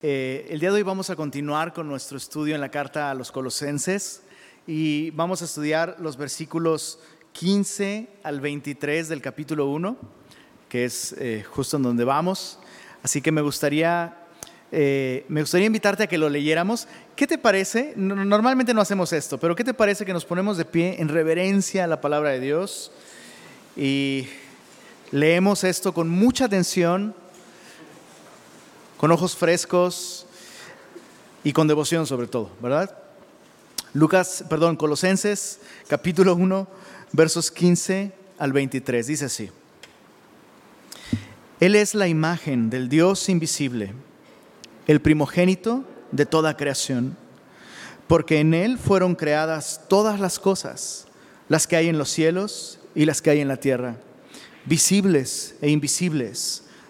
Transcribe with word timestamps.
Eh, 0.00 0.46
el 0.50 0.60
día 0.60 0.70
de 0.70 0.76
hoy 0.76 0.82
vamos 0.84 1.10
a 1.10 1.16
continuar 1.16 1.72
con 1.72 1.88
nuestro 1.88 2.18
estudio 2.18 2.54
en 2.54 2.60
la 2.60 2.68
carta 2.68 3.10
a 3.10 3.14
los 3.14 3.32
colosenses 3.32 4.22
y 4.64 5.10
vamos 5.10 5.42
a 5.42 5.46
estudiar 5.46 5.96
los 5.98 6.16
versículos 6.16 7.00
15 7.32 8.06
al 8.22 8.40
23 8.40 9.08
del 9.08 9.20
capítulo 9.20 9.66
1, 9.66 9.96
que 10.68 10.84
es 10.84 11.16
eh, 11.18 11.44
justo 11.50 11.78
en 11.78 11.82
donde 11.82 12.04
vamos. 12.04 12.60
Así 13.02 13.20
que 13.20 13.32
me 13.32 13.40
gustaría, 13.40 14.16
eh, 14.70 15.24
me 15.26 15.40
gustaría 15.40 15.66
invitarte 15.66 16.04
a 16.04 16.06
que 16.06 16.16
lo 16.16 16.28
leyéramos. 16.28 16.86
¿Qué 17.16 17.26
te 17.26 17.36
parece? 17.36 17.94
Normalmente 17.96 18.72
no 18.74 18.80
hacemos 18.80 19.12
esto, 19.12 19.40
pero 19.40 19.56
¿qué 19.56 19.64
te 19.64 19.74
parece 19.74 20.06
que 20.06 20.12
nos 20.12 20.24
ponemos 20.24 20.56
de 20.58 20.64
pie 20.64 20.94
en 21.00 21.08
reverencia 21.08 21.82
a 21.82 21.88
la 21.88 22.00
palabra 22.00 22.30
de 22.30 22.38
Dios 22.38 22.92
y 23.76 24.28
leemos 25.10 25.64
esto 25.64 25.92
con 25.92 26.08
mucha 26.08 26.44
atención? 26.44 27.16
Con 28.98 29.12
ojos 29.12 29.36
frescos 29.36 30.26
y 31.44 31.52
con 31.52 31.68
devoción 31.68 32.06
sobre 32.06 32.26
todo, 32.26 32.50
¿verdad? 32.60 32.98
Lucas, 33.94 34.44
perdón, 34.50 34.76
Colosenses 34.76 35.60
capítulo 35.86 36.34
1, 36.34 36.68
versos 37.12 37.50
15 37.50 38.12
al 38.38 38.52
23, 38.52 39.06
dice 39.06 39.24
así. 39.24 39.50
Él 41.60 41.74
es 41.74 41.94
la 41.94 42.08
imagen 42.08 42.70
del 42.70 42.88
Dios 42.88 43.28
invisible, 43.28 43.92
el 44.86 45.00
primogénito 45.00 45.84
de 46.10 46.26
toda 46.26 46.56
creación, 46.56 47.16
porque 48.08 48.40
en 48.40 48.52
Él 48.52 48.78
fueron 48.78 49.14
creadas 49.14 49.82
todas 49.88 50.18
las 50.18 50.38
cosas, 50.38 51.06
las 51.48 51.66
que 51.66 51.76
hay 51.76 51.88
en 51.88 51.98
los 51.98 52.10
cielos 52.10 52.80
y 52.96 53.04
las 53.04 53.22
que 53.22 53.30
hay 53.30 53.40
en 53.40 53.48
la 53.48 53.58
tierra, 53.58 53.96
visibles 54.66 55.54
e 55.60 55.70
invisibles 55.70 56.64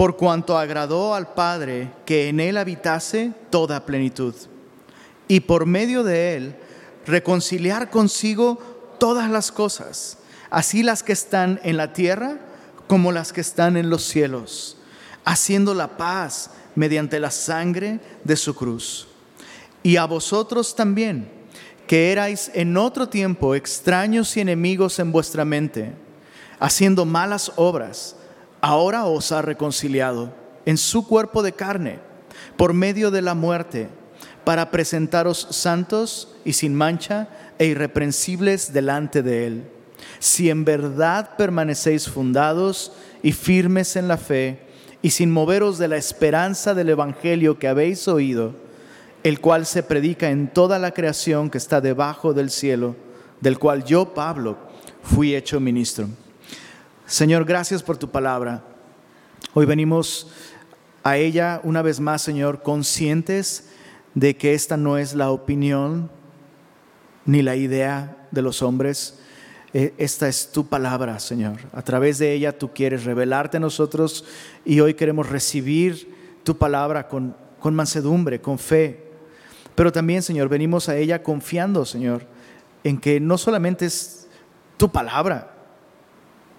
por 0.00 0.16
cuanto 0.16 0.56
agradó 0.56 1.14
al 1.14 1.34
Padre 1.34 1.92
que 2.06 2.30
en 2.30 2.40
él 2.40 2.56
habitase 2.56 3.34
toda 3.50 3.84
plenitud, 3.84 4.34
y 5.28 5.40
por 5.40 5.66
medio 5.66 6.04
de 6.04 6.36
él 6.36 6.56
reconciliar 7.04 7.90
consigo 7.90 8.56
todas 8.98 9.28
las 9.28 9.52
cosas, 9.52 10.16
así 10.48 10.82
las 10.82 11.02
que 11.02 11.12
están 11.12 11.60
en 11.64 11.76
la 11.76 11.92
tierra 11.92 12.38
como 12.86 13.12
las 13.12 13.34
que 13.34 13.42
están 13.42 13.76
en 13.76 13.90
los 13.90 14.02
cielos, 14.04 14.78
haciendo 15.26 15.74
la 15.74 15.98
paz 15.98 16.48
mediante 16.74 17.20
la 17.20 17.30
sangre 17.30 18.00
de 18.24 18.36
su 18.36 18.54
cruz. 18.54 19.06
Y 19.82 19.98
a 19.98 20.06
vosotros 20.06 20.74
también, 20.74 21.30
que 21.86 22.10
erais 22.10 22.50
en 22.54 22.78
otro 22.78 23.10
tiempo 23.10 23.54
extraños 23.54 24.34
y 24.38 24.40
enemigos 24.40 24.98
en 24.98 25.12
vuestra 25.12 25.44
mente, 25.44 25.92
haciendo 26.58 27.04
malas 27.04 27.52
obras, 27.56 28.16
ahora 28.60 29.04
os 29.04 29.32
ha 29.32 29.42
reconciliado 29.42 30.32
en 30.66 30.76
su 30.76 31.06
cuerpo 31.06 31.42
de 31.42 31.52
carne 31.52 31.98
por 32.56 32.74
medio 32.74 33.10
de 33.10 33.22
la 33.22 33.34
muerte, 33.34 33.88
para 34.44 34.70
presentaros 34.70 35.46
santos 35.50 36.34
y 36.44 36.54
sin 36.54 36.74
mancha 36.74 37.28
e 37.58 37.66
irreprensibles 37.66 38.72
delante 38.72 39.22
de 39.22 39.46
Él. 39.46 39.64
Si 40.18 40.50
en 40.50 40.64
verdad 40.64 41.36
permanecéis 41.36 42.08
fundados 42.08 42.92
y 43.22 43.32
firmes 43.32 43.96
en 43.96 44.08
la 44.08 44.16
fe, 44.16 44.66
y 45.02 45.10
sin 45.10 45.30
moveros 45.30 45.78
de 45.78 45.88
la 45.88 45.96
esperanza 45.96 46.74
del 46.74 46.90
Evangelio 46.90 47.58
que 47.58 47.68
habéis 47.68 48.06
oído, 48.08 48.54
el 49.22 49.40
cual 49.40 49.66
se 49.66 49.82
predica 49.82 50.30
en 50.30 50.48
toda 50.48 50.78
la 50.78 50.92
creación 50.92 51.50
que 51.50 51.58
está 51.58 51.80
debajo 51.80 52.34
del 52.34 52.50
cielo, 52.50 52.96
del 53.40 53.58
cual 53.58 53.84
yo, 53.84 54.12
Pablo, 54.14 54.58
fui 55.02 55.34
hecho 55.34 55.60
ministro. 55.60 56.08
Señor, 57.10 57.44
gracias 57.44 57.82
por 57.82 57.96
tu 57.96 58.08
palabra. 58.08 58.62
Hoy 59.52 59.66
venimos 59.66 60.30
a 61.02 61.16
ella 61.16 61.60
una 61.64 61.82
vez 61.82 61.98
más, 61.98 62.22
Señor, 62.22 62.62
conscientes 62.62 63.68
de 64.14 64.36
que 64.36 64.54
esta 64.54 64.76
no 64.76 64.96
es 64.96 65.16
la 65.16 65.32
opinión 65.32 66.08
ni 67.26 67.42
la 67.42 67.56
idea 67.56 68.28
de 68.30 68.42
los 68.42 68.62
hombres. 68.62 69.18
E, 69.74 69.92
esta 69.98 70.28
es 70.28 70.52
tu 70.52 70.68
palabra, 70.68 71.18
Señor. 71.18 71.56
A 71.72 71.82
través 71.82 72.18
de 72.18 72.32
ella 72.32 72.56
tú 72.56 72.72
quieres 72.72 73.02
revelarte 73.02 73.56
a 73.56 73.60
nosotros 73.60 74.24
y 74.64 74.78
hoy 74.78 74.94
queremos 74.94 75.28
recibir 75.28 76.14
tu 76.44 76.58
palabra 76.58 77.08
con, 77.08 77.34
con 77.58 77.74
mansedumbre, 77.74 78.40
con 78.40 78.56
fe. 78.56 79.10
Pero 79.74 79.90
también, 79.90 80.22
Señor, 80.22 80.48
venimos 80.48 80.88
a 80.88 80.96
ella 80.96 81.24
confiando, 81.24 81.84
Señor, 81.84 82.24
en 82.84 83.00
que 83.00 83.18
no 83.18 83.36
solamente 83.36 83.86
es 83.86 84.28
tu 84.76 84.92
palabra, 84.92 85.56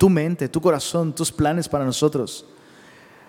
tu 0.01 0.09
mente, 0.09 0.49
tu 0.49 0.59
corazón, 0.59 1.13
tus 1.13 1.31
planes 1.31 1.69
para 1.69 1.85
nosotros. 1.85 2.43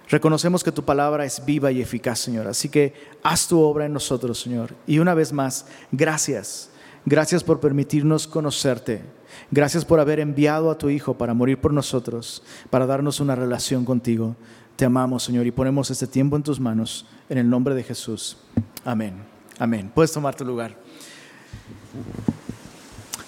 Reconocemos 0.09 0.65
que 0.65 0.73
tu 0.73 0.83
palabra 0.83 1.27
es 1.27 1.45
viva 1.45 1.71
y 1.71 1.83
eficaz, 1.83 2.21
Señor. 2.21 2.47
Así 2.47 2.71
que 2.71 2.95
haz 3.23 3.47
tu 3.47 3.61
obra 3.61 3.85
en 3.85 3.93
nosotros, 3.93 4.41
Señor. 4.41 4.75
Y 4.87 4.99
una 4.99 5.13
vez 5.13 5.35
más, 5.35 5.67
gracias. 5.91 6.71
Gracias 7.05 7.45
por 7.45 7.61
permitirnos 7.61 8.27
conocerte. 8.27 9.03
Gracias 9.51 9.85
por 9.85 10.01
haber 10.01 10.19
enviado 10.19 10.71
a 10.71 10.79
tu 10.79 10.89
Hijo 10.89 11.13
para 11.13 11.35
morir 11.35 11.61
por 11.61 11.75
nosotros, 11.75 12.43
para 12.71 12.87
darnos 12.87 13.21
una 13.21 13.37
relación 13.37 13.85
contigo. 13.85 14.35
Te 14.75 14.87
amamos, 14.87 15.25
Señor, 15.25 15.47
y 15.47 15.51
ponemos 15.51 15.91
este 15.91 16.07
tiempo 16.07 16.37
en 16.37 16.43
tus 16.43 16.59
manos, 16.59 17.05
en 17.29 17.37
el 17.37 17.51
nombre 17.51 17.75
de 17.75 17.83
Jesús. 17.83 18.39
Amén. 18.83 19.13
Amén. 19.59 19.93
Puedes 19.95 20.13
tomar 20.13 20.35
tu 20.35 20.47
lugar. 20.47 20.75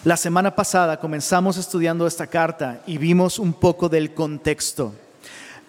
La 0.04 0.18
semana 0.18 0.54
pasada 0.54 1.00
comenzamos 1.00 1.56
estudiando 1.56 2.06
esta 2.06 2.26
carta 2.26 2.82
y 2.86 2.98
vimos 2.98 3.38
un 3.38 3.54
poco 3.54 3.88
del 3.88 4.12
contexto. 4.12 4.92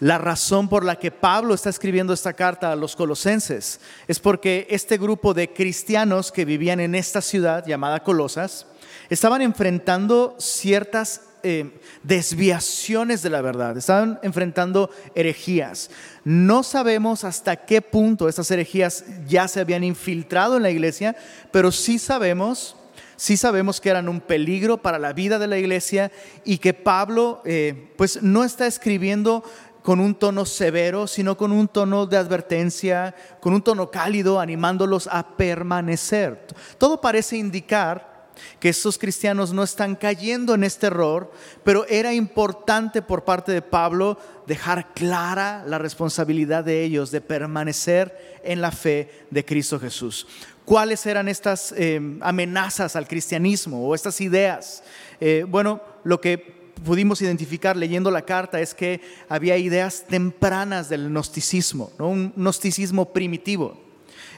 La 0.02 0.18
razón 0.18 0.68
por 0.68 0.84
la 0.84 0.98
que 0.98 1.10
Pablo 1.10 1.54
está 1.54 1.70
escribiendo 1.70 2.12
esta 2.12 2.34
carta 2.34 2.70
a 2.70 2.76
los 2.76 2.98
colosenses 2.98 3.80
es 4.10 4.20
porque 4.20 4.68
este 4.70 4.98
grupo 4.98 5.34
de 5.34 5.54
cristianos 5.54 6.34
que 6.34 6.44
vivían 6.44 6.82
en 6.82 6.96
esta 6.96 7.22
ciudad 7.22 7.66
llamada 7.66 8.04
Colosas 8.04 8.66
estaban 9.10 9.42
enfrentando 9.42 10.36
ciertas 10.38 11.22
eh, 11.42 11.80
desviaciones 12.04 13.22
de 13.22 13.30
la 13.30 13.40
verdad, 13.40 13.78
estaban 13.78 14.20
enfrentando 14.22 14.90
herejías. 15.16 15.90
No 16.26 16.62
sabemos 16.64 17.24
hasta 17.24 17.56
qué 17.56 17.82
punto 17.82 18.28
estas 18.28 18.52
herejías 18.52 19.06
ya 19.30 19.48
se 19.48 19.62
habían 19.62 19.86
infiltrado 19.86 20.58
en 20.58 20.64
la 20.64 20.72
iglesia, 20.72 21.16
pero 21.54 21.72
sí 21.72 22.00
sabemos 22.00 22.76
sí 23.16 23.38
sabemos 23.38 23.82
que 23.82 23.90
eran 23.90 24.10
un 24.10 24.22
peligro 24.22 24.78
para 24.78 25.00
la 25.00 25.14
vida 25.14 25.40
de 25.40 25.48
la 25.48 25.58
iglesia 25.58 26.12
y 26.44 26.58
que 26.58 26.74
Pablo 26.74 27.42
eh, 27.46 27.94
pues 27.98 28.22
no 28.22 28.44
está 28.44 28.68
escribiendo 28.68 29.44
con 29.86 30.00
un 30.00 30.16
tono 30.16 30.46
severo, 30.46 31.06
sino 31.06 31.38
con 31.38 31.52
un 31.52 31.68
tono 31.68 32.08
de 32.08 32.18
advertencia, 32.18 33.14
con 33.40 33.54
un 33.54 33.62
tono 33.62 33.92
cálido, 33.92 34.40
animándolos 34.40 35.08
a 35.12 35.38
permanecer. 35.38 36.48
Todo 36.80 37.00
parece 37.00 37.38
indicar 37.38 38.16
que 38.60 38.70
estos 38.70 38.98
cristianos 38.98 39.54
no 39.54 39.64
están 39.64 39.96
cayendo 39.96 40.56
en 40.56 40.64
este 40.64 40.88
error, 40.88 41.32
pero 41.64 41.86
era 41.88 42.14
importante 42.14 43.04
por 43.04 43.24
parte 43.24 43.52
de 43.52 43.62
Pablo 43.62 44.18
dejar 44.48 44.94
clara 44.94 45.64
la 45.68 45.78
responsabilidad 45.78 46.64
de 46.64 46.84
ellos 46.84 47.12
de 47.12 47.22
permanecer 47.22 48.40
en 48.44 48.62
la 48.62 48.72
fe 48.72 49.28
de 49.30 49.46
Cristo 49.46 49.80
Jesús 49.80 50.28
cuáles 50.66 51.06
eran 51.06 51.28
estas 51.28 51.74
eh, 51.78 52.02
amenazas 52.22 52.96
al 52.96 53.08
cristianismo 53.08 53.88
o 53.88 53.96
estas 53.96 54.20
ideas. 54.20 54.84
Eh, 55.20 55.46
bueno, 55.48 55.82
lo 56.04 56.20
que 56.20 56.38
pudimos 56.84 57.22
identificar 57.22 57.78
leyendo 57.78 58.12
la 58.12 58.24
carta 58.24 58.60
es 58.60 58.74
que 58.74 59.00
había 59.30 59.58
ideas 59.58 60.06
tempranas 60.08 60.90
del 60.90 61.10
gnosticismo, 61.10 61.92
un 62.00 62.34
gnosticismo 62.36 63.14
primitivo. 63.14 63.80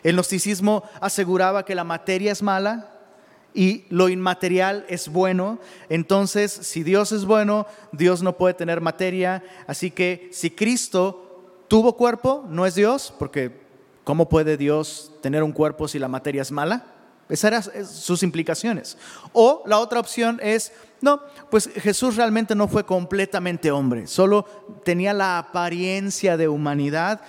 El 0.04 0.16
gnosticismo 0.16 0.84
aseguraba 1.02 1.66
que 1.66 1.76
la 1.76 1.84
materia 1.84 2.32
es 2.32 2.44
mala 2.44 2.94
y 3.54 3.86
lo 3.90 4.08
inmaterial 4.10 4.86
es 4.88 5.10
bueno. 5.10 5.60
Entonces, 5.90 6.52
si 6.52 6.84
Dios 6.84 7.12
es 7.12 7.26
bueno, 7.26 7.66
Dios 7.92 8.22
no 8.22 8.38
puede 8.38 8.54
tener 8.54 8.82
materia. 8.82 9.44
Así 9.66 9.90
que 9.90 10.30
si 10.32 10.52
Cristo 10.52 11.64
tuvo 11.68 11.98
cuerpo, 11.98 12.46
no 12.48 12.66
es 12.66 12.76
Dios, 12.76 13.14
porque 13.18 13.67
¿Cómo 14.08 14.30
puede 14.30 14.56
Dios 14.56 15.12
tener 15.22 15.44
un 15.44 15.52
cuerpo 15.52 15.86
si 15.86 16.00
la 16.00 16.08
materia 16.08 16.42
es 16.42 16.50
mala? 16.50 16.86
Esas 17.28 17.68
eran 17.68 17.86
sus 17.86 18.24
implicaciones. 18.24 18.98
O 19.34 19.64
la 19.66 19.80
otra 19.80 20.00
opción 20.00 20.40
es, 20.42 20.72
no, 21.02 21.20
pues 21.52 21.70
Jesús 21.76 22.16
realmente 22.16 22.56
no 22.56 22.70
fue 22.70 22.86
completamente 22.86 23.70
hombre, 23.70 24.08
solo 24.08 24.46
tenía 24.86 25.12
la 25.12 25.38
apariencia 25.38 26.38
de 26.38 26.48
humanidad, 26.48 27.20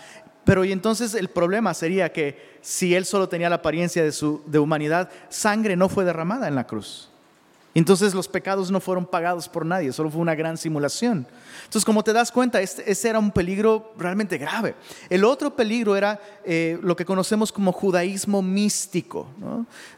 Pero 0.44 0.64
y 0.64 0.70
entonces 0.70 1.14
el 1.14 1.30
problema 1.30 1.74
sería 1.74 2.12
que 2.12 2.58
si 2.60 2.94
él 2.94 3.04
solo 3.06 3.28
tenía 3.28 3.48
la 3.50 3.56
apariencia 3.56 4.04
de, 4.04 4.12
su, 4.12 4.40
de 4.46 4.60
humanidad, 4.60 5.10
sangre 5.28 5.74
no 5.74 5.88
fue 5.88 6.04
derramada 6.04 6.46
en 6.46 6.54
la 6.54 6.68
cruz. 6.68 7.10
Entonces 7.74 8.14
los 8.14 8.28
pecados 8.28 8.70
no 8.70 8.80
fueron 8.80 9.04
pagados 9.06 9.48
por 9.48 9.64
nadie, 9.64 9.92
solo 9.92 10.10
fue 10.10 10.20
una 10.20 10.34
gran 10.34 10.56
simulación. 10.56 11.26
Entonces, 11.58 11.84
como 11.84 12.02
te 12.02 12.14
das 12.14 12.32
cuenta, 12.32 12.62
este, 12.62 12.90
ese 12.90 13.10
era 13.10 13.18
un 13.18 13.30
peligro 13.30 13.92
realmente 13.98 14.38
grave. 14.38 14.74
El 15.10 15.22
otro 15.24 15.54
peligro 15.54 15.94
era 15.94 16.18
eh, 16.44 16.78
lo 16.82 16.96
que 16.96 17.04
conocemos 17.04 17.52
como 17.52 17.72
judaísmo 17.72 18.40
místico, 18.40 19.26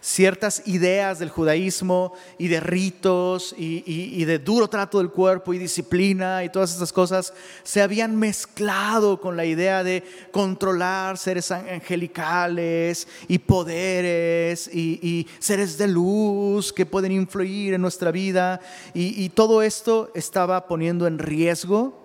ciertas 0.01 0.67
ideas 0.67 1.21
del 1.21 1.31
judaísmo 1.31 2.13
y 2.39 2.49
de 2.49 2.59
ritos 2.59 3.55
y, 3.57 3.85
y, 3.87 4.25
de 4.25 4.39
duro 4.39 4.69
trato 4.69 4.99
del 4.99 5.11
cuerpo 5.11 5.55
y 5.55 5.59
disciplina 5.59 6.43
y 6.43 6.49
todas 6.49 6.73
estas 6.73 6.93
cosas 6.93 7.33
se 7.63 7.83
habían 7.83 8.17
mezclado 8.17 9.21
con 9.21 9.37
la 9.37 9.45
idea 9.45 9.85
de 9.85 10.03
controlar 10.33 11.19
seres 11.19 11.51
angelicales 11.51 13.07
y 13.29 13.39
poderes 13.39 14.69
y, 14.73 14.99
y 15.03 15.29
seres 15.39 15.79
de 15.79 15.89
luz 15.89 16.73
que 16.73 16.85
pueden 16.85 17.13
influir 17.13 17.60
en 17.69 17.81
nuestra 17.81 18.11
vida 18.11 18.61
y 18.95 19.29
todo 19.31 19.63
esto 19.63 20.11
estaba 20.15 20.67
poniendo 20.67 21.07
en 21.07 21.19
riesgo 21.19 22.01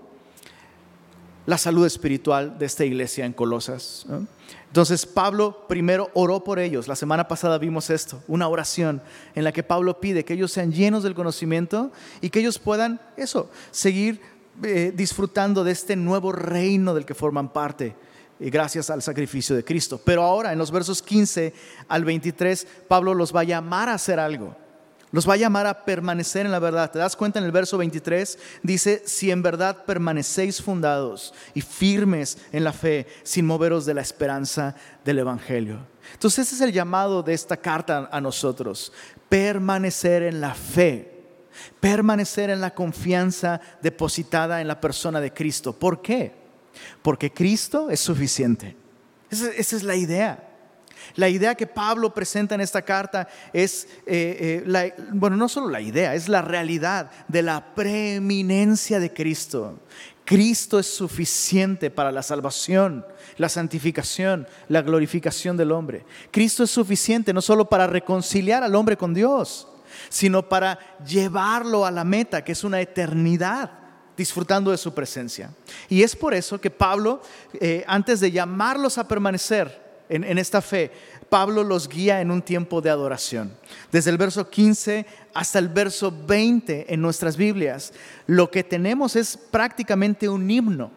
la 1.46 1.58
salud 1.58 1.86
espiritual 1.86 2.58
de 2.58 2.66
esta 2.66 2.86
iglesia 2.86 3.26
en 3.26 3.34
Colosas. 3.34 4.06
Entonces 4.68 5.06
Pablo 5.06 5.66
primero 5.68 6.10
oró 6.14 6.44
por 6.44 6.60
ellos. 6.60 6.88
La 6.88 6.96
semana 6.96 7.28
pasada 7.28 7.58
vimos 7.58 7.90
esto, 7.90 8.22
una 8.28 8.48
oración 8.48 9.02
en 9.36 9.44
la 9.44 9.52
que 9.52 9.64
Pablo 9.64 10.00
pide 10.00 10.26
que 10.26 10.34
ellos 10.34 10.52
sean 10.52 10.72
llenos 10.72 11.04
del 11.04 11.16
conocimiento 11.16 11.92
y 12.22 12.30
que 12.30 12.40
ellos 12.40 12.60
puedan, 12.60 13.00
eso, 13.16 13.50
seguir 13.72 14.22
eh, 14.64 14.92
disfrutando 14.96 15.64
de 15.64 15.72
este 15.72 15.96
nuevo 15.96 16.32
reino 16.32 16.94
del 16.94 17.06
que 17.06 17.14
forman 17.14 17.50
parte 17.54 17.96
y 18.40 18.50
gracias 18.50 18.90
al 18.90 19.02
sacrificio 19.02 19.56
de 19.56 19.64
Cristo. 19.64 20.02
Pero 20.04 20.24
ahora 20.24 20.52
en 20.52 20.58
los 20.58 20.72
versos 20.72 21.02
15 21.02 21.54
al 21.88 22.04
23, 22.04 22.68
Pablo 22.88 23.14
los 23.14 23.34
va 23.34 23.42
a 23.42 23.46
llamar 23.46 23.88
a 23.88 23.94
hacer 23.94 24.20
algo. 24.20 24.56
Los 25.16 25.30
va 25.30 25.36
a 25.36 25.38
llamar 25.38 25.66
a 25.66 25.86
permanecer 25.86 26.46
en 26.46 26.52
la 26.52 26.60
verdad. 26.60 26.92
¿Te 26.92 27.00
das 27.00 27.16
cuenta 27.16 27.40
en 27.40 27.46
el 27.46 27.54
verso 27.54 27.78
23? 27.78 28.38
Dice, 28.64 29.02
si 29.06 29.32
en 29.32 29.42
verdad 29.42 29.86
permanecéis 29.86 30.62
fundados 30.62 31.34
y 31.54 31.62
firmes 31.62 32.38
en 32.52 32.66
la 32.66 32.74
fe, 32.74 33.08
sin 33.24 33.46
moveros 33.46 33.86
de 33.86 33.94
la 33.94 34.02
esperanza 34.02 34.76
del 35.06 35.20
Evangelio. 35.20 35.80
Entonces 36.12 36.48
ese 36.48 36.56
es 36.56 36.62
el 36.62 36.74
llamado 36.74 37.24
de 37.24 37.34
esta 37.34 37.56
carta 37.56 38.10
a 38.12 38.20
nosotros. 38.20 38.92
Permanecer 39.30 40.22
en 40.24 40.42
la 40.42 40.54
fe. 40.54 41.24
Permanecer 41.80 42.50
en 42.50 42.60
la 42.60 42.76
confianza 42.76 43.62
depositada 43.82 44.60
en 44.60 44.68
la 44.68 44.82
persona 44.82 45.22
de 45.22 45.32
Cristo. 45.32 45.72
¿Por 45.72 46.02
qué? 46.02 46.34
Porque 47.02 47.32
Cristo 47.32 47.90
es 47.90 48.02
suficiente. 48.02 48.76
Esa, 49.32 49.50
esa 49.52 49.78
es 49.78 49.84
la 49.84 49.96
idea. 49.96 50.55
La 51.16 51.30
idea 51.30 51.56
que 51.56 51.68
Pablo 51.68 52.14
presenta 52.14 52.56
en 52.56 52.62
esta 52.62 52.82
carta 52.82 53.28
es, 53.54 53.88
eh, 54.06 54.64
eh, 54.66 54.94
bueno, 55.14 55.38
no 55.38 55.48
solo 55.48 55.70
la 55.70 55.82
idea, 55.82 56.16
es 56.16 56.28
la 56.28 56.42
realidad 56.42 57.12
de 57.28 57.42
la 57.42 57.76
preeminencia 57.76 59.00
de 59.00 59.14
Cristo. 59.14 59.80
Cristo 60.26 60.80
es 60.80 60.88
suficiente 60.88 61.92
para 61.92 62.12
la 62.12 62.24
salvación, 62.24 63.06
la 63.38 63.48
santificación, 63.48 64.48
la 64.68 64.82
glorificación 64.82 65.56
del 65.56 65.72
hombre. 65.72 66.04
Cristo 66.32 66.64
es 66.64 66.72
suficiente 66.72 67.32
no 67.32 67.42
solo 67.42 67.70
para 67.70 67.86
reconciliar 67.86 68.64
al 68.64 68.74
hombre 68.74 68.98
con 68.98 69.14
Dios, 69.14 69.68
sino 70.10 70.50
para 70.50 70.80
llevarlo 71.06 71.86
a 71.86 71.92
la 71.92 72.04
meta, 72.04 72.44
que 72.44 72.54
es 72.54 72.64
una 72.64 72.82
eternidad 72.82 73.72
disfrutando 74.18 74.72
de 74.72 74.78
su 74.78 74.94
presencia. 74.94 75.52
Y 75.90 76.02
es 76.02 76.16
por 76.16 76.34
eso 76.34 76.60
que 76.60 76.72
Pablo, 76.72 77.22
eh, 77.54 77.84
antes 77.88 78.20
de 78.20 78.32
llamarlos 78.32 78.98
a 78.98 79.08
permanecer, 79.08 79.85
en, 80.10 80.38
esta 80.38 80.62
fe, 80.62 80.92
Pablo 81.30 81.64
los 81.64 81.88
guía 81.90 82.22
en 82.22 82.32
un 82.32 82.42
tiempo 82.42 82.82
de 82.82 82.90
adoración. 82.90 83.56
Desde 83.92 84.12
el 84.12 84.18
verso 84.18 84.50
15 84.50 85.06
hasta 85.34 85.60
el 85.60 85.70
verso 85.70 86.14
20 86.28 86.94
en 86.94 87.02
nuestras 87.02 87.38
Biblias, 87.38 87.94
lo 88.28 88.52
que 88.52 88.64
tenemos 88.64 89.16
es 89.16 89.38
prácticamente 89.38 90.30
un 90.30 90.50
himno. 90.50 90.92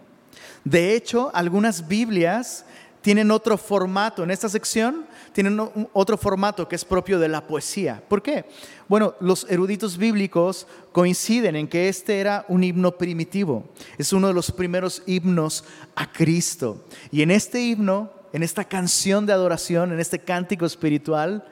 De 0.64 0.94
hecho, 0.94 1.30
algunas 1.34 1.88
Biblias 1.88 2.64
tienen 3.00 3.30
otro 3.30 3.56
formato. 3.56 4.22
En 4.22 4.30
esta 4.30 4.48
sección 4.48 5.06
tienen 5.32 5.58
otro 5.92 6.18
formato 6.18 6.68
que 6.68 6.76
es 6.76 6.84
propio 6.84 7.18
de 7.18 7.28
la 7.28 7.46
poesía. 7.46 8.02
¿Por 8.06 8.22
qué? 8.22 8.44
Bueno, 8.88 9.14
los 9.20 9.46
eruditos 9.48 9.96
bíblicos 9.96 10.66
coinciden 10.92 11.56
en 11.56 11.68
que 11.68 11.88
este 11.88 12.20
era 12.20 12.44
un 12.48 12.64
himno 12.64 12.98
primitivo. 12.98 13.64
Es 13.96 14.12
uno 14.12 14.28
de 14.28 14.34
los 14.34 14.50
primeros 14.50 15.02
himnos 15.06 15.64
a 15.94 16.10
Cristo. 16.10 16.84
Y 17.10 17.22
en 17.22 17.30
este 17.30 17.62
himno 17.62 18.10
en 18.32 18.42
esta 18.42 18.64
canción 18.64 19.26
de 19.26 19.32
adoración, 19.32 19.92
en 19.92 20.00
este 20.00 20.18
cántico 20.18 20.66
espiritual, 20.66 21.44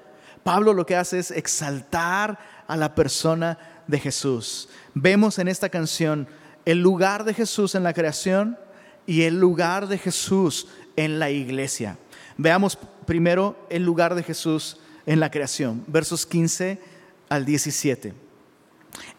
Pablo 0.42 0.72
lo 0.72 0.86
que 0.86 0.96
hace 0.96 1.18
es 1.18 1.30
exaltar 1.30 2.38
a 2.66 2.76
la 2.76 2.94
persona 2.94 3.58
de 3.86 3.98
Jesús. 3.98 4.68
Vemos 4.94 5.38
en 5.38 5.48
esta 5.48 5.68
canción 5.68 6.28
el 6.64 6.80
lugar 6.80 7.24
de 7.24 7.34
Jesús 7.34 7.74
en 7.74 7.82
la 7.82 7.92
creación 7.92 8.58
y 9.06 9.22
el 9.22 9.38
lugar 9.38 9.86
de 9.88 9.98
Jesús 9.98 10.68
en 10.96 11.18
la 11.18 11.30
iglesia. 11.30 11.98
Veamos 12.36 12.78
primero 13.06 13.56
el 13.70 13.84
lugar 13.84 14.14
de 14.14 14.22
Jesús 14.22 14.78
en 15.06 15.20
la 15.20 15.30
creación, 15.30 15.84
versos 15.86 16.26
15 16.26 16.80
al 17.28 17.44
17. 17.44 18.14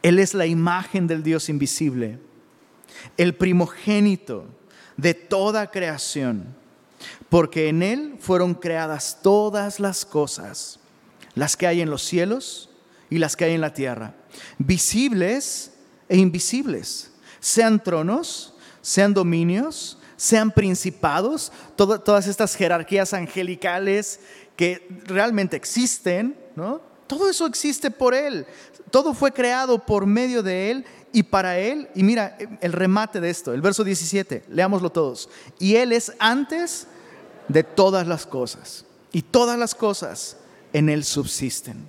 Él 0.03 0.19
es 0.19 0.33
la 0.33 0.45
imagen 0.45 1.07
del 1.07 1.23
Dios 1.23 1.49
invisible, 1.49 2.19
el 3.15 3.35
primogénito 3.35 4.45
de 4.97 5.13
toda 5.13 5.71
creación 5.71 6.55
porque 7.29 7.69
en 7.69 7.83
Él 7.83 8.15
fueron 8.19 8.53
creadas 8.53 9.19
todas 9.21 9.79
las 9.79 10.05
cosas, 10.05 10.79
las 11.35 11.57
que 11.57 11.67
hay 11.67 11.81
en 11.81 11.89
los 11.89 12.03
cielos 12.03 12.69
y 13.09 13.17
las 13.17 13.35
que 13.35 13.45
hay 13.45 13.53
en 13.53 13.61
la 13.61 13.73
tierra, 13.73 14.13
visibles 14.57 15.73
e 16.09 16.17
invisibles, 16.17 17.11
sean 17.39 17.83
tronos, 17.83 18.53
sean 18.81 19.13
dominios, 19.13 19.97
sean 20.15 20.51
principados, 20.51 21.51
todas 21.75 22.27
estas 22.27 22.55
jerarquías 22.55 23.13
angelicales 23.13 24.19
que 24.55 24.87
realmente 25.05 25.55
existen, 25.55 26.35
¿no? 26.55 26.81
Todo 27.05 27.29
eso 27.29 27.45
existe 27.45 27.91
por 27.91 28.13
Él, 28.13 28.45
todo 28.91 29.13
fue 29.13 29.31
creado 29.31 29.85
por 29.85 30.05
medio 30.05 30.43
de 30.43 30.71
Él 30.71 30.85
y 31.13 31.23
para 31.23 31.57
Él, 31.57 31.87
y 31.95 32.03
mira 32.03 32.37
el 32.61 32.73
remate 32.73 33.21
de 33.21 33.29
esto, 33.29 33.53
el 33.53 33.61
verso 33.61 33.83
17, 33.83 34.43
leámoslo 34.49 34.91
todos, 34.91 35.29
y 35.59 35.75
Él 35.75 35.93
es 35.93 36.11
antes 36.19 36.87
de 37.47 37.63
todas 37.63 38.07
las 38.07 38.25
cosas. 38.25 38.85
Y 39.11 39.21
todas 39.21 39.57
las 39.57 39.73
cosas 39.73 40.37
en 40.73 40.89
Él 40.89 41.03
subsisten. 41.03 41.87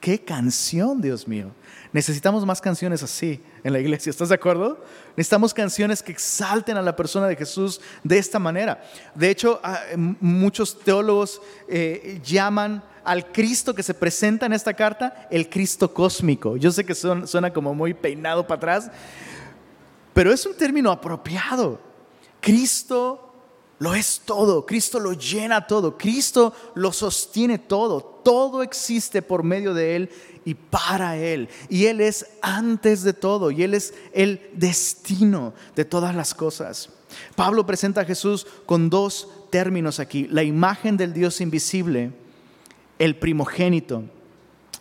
¡Qué 0.00 0.20
canción, 0.22 1.00
Dios 1.00 1.26
mío! 1.26 1.50
Necesitamos 1.92 2.44
más 2.44 2.60
canciones 2.60 3.02
así 3.02 3.42
en 3.64 3.72
la 3.72 3.80
iglesia, 3.80 4.10
¿estás 4.10 4.28
de 4.28 4.34
acuerdo? 4.34 4.84
Necesitamos 5.16 5.54
canciones 5.54 6.02
que 6.02 6.12
exalten 6.12 6.76
a 6.76 6.82
la 6.82 6.94
persona 6.94 7.26
de 7.26 7.34
Jesús 7.34 7.80
de 8.04 8.18
esta 8.18 8.38
manera. 8.38 8.82
De 9.14 9.30
hecho, 9.30 9.58
ah, 9.64 9.80
muchos 10.20 10.78
teólogos 10.78 11.40
eh, 11.66 12.20
llaman 12.22 12.82
al 13.02 13.32
Cristo 13.32 13.74
que 13.74 13.82
se 13.82 13.94
presenta 13.94 14.46
en 14.46 14.52
esta 14.52 14.74
carta 14.74 15.26
el 15.30 15.48
Cristo 15.48 15.92
cósmico. 15.92 16.56
Yo 16.58 16.70
sé 16.70 16.84
que 16.84 16.94
suena 16.94 17.52
como 17.52 17.74
muy 17.74 17.94
peinado 17.94 18.46
para 18.46 18.58
atrás, 18.58 18.90
pero 20.12 20.30
es 20.30 20.44
un 20.44 20.54
término 20.54 20.90
apropiado. 20.90 21.80
Cristo 22.40 23.27
lo 23.78 23.94
es 23.94 24.22
todo, 24.24 24.66
Cristo 24.66 24.98
lo 24.98 25.12
llena 25.12 25.66
todo, 25.66 25.96
Cristo 25.96 26.52
lo 26.74 26.92
sostiene 26.92 27.58
todo, 27.58 28.00
todo 28.00 28.62
existe 28.62 29.22
por 29.22 29.44
medio 29.44 29.72
de 29.72 29.94
Él 29.96 30.10
y 30.44 30.54
para 30.54 31.16
Él. 31.16 31.48
Y 31.68 31.86
Él 31.86 32.00
es 32.00 32.26
antes 32.42 33.02
de 33.04 33.12
todo 33.12 33.50
y 33.52 33.62
Él 33.62 33.74
es 33.74 33.94
el 34.12 34.50
destino 34.54 35.54
de 35.76 35.84
todas 35.84 36.14
las 36.14 36.34
cosas. 36.34 36.90
Pablo 37.36 37.64
presenta 37.66 38.00
a 38.00 38.04
Jesús 38.04 38.46
con 38.66 38.90
dos 38.90 39.28
términos 39.50 40.00
aquí, 40.00 40.26
la 40.28 40.42
imagen 40.42 40.96
del 40.96 41.12
Dios 41.12 41.40
invisible, 41.40 42.12
el 42.98 43.16
primogénito 43.16 44.04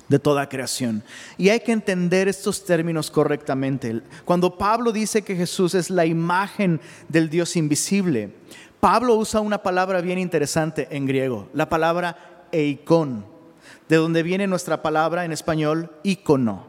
de 0.08 0.20
toda 0.20 0.50
creación. 0.50 1.04
Y 1.38 1.50
hay 1.50 1.60
que 1.60 1.72
entender 1.72 2.27
estos 2.27 2.63
términos 2.63 3.12
correctamente. 3.12 4.01
Cuando 4.25 4.58
Pablo 4.58 4.92
dice 4.92 5.22
que 5.22 5.36
Jesús 5.36 5.75
es 5.75 5.89
la 5.89 6.06
imagen 6.06 6.80
del 7.10 7.30
Dios 7.30 7.56
invisible, 7.56 8.34
Pablo 8.80 9.16
usa 9.16 9.42
una 9.42 9.64
palabra 9.64 10.02
bien 10.02 10.20
interesante 10.20 10.88
en 10.92 11.08
griego, 11.08 11.50
la 11.54 11.68
palabra 11.68 12.46
eikon, 12.52 13.26
de 13.90 13.96
donde 13.96 14.22
viene 14.22 14.46
nuestra 14.46 14.84
palabra 14.84 15.26
en 15.26 15.32
español 15.32 15.92
icono. 16.04 16.68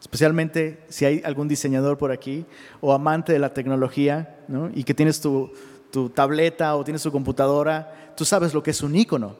Especialmente 0.00 0.84
si 0.88 1.04
hay 1.04 1.22
algún 1.24 1.48
diseñador 1.48 1.98
por 1.98 2.12
aquí 2.12 2.46
o 2.80 2.92
amante 2.92 3.32
de 3.32 3.38
la 3.40 3.52
tecnología 3.52 4.38
y 4.74 4.84
que 4.84 4.94
tienes 4.94 5.20
tu, 5.20 5.52
tableta 6.14 6.76
o 6.76 6.84
tienes 6.84 7.02
tu 7.02 7.10
computadora, 7.10 8.12
tú 8.16 8.24
sabes 8.24 8.54
lo 8.54 8.62
que 8.62 8.70
es 8.70 8.82
un 8.82 8.94
icono. 8.94 9.34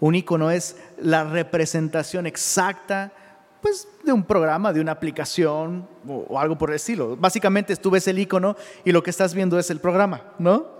Un 0.00 0.14
icono 0.14 0.50
es 0.50 0.76
la 0.98 1.24
representación 1.24 2.26
exacta 2.26 3.10
pues, 3.62 3.88
de 4.04 4.12
un 4.12 4.22
programa, 4.22 4.72
de 4.72 4.80
una 4.80 4.92
aplicación 4.92 5.88
o, 6.06 6.26
o 6.28 6.38
algo 6.38 6.58
por 6.58 6.70
el 6.70 6.76
estilo. 6.76 7.16
Básicamente 7.16 7.74
tú 7.76 7.90
ves 7.90 8.06
el 8.06 8.18
icono 8.18 8.54
y 8.84 8.92
lo 8.92 9.02
que 9.02 9.10
estás 9.10 9.34
viendo 9.34 9.58
es 9.58 9.70
el 9.70 9.80
programa, 9.80 10.22
¿no? 10.38 10.77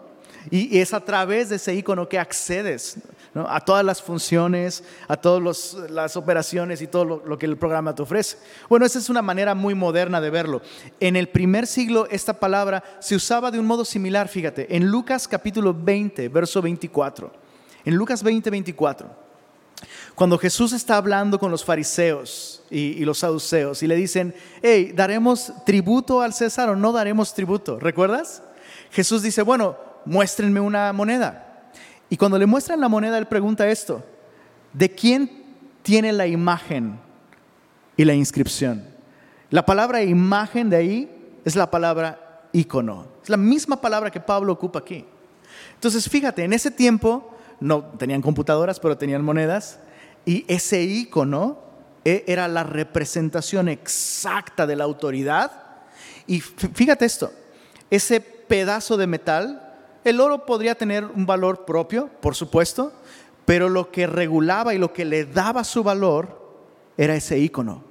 Y 0.50 0.78
es 0.78 0.94
a 0.94 1.00
través 1.00 1.48
de 1.48 1.56
ese 1.56 1.74
icono 1.74 2.08
que 2.08 2.18
accedes 2.18 2.98
a 3.34 3.60
todas 3.60 3.84
las 3.84 4.02
funciones, 4.02 4.82
a 5.06 5.16
todas 5.16 5.76
las 5.90 6.16
operaciones 6.16 6.80
y 6.82 6.86
todo 6.86 7.04
lo, 7.24 7.38
que 7.38 7.46
el 7.46 7.56
programa 7.56 7.94
te 7.94 8.02
ofrece. 8.02 8.38
Bueno, 8.68 8.86
esa 8.86 8.98
es 8.98 9.08
una 9.08 9.22
manera 9.22 9.54
muy 9.54 9.74
moderna 9.74 10.20
de 10.20 10.30
verlo. 10.30 10.62
En 11.00 11.16
el 11.16 11.28
primer 11.28 11.66
siglo 11.66 12.06
esta 12.10 12.40
palabra 12.40 12.82
se 13.00 13.14
usaba 13.14 13.50
de 13.50 13.58
un 13.58 13.66
modo 13.66 13.84
similar, 13.84 14.28
fíjate, 14.28 14.74
en 14.74 14.86
Lucas 14.86 15.28
capítulo 15.28 15.74
20, 15.74 16.28
verso 16.28 16.62
24. 16.62 17.32
En 17.84 17.94
Lucas 17.94 18.22
20, 18.22 18.50
24. 18.50 19.28
Cuando 20.14 20.36
Jesús 20.38 20.72
está 20.72 20.96
hablando 20.96 21.38
con 21.38 21.52
los 21.52 21.64
fariseos 21.64 22.62
y, 22.68 22.78
y, 22.78 23.04
los 23.04 23.18
saduceos 23.18 23.82
y 23.84 23.86
le 23.86 23.94
dicen, 23.94 24.34
hey, 24.60 24.92
¿daremos 24.94 25.52
tributo 25.64 26.20
al 26.20 26.34
César 26.34 26.68
o 26.70 26.74
no 26.74 26.90
daremos 26.90 27.32
tributo? 27.32 27.78
¿Recuerdas? 27.78 28.42
Jesús 28.90 29.22
dice, 29.22 29.42
bueno, 29.42 29.76
muéstrenme 30.04 30.60
una 30.60 30.92
moneda. 30.92 31.70
Y 32.10 32.16
cuando 32.16 32.38
le 32.38 32.46
muestran 32.46 32.80
la 32.80 32.88
moneda, 32.88 33.18
él 33.18 33.26
pregunta 33.26 33.68
esto, 33.68 34.02
¿de 34.72 34.90
quién 34.90 35.44
tiene 35.82 36.12
la 36.12 36.26
imagen 36.26 36.98
y 37.96 38.04
la 38.04 38.14
inscripción? 38.14 38.84
La 39.50 39.64
palabra 39.64 40.02
imagen 40.02 40.70
de 40.70 40.76
ahí 40.76 41.40
es 41.44 41.56
la 41.56 41.70
palabra 41.70 42.48
ícono. 42.52 43.06
Es 43.22 43.28
la 43.28 43.36
misma 43.36 43.80
palabra 43.80 44.10
que 44.10 44.20
Pablo 44.20 44.52
ocupa 44.52 44.78
aquí. 44.78 45.04
Entonces, 45.74 46.08
fíjate, 46.08 46.44
en 46.44 46.52
ese 46.52 46.70
tiempo 46.70 47.34
no 47.60 47.84
tenían 47.98 48.22
computadoras, 48.22 48.80
pero 48.80 48.96
tenían 48.96 49.24
monedas. 49.24 49.80
Y 50.24 50.44
ese 50.48 50.82
ícono 50.82 51.58
e, 52.04 52.24
era 52.26 52.48
la 52.48 52.64
representación 52.64 53.68
exacta 53.68 54.66
de 54.66 54.76
la 54.76 54.84
autoridad. 54.84 55.50
Y 56.26 56.40
fíjate 56.40 57.04
esto, 57.04 57.32
ese 57.90 58.20
pedazo 58.20 58.96
de 58.96 59.06
metal 59.06 59.67
el 60.10 60.20
oro 60.20 60.46
podría 60.46 60.74
tener 60.74 61.04
un 61.04 61.26
valor 61.26 61.64
propio, 61.64 62.08
por 62.20 62.34
supuesto, 62.34 62.92
pero 63.44 63.68
lo 63.68 63.90
que 63.90 64.06
regulaba 64.06 64.74
y 64.74 64.78
lo 64.78 64.92
que 64.92 65.04
le 65.04 65.24
daba 65.24 65.64
su 65.64 65.82
valor 65.82 66.38
era 66.96 67.14
ese 67.14 67.38
icono, 67.38 67.82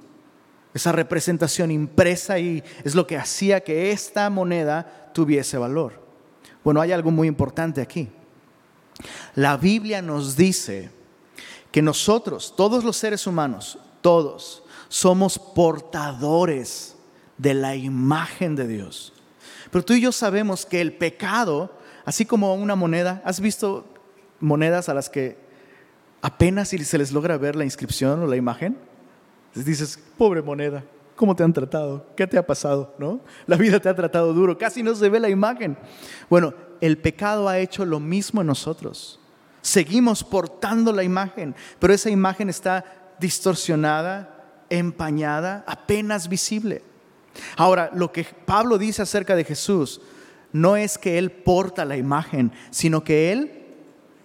esa 0.74 0.92
representación 0.92 1.70
impresa 1.70 2.38
y 2.38 2.62
es 2.84 2.94
lo 2.94 3.06
que 3.06 3.16
hacía 3.16 3.60
que 3.60 3.90
esta 3.90 4.30
moneda 4.30 5.10
tuviese 5.12 5.58
valor. 5.58 6.00
Bueno, 6.62 6.80
hay 6.80 6.92
algo 6.92 7.10
muy 7.10 7.26
importante 7.26 7.80
aquí. 7.80 8.08
La 9.34 9.56
Biblia 9.56 10.02
nos 10.02 10.36
dice 10.36 10.90
que 11.70 11.82
nosotros, 11.82 12.54
todos 12.56 12.84
los 12.84 12.96
seres 12.96 13.26
humanos, 13.26 13.78
todos, 14.00 14.62
somos 14.88 15.38
portadores 15.38 16.96
de 17.36 17.54
la 17.54 17.76
imagen 17.76 18.56
de 18.56 18.66
Dios. 18.66 19.12
Pero 19.70 19.84
tú 19.84 19.92
y 19.94 20.00
yo 20.00 20.12
sabemos 20.12 20.64
que 20.66 20.80
el 20.80 20.92
pecado 20.92 21.77
Así 22.08 22.24
como 22.24 22.54
una 22.54 22.74
moneda, 22.74 23.20
¿has 23.22 23.38
visto 23.38 23.84
monedas 24.40 24.88
a 24.88 24.94
las 24.94 25.10
que 25.10 25.36
apenas 26.22 26.70
si 26.70 26.78
se 26.78 26.96
les 26.96 27.12
logra 27.12 27.36
ver 27.36 27.54
la 27.54 27.66
inscripción 27.66 28.22
o 28.22 28.26
la 28.26 28.36
imagen? 28.36 28.78
Dices, 29.54 30.02
pobre 30.16 30.40
moneda, 30.40 30.82
¿cómo 31.16 31.36
te 31.36 31.42
han 31.42 31.52
tratado? 31.52 32.06
¿Qué 32.16 32.26
te 32.26 32.38
ha 32.38 32.46
pasado? 32.46 32.94
¿No? 32.98 33.20
La 33.46 33.56
vida 33.56 33.78
te 33.78 33.90
ha 33.90 33.94
tratado 33.94 34.32
duro, 34.32 34.56
casi 34.56 34.82
no 34.82 34.94
se 34.94 35.10
ve 35.10 35.20
la 35.20 35.28
imagen. 35.28 35.76
Bueno, 36.30 36.54
el 36.80 36.96
pecado 36.96 37.46
ha 37.46 37.58
hecho 37.58 37.84
lo 37.84 38.00
mismo 38.00 38.40
en 38.40 38.46
nosotros. 38.46 39.20
Seguimos 39.60 40.24
portando 40.24 40.94
la 40.94 41.02
imagen, 41.02 41.54
pero 41.78 41.92
esa 41.92 42.08
imagen 42.08 42.48
está 42.48 42.86
distorsionada, 43.20 44.64
empañada, 44.70 45.62
apenas 45.66 46.26
visible. 46.26 46.82
Ahora, 47.54 47.90
lo 47.92 48.10
que 48.12 48.24
Pablo 48.24 48.78
dice 48.78 49.02
acerca 49.02 49.36
de 49.36 49.44
Jesús 49.44 50.00
no 50.52 50.76
es 50.76 50.98
que 50.98 51.18
Él 51.18 51.30
porta 51.30 51.84
la 51.84 51.96
imagen, 51.96 52.52
sino 52.70 53.04
que 53.04 53.32
Él 53.32 53.66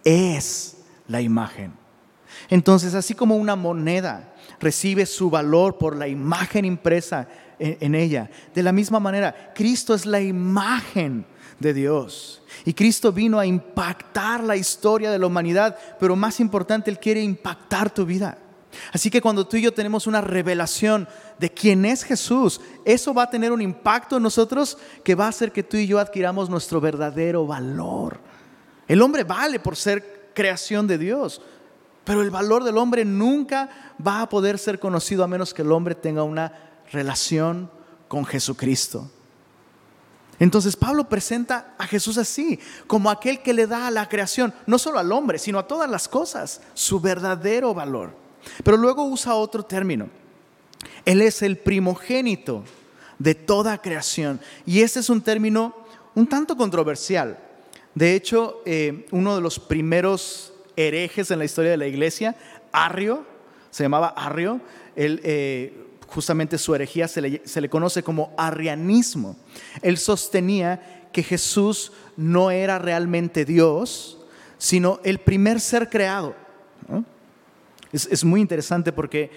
es 0.04 0.78
la 1.08 1.22
imagen. 1.22 1.74
Entonces, 2.50 2.94
así 2.96 3.14
como 3.14 3.36
una 3.36 3.56
moneda 3.56 4.34
recibe 4.60 5.06
su 5.06 5.30
valor 5.30 5.78
por 5.78 5.96
la 5.96 6.08
imagen 6.08 6.66
impresa 6.66 7.28
en, 7.60 7.96
ella, 7.96 8.30
de 8.54 8.64
la 8.64 8.72
misma 8.72 9.00
manera, 9.00 9.54
Cristo 9.54 9.94
es 9.94 10.06
la 10.06 10.20
imagen 10.20 11.26
de 11.60 11.74
Dios. 11.74 12.42
Y 12.66 12.74
Cristo 12.74 13.12
vino 13.12 13.40
a 13.40 13.46
impactar 13.46 14.44
la 14.44 14.56
historia 14.56 15.12
de 15.12 15.20
la 15.20 15.28
humanidad, 15.28 15.78
pero 16.00 16.16
más 16.16 16.40
importante, 16.40 16.90
Él 16.90 17.00
quiere 17.00 17.22
impactar 17.22 17.90
tu 17.90 18.06
vida. 18.06 18.38
Así 18.92 19.10
que 19.10 19.22
cuando 19.22 19.48
tú 19.48 19.58
y 19.58 19.62
yo 19.62 19.74
tenemos 19.74 20.08
una 20.08 20.22
revelación 20.22 21.08
de 21.40 21.52
quién 21.52 21.86
es 21.86 22.04
Jesús, 22.04 22.62
eso 22.86 23.14
va 23.14 23.24
a 23.24 23.30
tener 23.30 23.52
un 23.52 23.62
impacto 23.62 24.18
en 24.18 24.24
nosotros 24.24 24.78
que 25.04 25.16
va 25.16 25.26
a 25.26 25.30
hacer 25.30 25.52
que 25.52 25.64
tú 25.64 25.78
y 25.78 25.88
yo 25.88 26.00
adquiramos 26.00 26.50
nuestro 26.50 26.82
verdadero 26.82 27.46
valor. 27.46 28.20
El 28.88 29.02
hombre 29.02 29.24
vale 29.24 29.60
por 29.60 29.76
ser 29.76 30.32
creación 30.34 30.88
de 30.88 30.98
Dios, 30.98 31.42
pero 32.04 32.22
el 32.22 32.30
valor 32.30 32.64
del 32.64 32.78
hombre 32.78 33.06
nunca 33.06 33.94
va 34.06 34.22
a 34.22 34.30
poder 34.30 34.60
ser 34.60 34.80
conocido 34.80 35.24
a 35.24 35.28
menos 35.28 35.54
que 35.54 35.62
el 35.62 35.72
hombre 35.72 35.96
tenga 35.96 36.24
una 36.24 36.52
relación 36.92 37.72
con 38.08 38.26
Jesucristo. 38.26 39.10
Entonces 40.40 40.76
Pablo 40.76 41.08
presenta 41.08 41.76
a 41.78 41.88
Jesús 41.88 42.18
así, 42.18 42.60
como 42.88 43.10
aquel 43.10 43.42
que 43.42 43.54
le 43.54 43.68
da 43.68 43.88
a 43.88 43.92
la 43.92 44.10
creación, 44.10 44.54
no 44.66 44.78
solo 44.78 45.00
al 45.00 45.12
hombre, 45.12 45.40
sino 45.40 45.60
a 45.60 45.68
todas 45.68 45.90
las 45.90 46.08
cosas, 46.08 46.62
su 46.74 47.00
verdadero 47.00 47.74
valor. 47.74 48.23
Pero 48.64 48.78
luego 48.78 49.06
usa 49.06 49.36
otro 49.36 49.64
término. 49.64 50.10
Él 51.06 51.22
es 51.22 51.42
el 51.42 51.58
primogénito 51.58 52.64
de 53.20 53.36
toda 53.36 53.78
creación. 53.78 54.40
Y 54.66 54.82
este 54.82 55.00
es 55.00 55.10
un 55.10 55.22
término 55.22 55.76
un 56.16 56.28
tanto 56.28 56.56
controversial. 56.56 57.38
De 57.96 58.16
hecho, 58.16 58.62
eh, 58.66 59.06
uno 59.12 59.36
de 59.36 59.42
los 59.42 59.60
primeros 59.60 60.54
herejes 60.76 61.32
en 61.32 61.40
la 61.40 61.46
historia 61.46 61.72
de 61.72 61.78
la 61.78 61.88
iglesia, 61.88 62.36
Arrio, 62.72 63.26
se 63.70 63.84
llamaba 63.84 64.10
Arrio, 64.10 64.62
él, 64.96 65.22
eh, 65.24 65.74
justamente 66.08 66.58
su 66.58 66.76
herejía 66.76 67.08
se 67.08 67.22
le, 67.22 67.42
se 67.46 67.62
le, 67.62 67.70
conoce 67.70 68.04
como 68.04 68.34
arrianismo. 68.38 69.36
Él 69.82 69.98
sostenía 69.98 71.10
que 71.12 71.24
Jesús 71.24 71.92
no 72.16 72.52
era 72.52 72.80
realmente 72.80 73.46
Dios, 73.46 74.20
sino 74.58 75.00
el 75.04 75.20
primer 75.20 75.60
ser 75.60 75.90
creado. 75.90 76.36
Es, 77.94 78.24
muy 78.24 78.42
interesante 78.42 78.92
porque 78.92 79.30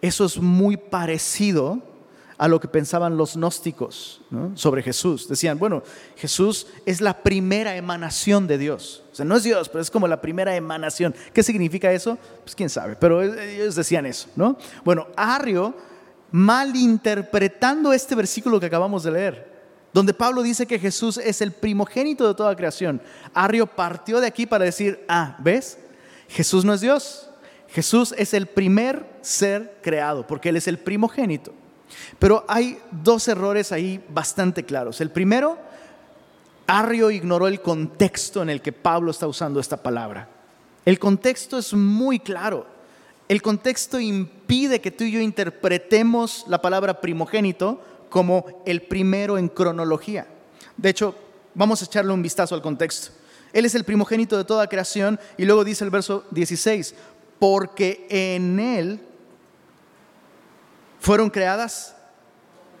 eso 0.00 0.24
es 0.24 0.38
muy 0.38 0.76
parecido 0.76 1.82
a 2.38 2.48
lo 2.48 2.60
que 2.60 2.68
pensaban 2.68 3.16
los 3.16 3.36
gnósticos 3.36 4.22
sobre 4.54 4.82
Jesús. 4.82 5.28
Decían, 5.28 5.58
bueno, 5.58 5.82
Jesús 6.16 6.68
es 6.86 7.00
la 7.00 7.22
primera 7.22 7.76
emanación 7.76 8.46
de 8.46 8.56
Dios. 8.56 9.02
O 9.12 9.14
sea, 9.16 9.24
no 9.24 9.36
es 9.36 9.42
Dios, 9.42 9.68
pero 9.68 9.82
es 9.82 9.90
como 9.90 10.06
la 10.06 10.20
primera 10.20 10.54
emanación. 10.54 11.14
¿Qué 11.32 11.42
significa 11.42 11.92
eso? 11.92 12.16
Pues 12.44 12.54
quién 12.54 12.70
sabe, 12.70 12.96
pero 12.96 13.22
ellos 13.22 13.74
decían 13.74 14.06
eso, 14.06 14.28
¿no? 14.36 14.56
Bueno, 14.84 15.08
Arrio, 15.16 15.74
malinterpretando 16.30 17.92
este 17.92 18.14
versículo 18.14 18.60
que 18.60 18.66
acabamos 18.66 19.02
de 19.02 19.10
leer, 19.10 19.54
donde 19.92 20.14
Pablo 20.14 20.42
dice 20.42 20.66
que 20.66 20.78
Jesús 20.78 21.18
es 21.18 21.40
el 21.40 21.52
primogénito 21.52 22.26
de 22.26 22.34
toda 22.34 22.56
creación, 22.56 23.00
Arrio 23.32 23.66
partió 23.66 24.20
de 24.20 24.26
aquí 24.26 24.46
para 24.46 24.64
decir, 24.64 25.04
ah, 25.08 25.36
¿ves? 25.40 25.78
Jesús 26.28 26.64
no 26.64 26.74
es 26.74 26.80
Dios. 26.80 27.30
Jesús 27.74 28.14
es 28.16 28.34
el 28.34 28.46
primer 28.46 29.04
ser 29.20 29.78
creado, 29.82 30.24
porque 30.24 30.50
Él 30.50 30.56
es 30.56 30.68
el 30.68 30.78
primogénito. 30.78 31.52
Pero 32.20 32.44
hay 32.46 32.78
dos 32.92 33.26
errores 33.26 33.72
ahí 33.72 34.00
bastante 34.08 34.64
claros. 34.64 35.00
El 35.00 35.10
primero, 35.10 35.58
Arrio 36.68 37.10
ignoró 37.10 37.48
el 37.48 37.60
contexto 37.60 38.42
en 38.42 38.50
el 38.50 38.62
que 38.62 38.70
Pablo 38.70 39.10
está 39.10 39.26
usando 39.26 39.58
esta 39.58 39.76
palabra. 39.76 40.28
El 40.84 41.00
contexto 41.00 41.58
es 41.58 41.74
muy 41.74 42.20
claro. 42.20 42.64
El 43.28 43.42
contexto 43.42 43.98
impide 43.98 44.80
que 44.80 44.92
tú 44.92 45.02
y 45.02 45.10
yo 45.10 45.20
interpretemos 45.20 46.44
la 46.46 46.62
palabra 46.62 47.00
primogénito 47.00 47.80
como 48.08 48.62
el 48.66 48.82
primero 48.82 49.36
en 49.36 49.48
cronología. 49.48 50.28
De 50.76 50.90
hecho, 50.90 51.16
vamos 51.54 51.82
a 51.82 51.86
echarle 51.86 52.12
un 52.12 52.22
vistazo 52.22 52.54
al 52.54 52.62
contexto. 52.62 53.10
Él 53.54 53.64
es 53.64 53.76
el 53.76 53.84
primogénito 53.84 54.36
de 54.36 54.44
toda 54.44 54.66
creación 54.66 55.18
y 55.38 55.44
luego 55.44 55.64
dice 55.64 55.84
el 55.84 55.90
verso 55.90 56.24
16, 56.32 56.92
porque 57.44 58.06
en 58.08 58.58
Él 58.58 59.06
fueron 60.98 61.28
creadas 61.28 61.94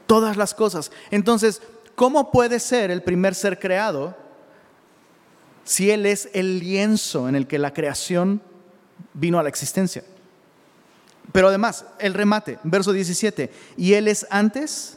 todas 0.06 0.38
las 0.38 0.54
cosas. 0.54 0.90
Entonces, 1.10 1.60
¿cómo 1.94 2.30
puede 2.30 2.58
ser 2.58 2.90
el 2.90 3.02
primer 3.02 3.34
ser 3.34 3.58
creado 3.58 4.16
si 5.64 5.90
Él 5.90 6.06
es 6.06 6.30
el 6.32 6.60
lienzo 6.60 7.28
en 7.28 7.36
el 7.36 7.46
que 7.46 7.58
la 7.58 7.74
creación 7.74 8.40
vino 9.12 9.38
a 9.38 9.42
la 9.42 9.50
existencia? 9.50 10.02
Pero 11.30 11.48
además, 11.48 11.84
el 11.98 12.14
remate, 12.14 12.58
verso 12.62 12.94
17, 12.94 13.52
y 13.76 13.92
Él 13.92 14.08
es 14.08 14.26
antes 14.30 14.96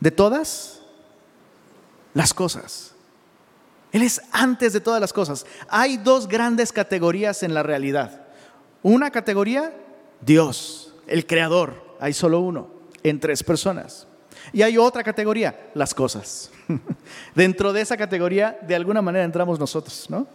de 0.00 0.10
todas 0.10 0.80
las 2.14 2.32
cosas. 2.32 2.94
Él 3.92 4.00
es 4.00 4.22
antes 4.32 4.72
de 4.72 4.80
todas 4.80 5.02
las 5.02 5.12
cosas. 5.12 5.44
Hay 5.68 5.98
dos 5.98 6.26
grandes 6.26 6.72
categorías 6.72 7.42
en 7.42 7.52
la 7.52 7.62
realidad. 7.62 8.28
Una 8.82 9.10
categoría, 9.10 9.74
Dios, 10.20 10.94
el 11.06 11.26
creador. 11.26 11.96
Hay 12.00 12.12
solo 12.12 12.40
uno, 12.40 12.68
en 13.02 13.20
tres 13.20 13.42
personas. 13.42 14.06
Y 14.52 14.62
hay 14.62 14.78
otra 14.78 15.04
categoría, 15.04 15.70
las 15.74 15.94
cosas. 15.94 16.50
Dentro 17.34 17.72
de 17.72 17.82
esa 17.82 17.96
categoría, 17.96 18.58
de 18.62 18.74
alguna 18.74 19.02
manera 19.02 19.24
entramos 19.24 19.58
nosotros, 19.58 20.06
¿no? 20.08 20.26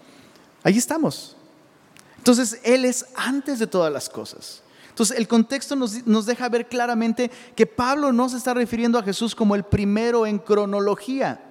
Allí 0.64 0.78
estamos. 0.78 1.36
Entonces, 2.18 2.60
Él 2.64 2.86
es 2.86 3.06
antes 3.16 3.60
de 3.60 3.68
todas 3.68 3.92
las 3.92 4.10
cosas. 4.10 4.62
Entonces, 4.90 5.18
el 5.18 5.28
contexto 5.28 5.76
nos, 5.76 6.06
nos, 6.08 6.26
deja 6.26 6.48
ver 6.50 6.68
claramente 6.68 7.30
que 7.56 7.66
Pablo 7.66 8.14
no 8.14 8.30
se 8.30 8.38
está 8.38 8.54
refiriendo 8.54 8.98
a 8.98 9.04
Jesús 9.04 9.36
como 9.36 9.56
el 9.56 9.64
primero 9.64 10.26
en 10.26 10.40
cronología, 10.40 11.42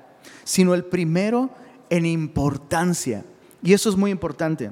sino 0.44 0.74
el 0.74 0.84
primero 0.84 1.50
en 1.90 2.06
importancia. 2.06 3.24
Y 3.62 3.72
eso 3.72 3.90
es 3.90 3.96
muy 3.96 4.10
importante. 4.10 4.70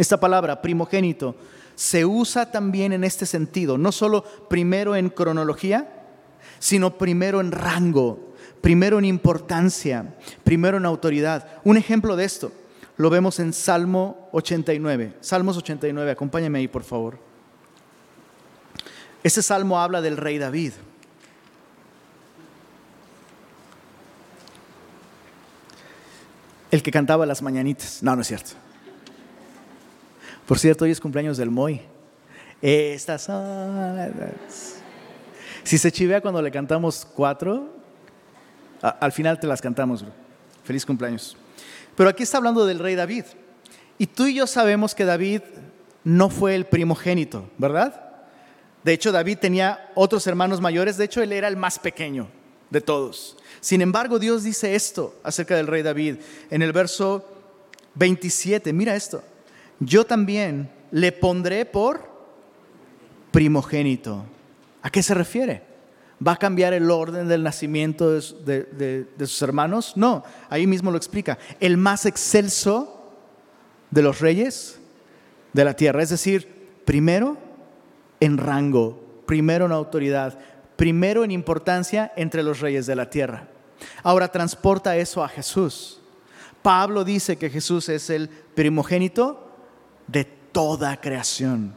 Esta 0.00 0.18
palabra, 0.18 0.62
primogénito, 0.62 1.36
se 1.74 2.06
usa 2.06 2.50
también 2.50 2.94
en 2.94 3.04
este 3.04 3.26
sentido, 3.26 3.76
no 3.76 3.92
solo 3.92 4.24
primero 4.48 4.96
en 4.96 5.10
cronología, 5.10 5.92
sino 6.58 6.96
primero 6.96 7.38
en 7.38 7.52
rango, 7.52 8.32
primero 8.62 8.98
en 8.98 9.04
importancia, 9.04 10.14
primero 10.42 10.78
en 10.78 10.86
autoridad. 10.86 11.48
Un 11.64 11.76
ejemplo 11.76 12.16
de 12.16 12.24
esto 12.24 12.50
lo 12.96 13.10
vemos 13.10 13.40
en 13.40 13.52
Salmo 13.52 14.30
89. 14.32 15.18
Salmos 15.20 15.58
89, 15.58 16.12
acompáñame 16.12 16.60
ahí 16.60 16.68
por 16.68 16.82
favor. 16.82 17.18
Este 19.22 19.42
salmo 19.42 19.78
habla 19.78 20.00
del 20.00 20.16
rey 20.16 20.38
David. 20.38 20.72
El 26.70 26.82
que 26.82 26.90
cantaba 26.90 27.26
las 27.26 27.42
mañanitas. 27.42 28.02
No, 28.02 28.16
no 28.16 28.22
es 28.22 28.28
cierto. 28.28 28.52
Por 30.50 30.58
cierto, 30.58 30.84
hoy 30.84 30.90
es 30.90 30.98
cumpleaños 30.98 31.36
del 31.36 31.48
Moy. 31.48 31.80
Estas 32.60 33.22
son 33.22 33.86
Si 35.62 35.78
se 35.78 35.92
chivea 35.92 36.20
cuando 36.20 36.42
le 36.42 36.50
cantamos 36.50 37.06
cuatro, 37.14 37.68
al 38.82 39.12
final 39.12 39.38
te 39.38 39.46
las 39.46 39.62
cantamos. 39.62 40.04
Feliz 40.64 40.84
cumpleaños. 40.84 41.36
Pero 41.94 42.10
aquí 42.10 42.24
está 42.24 42.38
hablando 42.38 42.66
del 42.66 42.80
rey 42.80 42.96
David. 42.96 43.26
Y 43.96 44.08
tú 44.08 44.26
y 44.26 44.34
yo 44.34 44.48
sabemos 44.48 44.92
que 44.92 45.04
David 45.04 45.42
no 46.02 46.28
fue 46.30 46.56
el 46.56 46.66
primogénito, 46.66 47.48
¿verdad? 47.56 48.10
De 48.82 48.92
hecho, 48.92 49.12
David 49.12 49.38
tenía 49.38 49.92
otros 49.94 50.26
hermanos 50.26 50.60
mayores. 50.60 50.96
De 50.96 51.04
hecho, 51.04 51.22
él 51.22 51.32
era 51.32 51.46
el 51.46 51.56
más 51.56 51.78
pequeño 51.78 52.26
de 52.70 52.80
todos. 52.80 53.36
Sin 53.60 53.82
embargo, 53.82 54.18
Dios 54.18 54.42
dice 54.42 54.74
esto 54.74 55.14
acerca 55.22 55.54
del 55.54 55.68
rey 55.68 55.84
David 55.84 56.16
en 56.50 56.62
el 56.62 56.72
verso 56.72 57.24
27. 57.94 58.72
Mira 58.72 58.96
esto 58.96 59.22
yo 59.80 60.04
también 60.04 60.70
le 60.90 61.10
pondré 61.10 61.64
por 61.64 62.08
primogénito. 63.30 64.24
¿A 64.82 64.90
qué 64.90 65.02
se 65.02 65.14
refiere? 65.14 65.62
¿Va 66.26 66.32
a 66.32 66.36
cambiar 66.36 66.74
el 66.74 66.90
orden 66.90 67.28
del 67.28 67.42
nacimiento 67.42 68.12
de, 68.12 69.06
sus 69.20 69.42
hermanos? 69.42 69.94
No, 69.96 70.22
ahí 70.50 70.66
mismo 70.66 70.90
lo 70.90 70.98
explica. 70.98 71.38
El 71.60 71.78
más 71.78 72.04
excelso 72.04 73.10
de 73.90 74.02
los 74.02 74.20
reyes 74.20 74.78
de 75.54 75.64
la 75.64 75.74
tierra. 75.74 76.02
Es 76.02 76.10
decir, 76.10 76.82
primero 76.84 77.38
en 78.20 78.36
rango, 78.36 79.22
primero 79.26 79.64
en 79.64 79.72
autoridad, 79.72 80.38
primero 80.76 81.24
en 81.24 81.30
importancia 81.30 82.12
entre 82.16 82.42
los 82.42 82.60
reyes 82.60 82.84
de 82.84 82.96
la 82.96 83.08
tierra. 83.08 83.48
Ahora 84.02 84.28
transporta 84.28 84.98
eso 84.98 85.24
a 85.24 85.28
Jesús. 85.28 86.00
Pablo 86.60 87.02
dice 87.02 87.36
que 87.36 87.48
Jesús 87.48 87.88
es 87.88 88.10
el 88.10 88.28
primogénito 88.28 89.49
de 90.10 90.24
toda 90.24 91.00
creación. 91.00 91.74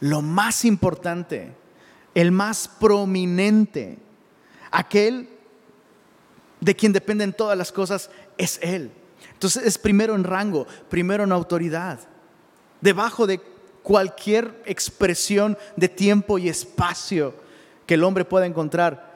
Lo 0.00 0.22
más 0.22 0.64
importante, 0.64 1.52
el 2.14 2.32
más 2.32 2.68
prominente, 2.68 3.98
aquel 4.70 5.28
de 6.60 6.74
quien 6.74 6.92
dependen 6.92 7.32
todas 7.32 7.56
las 7.56 7.72
cosas, 7.72 8.10
es 8.38 8.58
Él. 8.62 8.90
Entonces 9.32 9.64
es 9.64 9.78
primero 9.78 10.14
en 10.14 10.24
rango, 10.24 10.66
primero 10.88 11.24
en 11.24 11.32
autoridad, 11.32 12.00
debajo 12.80 13.26
de 13.26 13.40
cualquier 13.82 14.62
expresión 14.66 15.56
de 15.76 15.88
tiempo 15.88 16.38
y 16.38 16.48
espacio 16.48 17.34
que 17.86 17.94
el 17.94 18.04
hombre 18.04 18.24
pueda 18.24 18.46
encontrar. 18.46 19.10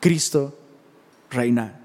Cristo 0.00 0.56
reina, 1.30 1.80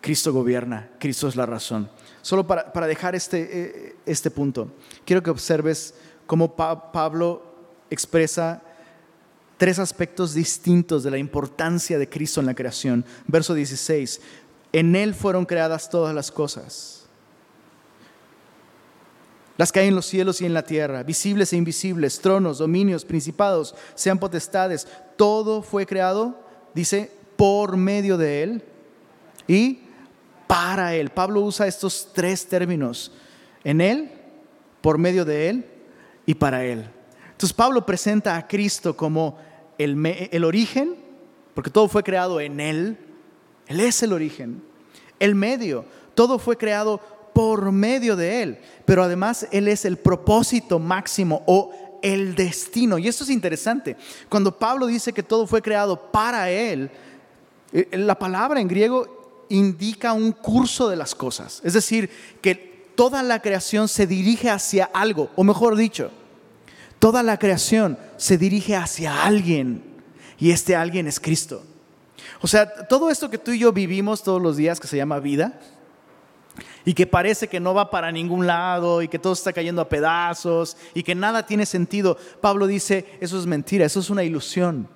Cristo 0.00 0.32
gobierna, 0.32 0.90
Cristo 0.98 1.28
es 1.28 1.36
la 1.36 1.46
razón. 1.46 1.90
Solo 2.26 2.44
para, 2.44 2.88
dejar 2.88 3.14
este, 3.14 3.48
eh, 3.52 3.96
este 4.04 4.32
punto, 4.32 4.72
quiero 5.04 5.22
que 5.22 5.30
observes 5.30 5.94
cómo 6.26 6.56
Pablo 6.56 7.40
expresa 7.88 8.64
tres 9.56 9.78
aspectos 9.78 10.34
distintos 10.34 11.04
de 11.04 11.12
la 11.12 11.18
importancia 11.18 12.00
de 12.00 12.08
Cristo 12.08 12.40
en 12.40 12.46
la 12.46 12.54
creación. 12.56 13.04
Verso 13.28 13.54
16, 13.54 14.20
en 14.72 14.96
Él 14.96 15.14
fueron 15.14 15.46
creadas 15.46 15.88
todas 15.88 16.12
las 16.12 16.32
cosas, 16.32 17.06
las 19.56 19.70
que 19.70 19.78
hay 19.78 19.86
en 19.86 19.94
los 19.94 20.06
cielos 20.06 20.40
y 20.40 20.46
en 20.46 20.54
la 20.54 20.64
tierra, 20.64 21.04
visibles 21.04 21.52
e 21.52 21.56
invisibles, 21.56 22.18
tronos, 22.18 22.58
dominios, 22.58 23.04
principados, 23.04 23.76
sean 23.94 24.18
potestades, 24.18 24.88
todo 25.16 25.62
fue 25.62 25.86
creado, 25.86 26.40
dice, 26.74 27.08
por 27.36 27.76
medio 27.76 28.18
de 28.18 28.42
Él 28.42 28.64
y 29.46 29.85
para 30.46 30.94
Él. 30.94 31.10
Pablo 31.10 31.40
usa 31.40 31.66
estos 31.66 32.10
tres 32.12 32.46
términos, 32.46 33.12
en 33.64 33.80
Él, 33.80 34.10
por 34.80 34.98
medio 34.98 35.24
de 35.24 35.48
Él 35.48 35.66
y 36.24 36.34
para 36.34 36.64
Él. 36.64 36.88
Entonces 37.32 37.52
Pablo 37.52 37.84
presenta 37.84 38.36
a 38.36 38.46
Cristo 38.46 38.96
como 38.96 39.38
el, 39.78 40.06
el 40.30 40.44
origen, 40.44 40.96
porque 41.54 41.70
todo 41.70 41.88
fue 41.88 42.02
creado 42.02 42.40
en 42.40 42.60
Él, 42.60 42.98
Él 43.66 43.80
es 43.80 44.02
el 44.02 44.12
origen, 44.12 44.62
el 45.18 45.34
medio, 45.34 45.84
todo 46.14 46.38
fue 46.38 46.56
creado 46.56 47.00
por 47.32 47.70
medio 47.72 48.16
de 48.16 48.42
Él, 48.42 48.58
pero 48.84 49.02
además 49.02 49.46
Él 49.50 49.68
es 49.68 49.84
el 49.84 49.98
propósito 49.98 50.78
máximo 50.78 51.42
o 51.46 51.98
el 52.02 52.34
destino. 52.34 52.98
Y 52.98 53.08
esto 53.08 53.24
es 53.24 53.30
interesante. 53.30 53.96
Cuando 54.28 54.58
Pablo 54.58 54.86
dice 54.86 55.12
que 55.12 55.22
todo 55.22 55.46
fue 55.46 55.60
creado 55.60 56.10
para 56.10 56.50
Él, 56.50 56.90
eh, 57.72 57.88
la 57.92 58.18
palabra 58.18 58.60
en 58.60 58.68
griego 58.68 59.15
indica 59.48 60.12
un 60.12 60.32
curso 60.32 60.88
de 60.88 60.96
las 60.96 61.14
cosas. 61.14 61.60
Es 61.64 61.72
decir, 61.72 62.10
que 62.40 62.54
toda 62.94 63.22
la 63.22 63.40
creación 63.40 63.88
se 63.88 64.06
dirige 64.06 64.50
hacia 64.50 64.86
algo, 64.86 65.30
o 65.36 65.44
mejor 65.44 65.76
dicho, 65.76 66.10
toda 66.98 67.22
la 67.22 67.38
creación 67.38 67.98
se 68.16 68.38
dirige 68.38 68.74
hacia 68.74 69.24
alguien, 69.24 69.82
y 70.38 70.50
este 70.50 70.76
alguien 70.76 71.06
es 71.06 71.20
Cristo. 71.20 71.62
O 72.40 72.46
sea, 72.46 72.86
todo 72.88 73.10
esto 73.10 73.30
que 73.30 73.38
tú 73.38 73.52
y 73.52 73.58
yo 73.58 73.72
vivimos 73.72 74.22
todos 74.22 74.40
los 74.40 74.56
días, 74.56 74.80
que 74.80 74.88
se 74.88 74.96
llama 74.96 75.20
vida, 75.20 75.58
y 76.84 76.94
que 76.94 77.06
parece 77.06 77.48
que 77.48 77.60
no 77.60 77.74
va 77.74 77.90
para 77.90 78.12
ningún 78.12 78.46
lado 78.46 79.02
y 79.02 79.08
que 79.08 79.18
todo 79.18 79.32
está 79.32 79.52
cayendo 79.52 79.82
a 79.82 79.88
pedazos 79.88 80.76
y 80.94 81.02
que 81.02 81.14
nada 81.14 81.44
tiene 81.44 81.66
sentido, 81.66 82.16
Pablo 82.40 82.66
dice, 82.66 83.18
eso 83.20 83.38
es 83.38 83.44
mentira, 83.44 83.84
eso 83.84 84.00
es 84.00 84.08
una 84.08 84.22
ilusión. 84.22 84.88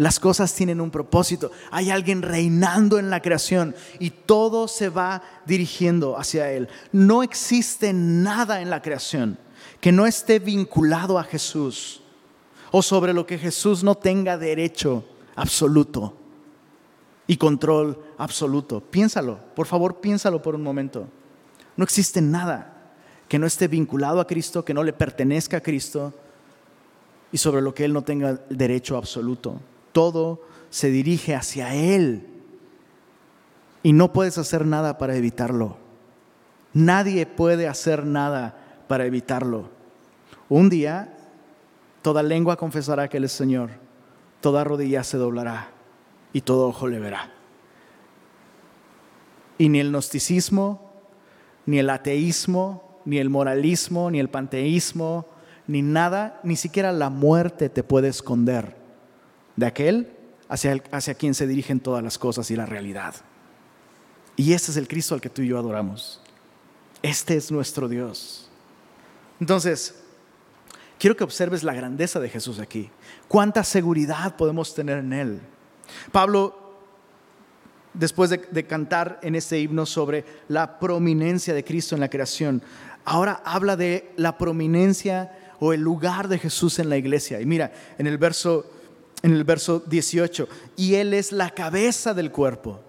Las 0.00 0.18
cosas 0.18 0.54
tienen 0.54 0.80
un 0.80 0.90
propósito. 0.90 1.52
Hay 1.70 1.90
alguien 1.90 2.22
reinando 2.22 2.98
en 2.98 3.10
la 3.10 3.20
creación 3.20 3.74
y 3.98 4.08
todo 4.08 4.66
se 4.66 4.88
va 4.88 5.22
dirigiendo 5.44 6.18
hacia 6.18 6.50
Él. 6.50 6.70
No 6.90 7.22
existe 7.22 7.92
nada 7.92 8.62
en 8.62 8.70
la 8.70 8.80
creación 8.80 9.36
que 9.78 9.92
no 9.92 10.06
esté 10.06 10.38
vinculado 10.38 11.18
a 11.18 11.24
Jesús 11.24 12.00
o 12.70 12.80
sobre 12.80 13.12
lo 13.12 13.26
que 13.26 13.36
Jesús 13.36 13.84
no 13.84 13.94
tenga 13.94 14.38
derecho 14.38 15.04
absoluto 15.36 16.16
y 17.26 17.36
control 17.36 18.02
absoluto. 18.16 18.80
Piénsalo, 18.80 19.38
por 19.54 19.66
favor, 19.66 20.00
piénsalo 20.00 20.40
por 20.40 20.54
un 20.54 20.62
momento. 20.62 21.08
No 21.76 21.84
existe 21.84 22.22
nada 22.22 22.94
que 23.28 23.38
no 23.38 23.46
esté 23.46 23.68
vinculado 23.68 24.18
a 24.18 24.26
Cristo, 24.26 24.64
que 24.64 24.72
no 24.72 24.82
le 24.82 24.94
pertenezca 24.94 25.58
a 25.58 25.62
Cristo 25.62 26.14
y 27.30 27.36
sobre 27.36 27.60
lo 27.60 27.74
que 27.74 27.84
Él 27.84 27.92
no 27.92 28.00
tenga 28.00 28.40
derecho 28.48 28.96
absoluto 28.96 29.60
todo 29.92 30.40
se 30.70 30.90
dirige 30.90 31.34
hacia 31.34 31.74
Él. 31.74 32.26
Y 33.82 33.92
no 33.92 34.12
puedes 34.12 34.38
hacer 34.38 34.66
nada 34.66 34.98
para 34.98 35.16
evitarlo. 35.16 35.76
Nadie 36.72 37.26
puede 37.26 37.66
hacer 37.66 38.06
nada 38.06 38.56
para 38.88 39.06
evitarlo. 39.06 39.68
Un 40.48 40.68
día 40.68 41.16
toda 42.02 42.22
lengua 42.22 42.56
confesará 42.56 43.08
que 43.08 43.16
Él 43.16 43.24
es 43.24 43.32
Señor, 43.32 43.70
toda 44.40 44.64
rodilla 44.64 45.04
se 45.04 45.18
doblará 45.18 45.70
y 46.32 46.42
todo 46.42 46.68
ojo 46.68 46.86
le 46.86 46.98
verá. 46.98 47.30
Y 49.58 49.68
ni 49.68 49.80
el 49.80 49.90
gnosticismo, 49.90 50.92
ni 51.66 51.78
el 51.78 51.90
ateísmo, 51.90 53.00
ni 53.04 53.18
el 53.18 53.28
moralismo, 53.28 54.10
ni 54.10 54.20
el 54.20 54.30
panteísmo, 54.30 55.26
ni 55.66 55.82
nada, 55.82 56.40
ni 56.42 56.56
siquiera 56.56 56.92
la 56.92 57.10
muerte 57.10 57.68
te 57.68 57.82
puede 57.82 58.08
esconder 58.08 58.79
de 59.60 59.66
aquel 59.66 60.10
hacia, 60.48 60.82
hacia 60.90 61.14
quien 61.14 61.34
se 61.34 61.46
dirigen 61.46 61.80
todas 61.80 62.02
las 62.02 62.18
cosas 62.18 62.50
y 62.50 62.56
la 62.56 62.66
realidad. 62.66 63.14
Y 64.34 64.54
este 64.54 64.70
es 64.70 64.78
el 64.78 64.88
Cristo 64.88 65.14
al 65.14 65.20
que 65.20 65.28
tú 65.28 65.42
y 65.42 65.48
yo 65.48 65.58
adoramos. 65.58 66.20
Este 67.02 67.36
es 67.36 67.52
nuestro 67.52 67.86
Dios. 67.86 68.48
Entonces, 69.38 70.02
quiero 70.98 71.14
que 71.14 71.24
observes 71.24 71.62
la 71.62 71.74
grandeza 71.74 72.20
de 72.20 72.30
Jesús 72.30 72.58
aquí. 72.58 72.90
Cuánta 73.28 73.62
seguridad 73.62 74.36
podemos 74.36 74.74
tener 74.74 74.98
en 74.98 75.12
Él. 75.12 75.40
Pablo, 76.10 76.78
después 77.92 78.30
de, 78.30 78.66
cantar 78.66 79.20
en 79.22 79.34
este 79.34 79.60
himno 79.60 79.84
sobre 79.84 80.24
la 80.48 80.78
prominencia 80.78 81.52
de 81.52 81.64
Cristo 81.64 81.94
en 81.94 82.00
la 82.00 82.08
creación, 82.08 82.62
ahora 83.04 83.42
habla 83.44 83.76
de 83.76 84.10
la 84.16 84.38
prominencia 84.38 85.54
o 85.58 85.74
el 85.74 85.82
lugar 85.82 86.28
de 86.28 86.38
Jesús 86.38 86.78
en 86.78 86.88
la 86.88 86.96
iglesia. 86.96 87.42
Y 87.42 87.46
mira, 87.46 87.72
en 87.98 88.06
el 88.06 88.16
verso, 88.16 88.79
en 89.22 89.32
el 89.32 89.44
verso 89.44 89.80
18, 89.86 90.48
y 90.76 90.94
Él 90.94 91.14
es 91.14 91.32
la 91.32 91.50
cabeza 91.50 92.14
del 92.14 92.30
cuerpo, 92.30 92.80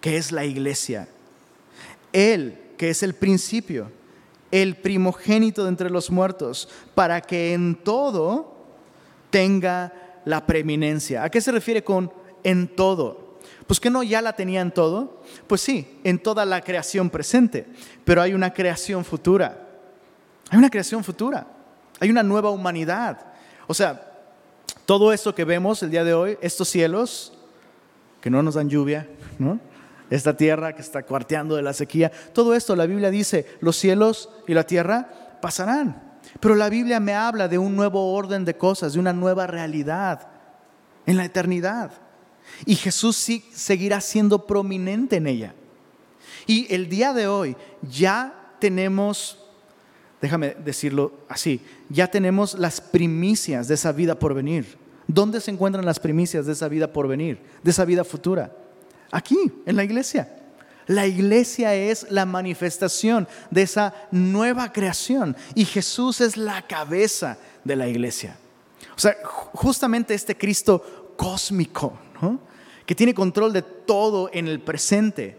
que 0.00 0.16
es 0.16 0.32
la 0.32 0.44
iglesia. 0.44 1.08
Él, 2.12 2.58
que 2.76 2.90
es 2.90 3.02
el 3.02 3.14
principio 3.14 3.90
el 4.54 4.76
primogénito 4.76 5.64
de 5.64 5.68
entre 5.70 5.90
los 5.90 6.12
muertos, 6.12 6.68
para 6.94 7.20
que 7.20 7.54
en 7.54 7.74
todo 7.74 8.54
tenga 9.30 9.92
la 10.24 10.46
preeminencia. 10.46 11.24
¿A 11.24 11.28
qué 11.28 11.40
se 11.40 11.50
refiere 11.50 11.82
con 11.82 12.12
en 12.44 12.68
todo? 12.68 13.40
Pues 13.66 13.80
que 13.80 13.90
no 13.90 14.04
ya 14.04 14.22
la 14.22 14.36
tenía 14.36 14.60
en 14.60 14.70
todo. 14.70 15.20
Pues 15.48 15.60
sí, 15.60 15.98
en 16.04 16.20
toda 16.20 16.44
la 16.44 16.60
creación 16.60 17.10
presente, 17.10 17.66
pero 18.04 18.22
hay 18.22 18.32
una 18.32 18.54
creación 18.54 19.04
futura. 19.04 19.66
Hay 20.50 20.58
una 20.58 20.70
creación 20.70 21.02
futura. 21.02 21.48
Hay 21.98 22.10
una 22.10 22.22
nueva 22.22 22.50
humanidad. 22.50 23.26
O 23.66 23.74
sea, 23.74 24.13
todo 24.86 25.12
esto 25.12 25.34
que 25.34 25.44
vemos 25.44 25.82
el 25.82 25.90
día 25.90 26.04
de 26.04 26.14
hoy, 26.14 26.38
estos 26.40 26.68
cielos 26.68 27.32
que 28.20 28.30
no 28.30 28.42
nos 28.42 28.54
dan 28.54 28.68
lluvia, 28.68 29.08
¿no? 29.38 29.60
esta 30.10 30.36
tierra 30.36 30.74
que 30.74 30.82
está 30.82 31.02
cuarteando 31.02 31.56
de 31.56 31.62
la 31.62 31.72
sequía. 31.72 32.10
Todo 32.32 32.54
esto 32.54 32.76
la 32.76 32.86
Biblia 32.86 33.10
dice, 33.10 33.46
los 33.60 33.76
cielos 33.76 34.28
y 34.46 34.54
la 34.54 34.64
tierra 34.64 35.38
pasarán. 35.40 36.18
Pero 36.40 36.54
la 36.54 36.68
Biblia 36.68 37.00
me 37.00 37.14
habla 37.14 37.48
de 37.48 37.58
un 37.58 37.76
nuevo 37.76 38.12
orden 38.12 38.44
de 38.44 38.56
cosas, 38.56 38.94
de 38.94 39.00
una 39.00 39.12
nueva 39.12 39.46
realidad 39.46 40.28
en 41.06 41.16
la 41.16 41.24
eternidad. 41.24 41.92
Y 42.66 42.76
Jesús 42.76 43.16
sí 43.16 43.44
seguirá 43.52 44.00
siendo 44.00 44.46
prominente 44.46 45.16
en 45.16 45.26
ella. 45.26 45.54
Y 46.46 46.72
el 46.72 46.88
día 46.88 47.12
de 47.12 47.26
hoy 47.26 47.56
ya 47.82 48.54
tenemos, 48.58 49.38
déjame 50.24 50.56
decirlo 50.64 51.12
así, 51.28 51.60
ya 51.90 52.06
tenemos 52.06 52.54
las 52.54 52.80
primicias 52.80 53.68
de 53.68 53.74
esa 53.74 53.92
vida 53.92 54.18
por 54.18 54.32
venir. 54.32 54.78
¿Dónde 55.06 55.38
se 55.38 55.50
encuentran 55.50 55.84
las 55.84 56.00
primicias 56.00 56.46
de 56.46 56.52
esa 56.52 56.66
vida 56.66 56.90
por 56.90 57.06
venir, 57.06 57.42
de 57.62 57.70
esa 57.70 57.84
vida 57.84 58.04
futura? 58.04 58.50
Aquí, 59.10 59.52
en 59.66 59.76
la 59.76 59.84
iglesia. 59.84 60.34
La 60.86 61.06
iglesia 61.06 61.74
es 61.74 62.06
la 62.10 62.24
manifestación 62.24 63.28
de 63.50 63.62
esa 63.62 63.92
nueva 64.10 64.72
creación 64.72 65.36
y 65.54 65.66
Jesús 65.66 66.22
es 66.22 66.38
la 66.38 66.66
cabeza 66.66 67.36
de 67.62 67.76
la 67.76 67.86
iglesia. 67.86 68.38
O 68.96 68.98
sea, 68.98 69.14
justamente 69.24 70.14
este 70.14 70.38
Cristo 70.38 71.12
cósmico, 71.18 71.98
que 72.86 72.94
tiene 72.94 73.12
control 73.12 73.52
de 73.52 73.60
todo 73.60 74.30
en 74.32 74.48
el 74.48 74.62
presente, 74.62 75.36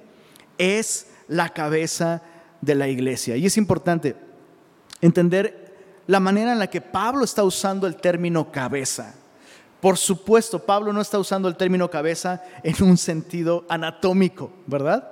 es 0.60 1.08
la 1.28 1.50
cabeza 1.50 2.22
de 2.62 2.76
la 2.76 2.88
iglesia. 2.88 3.36
Y 3.36 3.48
es 3.48 3.58
importante 3.58 4.16
entender 5.06 5.66
la 6.08 6.20
manera 6.20 6.52
en 6.52 6.60
la 6.60 6.68
que 6.68 6.82
Pablo 6.82 7.24
está 7.24 7.44
usando 7.44 7.88
el 7.88 7.96
término 7.96 8.52
cabeza. 8.52 9.16
Por 9.80 9.98
supuesto, 9.98 10.60
Pablo 10.66 10.94
no 10.94 11.02
está 11.02 11.20
usando 11.20 11.48
el 11.48 11.56
término 11.56 11.90
cabeza 11.90 12.44
en 12.64 12.84
un 12.84 12.98
sentido 12.98 13.66
anatómico, 13.70 14.52
¿verdad? 14.66 15.12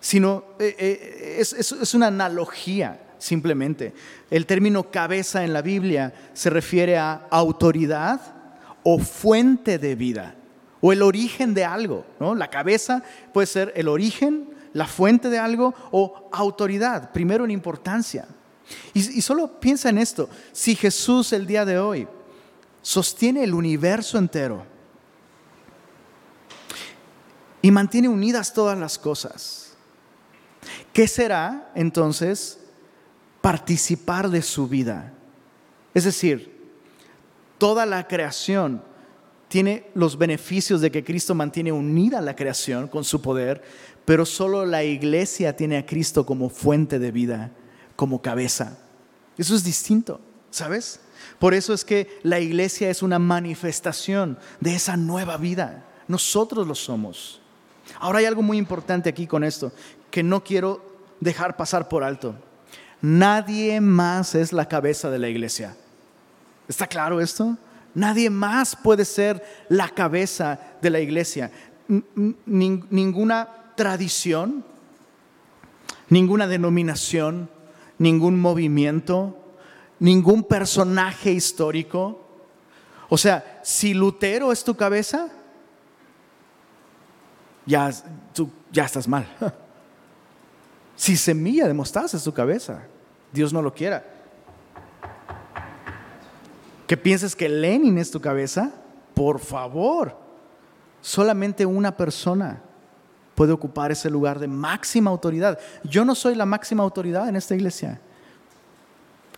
Sino 0.00 0.44
eh, 0.58 0.76
eh, 0.78 1.36
es, 1.38 1.94
una 1.94 2.06
analogía 2.08 3.00
simplemente. 3.18 3.94
El 4.30 4.46
término 4.46 4.90
cabeza 4.90 5.44
en 5.44 5.52
la 5.52 5.62
Biblia 5.62 6.12
se 6.34 6.50
refiere 6.50 6.98
a 6.98 7.26
autoridad 7.30 8.20
o 8.82 8.98
fuente 8.98 9.78
de 9.78 9.94
vida 9.96 10.36
o 10.80 10.92
el 10.92 11.02
origen 11.02 11.54
de 11.54 11.64
algo. 11.64 12.04
¿no? 12.20 12.34
La 12.34 12.48
cabeza 12.48 13.02
puede 13.32 13.46
ser 13.46 13.72
el 13.74 13.88
origen, 13.88 14.50
la 14.72 14.86
fuente 14.86 15.30
de 15.30 15.38
algo 15.38 15.74
o 15.90 16.28
autoridad, 16.32 17.10
primero 17.12 17.44
en 17.44 17.50
importancia. 17.50 18.26
Y 18.94 19.20
solo 19.22 19.60
piensa 19.60 19.88
en 19.90 19.98
esto, 19.98 20.28
si 20.52 20.74
Jesús 20.74 21.32
el 21.32 21.46
día 21.46 21.64
de 21.64 21.78
hoy 21.78 22.08
sostiene 22.82 23.42
el 23.44 23.52
universo 23.52 24.16
entero 24.16 24.64
y 27.60 27.70
mantiene 27.72 28.08
unidas 28.08 28.54
todas 28.54 28.78
las 28.78 28.96
cosas. 28.96 29.72
¿Qué 30.92 31.08
será 31.08 31.72
entonces 31.74 32.60
participar 33.40 34.30
de 34.30 34.40
su 34.40 34.68
vida? 34.68 35.12
Es 35.94 36.04
decir, 36.04 36.70
toda 37.58 37.86
la 37.86 38.06
creación 38.06 38.82
tiene 39.48 39.90
los 39.94 40.16
beneficios 40.16 40.80
de 40.80 40.92
que 40.92 41.02
Cristo 41.02 41.34
mantiene 41.34 41.72
unida 41.72 42.20
la 42.20 42.36
creación 42.36 42.86
con 42.86 43.02
su 43.02 43.20
poder, 43.20 43.62
pero 44.04 44.24
solo 44.24 44.64
la 44.64 44.84
iglesia 44.84 45.56
tiene 45.56 45.78
a 45.78 45.86
Cristo 45.86 46.24
como 46.24 46.48
fuente 46.48 47.00
de 47.00 47.10
vida, 47.10 47.50
como 47.96 48.22
cabeza. 48.22 48.78
Eso 49.36 49.54
es 49.54 49.64
distinto, 49.64 50.20
¿sabes? 50.50 51.00
Por 51.38 51.54
eso 51.54 51.74
es 51.74 51.84
que 51.84 52.18
la 52.22 52.40
iglesia 52.40 52.90
es 52.90 53.02
una 53.02 53.18
manifestación 53.18 54.38
de 54.60 54.74
esa 54.74 54.96
nueva 54.96 55.36
vida. 55.36 55.84
Nosotros 56.08 56.66
lo 56.66 56.74
somos. 56.74 57.40
Ahora 58.00 58.20
hay 58.20 58.24
algo 58.26 58.42
muy 58.42 58.58
importante 58.58 59.08
aquí 59.08 59.26
con 59.26 59.44
esto 59.44 59.72
que 60.10 60.22
no 60.22 60.42
quiero 60.42 60.82
dejar 61.20 61.56
pasar 61.56 61.88
por 61.88 62.04
alto. 62.04 62.34
Nadie 63.00 63.80
más 63.80 64.34
es 64.34 64.52
la 64.52 64.68
cabeza 64.68 65.10
de 65.10 65.18
la 65.18 65.28
iglesia. 65.28 65.76
¿Está 66.68 66.86
claro 66.86 67.20
esto? 67.20 67.56
Nadie 67.94 68.30
más 68.30 68.76
puede 68.76 69.04
ser 69.04 69.44
la 69.68 69.88
cabeza 69.88 70.58
de 70.82 70.90
la 70.90 71.00
iglesia. 71.00 71.50
ninguna 72.46 73.48
tradición, 73.76 74.64
ninguna 76.08 76.46
denominación, 76.46 77.48
ningún 77.98 78.40
movimiento, 78.40 79.36
ningún 79.98 80.44
personaje 80.44 81.32
histórico. 81.32 82.20
O 83.08 83.16
sea, 83.16 83.60
si 83.62 83.94
Lutero 83.94 84.52
es 84.52 84.64
tu 84.64 84.74
cabeza, 84.74 85.28
ya, 87.64 87.90
tú, 88.32 88.50
ya 88.72 88.84
estás 88.84 89.08
mal. 89.08 89.26
Si 90.98 91.14
semilla 91.14 91.68
de 91.68 91.74
mostaza 91.74 92.16
es 92.16 92.24
tu 92.24 92.32
cabeza, 92.32 92.84
Dios 93.30 93.52
no 93.52 93.60
lo 93.60 93.74
quiera. 93.74 94.02
Que 96.86 96.96
pienses 96.96 97.36
que 97.36 97.50
Lenin 97.50 97.98
es 97.98 98.10
tu 98.10 98.18
cabeza, 98.18 98.72
por 99.12 99.38
favor. 99.38 100.16
Solamente 101.02 101.66
una 101.66 101.94
persona 101.94 102.62
puede 103.36 103.52
ocupar 103.52 103.92
ese 103.92 104.10
lugar 104.10 104.40
de 104.40 104.48
máxima 104.48 105.10
autoridad. 105.10 105.60
Yo 105.84 106.04
no 106.04 106.16
soy 106.16 106.34
la 106.34 106.46
máxima 106.46 106.82
autoridad 106.82 107.28
en 107.28 107.36
esta 107.36 107.54
iglesia. 107.54 108.00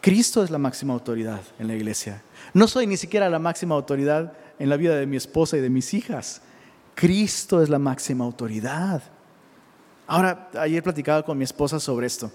Cristo 0.01 0.43
es 0.43 0.51
la 0.51 0.59
máxima 0.59 0.95
autoridad 0.95 1.41
en 1.59 1.67
la 1.67 1.75
iglesia. 1.75 2.23
No 2.55 2.69
soy 2.69 2.87
ni 2.87 2.97
siquiera 2.97 3.29
la 3.29 3.41
máxima 3.41 3.75
autoridad 3.75 4.33
en 4.59 4.71
la 4.71 4.77
vida 4.77 4.97
de 4.97 5.07
mi 5.07 5.17
esposa 5.17 5.57
y 5.57 5.61
de 5.61 5.69
mis 5.69 5.93
hijas. 5.93 6.41
Cristo 6.95 7.61
es 7.61 7.69
la 7.69 7.81
máxima 7.81 8.25
autoridad. 8.25 9.03
Ahora, 10.07 10.49
ayer 10.59 10.83
platicaba 10.83 11.25
con 11.25 11.37
mi 11.37 11.45
esposa 11.45 11.81
sobre 11.81 12.07
esto. 12.07 12.31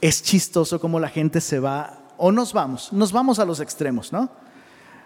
Es 0.00 0.22
chistoso 0.22 0.80
cómo 0.80 0.98
la 0.98 1.08
gente 1.08 1.40
se 1.40 1.58
va, 1.58 1.98
o 2.16 2.30
nos 2.30 2.52
vamos, 2.52 2.92
nos 2.92 3.12
vamos 3.12 3.38
a 3.38 3.44
los 3.44 3.60
extremos, 3.60 4.12
¿no? 4.12 4.30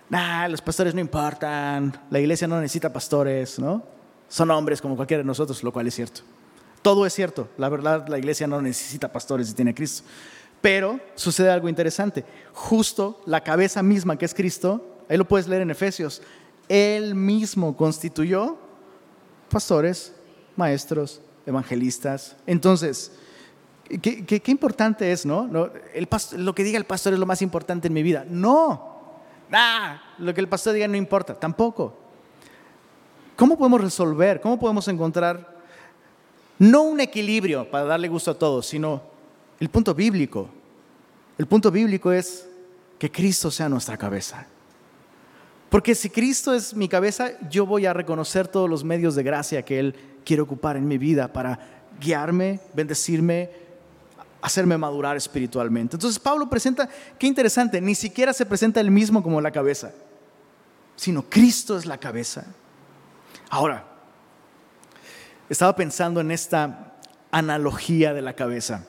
Nah, 0.08 0.46
los 0.48 0.60
pastores 0.60 0.94
no 0.94 1.00
importan, 1.00 1.98
la 2.10 2.20
iglesia 2.20 2.46
no 2.46 2.60
necesita 2.60 2.92
pastores, 2.92 3.58
¿no? 3.58 3.95
Son 4.28 4.50
hombres 4.50 4.80
como 4.80 4.96
cualquiera 4.96 5.22
de 5.22 5.26
nosotros, 5.26 5.62
lo 5.62 5.72
cual 5.72 5.86
es 5.86 5.94
cierto. 5.94 6.22
Todo 6.82 7.06
es 7.06 7.12
cierto, 7.12 7.48
la 7.58 7.68
verdad, 7.68 8.06
la 8.08 8.18
iglesia 8.18 8.46
no 8.46 8.60
necesita 8.62 9.12
pastores 9.12 9.48
si 9.48 9.54
tiene 9.54 9.74
Cristo. 9.74 10.04
Pero 10.60 11.00
sucede 11.14 11.50
algo 11.50 11.68
interesante. 11.68 12.24
Justo 12.52 13.20
la 13.26 13.42
cabeza 13.42 13.82
misma 13.82 14.16
que 14.16 14.24
es 14.24 14.34
Cristo, 14.34 14.84
ahí 15.08 15.16
lo 15.16 15.26
puedes 15.26 15.48
leer 15.48 15.62
en 15.62 15.70
Efesios, 15.70 16.22
Él 16.68 17.14
mismo 17.14 17.76
constituyó 17.76 18.56
pastores, 19.48 20.12
maestros, 20.56 21.20
evangelistas. 21.44 22.36
Entonces, 22.46 23.12
qué, 24.00 24.42
importante 24.46 25.12
es, 25.12 25.26
¿no? 25.26 25.48
lo 25.48 26.54
que 26.54 26.64
diga 26.64 26.78
el 26.78 26.84
pastor 26.84 27.12
es 27.12 27.18
lo 27.18 27.26
más 27.26 27.42
importante 27.42 27.88
en 27.88 27.94
mi 27.94 28.02
vida. 28.02 28.24
No, 28.28 29.12
ah, 29.52 30.02
lo 30.18 30.34
que 30.34 30.40
el 30.40 30.48
pastor 30.48 30.74
diga 30.74 30.88
no 30.88 30.96
importa, 30.96 31.34
tampoco. 31.34 32.05
¿Cómo 33.36 33.56
podemos 33.56 33.80
resolver? 33.80 34.40
¿Cómo 34.40 34.58
podemos 34.58 34.88
encontrar 34.88 35.56
no 36.58 36.82
un 36.82 37.00
equilibrio 37.00 37.70
para 37.70 37.84
darle 37.84 38.08
gusto 38.08 38.30
a 38.30 38.38
todos, 38.38 38.66
sino 38.66 39.02
el 39.60 39.68
punto 39.68 39.94
bíblico. 39.94 40.48
El 41.38 41.46
punto 41.46 41.70
bíblico 41.70 42.12
es 42.12 42.46
que 42.98 43.10
Cristo 43.10 43.50
sea 43.50 43.68
nuestra 43.68 43.96
cabeza. 43.96 44.46
Porque 45.68 45.94
si 45.94 46.08
Cristo 46.08 46.54
es 46.54 46.74
mi 46.74 46.88
cabeza, 46.88 47.32
yo 47.50 47.66
voy 47.66 47.84
a 47.86 47.92
reconocer 47.92 48.48
todos 48.48 48.70
los 48.70 48.84
medios 48.84 49.14
de 49.14 49.22
gracia 49.22 49.64
que 49.64 49.78
Él 49.78 49.94
quiere 50.24 50.42
ocupar 50.42 50.76
en 50.76 50.88
mi 50.88 50.96
vida 50.96 51.32
para 51.32 51.58
guiarme, 52.00 52.60
bendecirme, 52.72 53.50
hacerme 54.40 54.78
madurar 54.78 55.16
espiritualmente. 55.16 55.96
Entonces 55.96 56.18
Pablo 56.18 56.48
presenta, 56.48 56.88
qué 57.18 57.26
interesante, 57.26 57.80
ni 57.80 57.94
siquiera 57.94 58.32
se 58.32 58.46
presenta 58.46 58.80
él 58.80 58.90
mismo 58.90 59.22
como 59.22 59.40
la 59.40 59.50
cabeza, 59.50 59.92
sino 60.94 61.22
Cristo 61.22 61.76
es 61.76 61.84
la 61.84 61.98
cabeza. 61.98 62.44
Ahora, 63.50 63.84
estaba 65.48 65.76
pensando 65.76 66.20
en 66.20 66.30
esta 66.30 66.94
analogía 67.30 68.12
de 68.12 68.22
la 68.22 68.34
cabeza. 68.34 68.84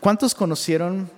¿Cuántos 0.00 0.34
conocieron, 0.34 1.10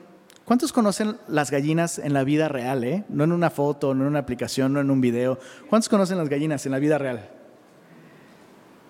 cuántos 0.44 0.72
conocen 0.72 1.18
las 1.28 1.50
gallinas 1.50 1.98
en 1.98 2.12
la 2.12 2.24
vida 2.24 2.48
real? 2.48 2.84
Eh? 2.84 3.04
No 3.08 3.24
en 3.24 3.32
una 3.32 3.50
foto, 3.50 3.94
no 3.94 4.04
en 4.04 4.08
una 4.08 4.20
aplicación, 4.20 4.72
no 4.72 4.80
en 4.80 4.90
un 4.90 5.00
video. 5.00 5.38
¿Cuántos 5.68 5.88
conocen 5.88 6.18
las 6.18 6.28
gallinas 6.28 6.64
en 6.66 6.72
la 6.72 6.78
vida 6.78 6.98
real? 6.98 7.28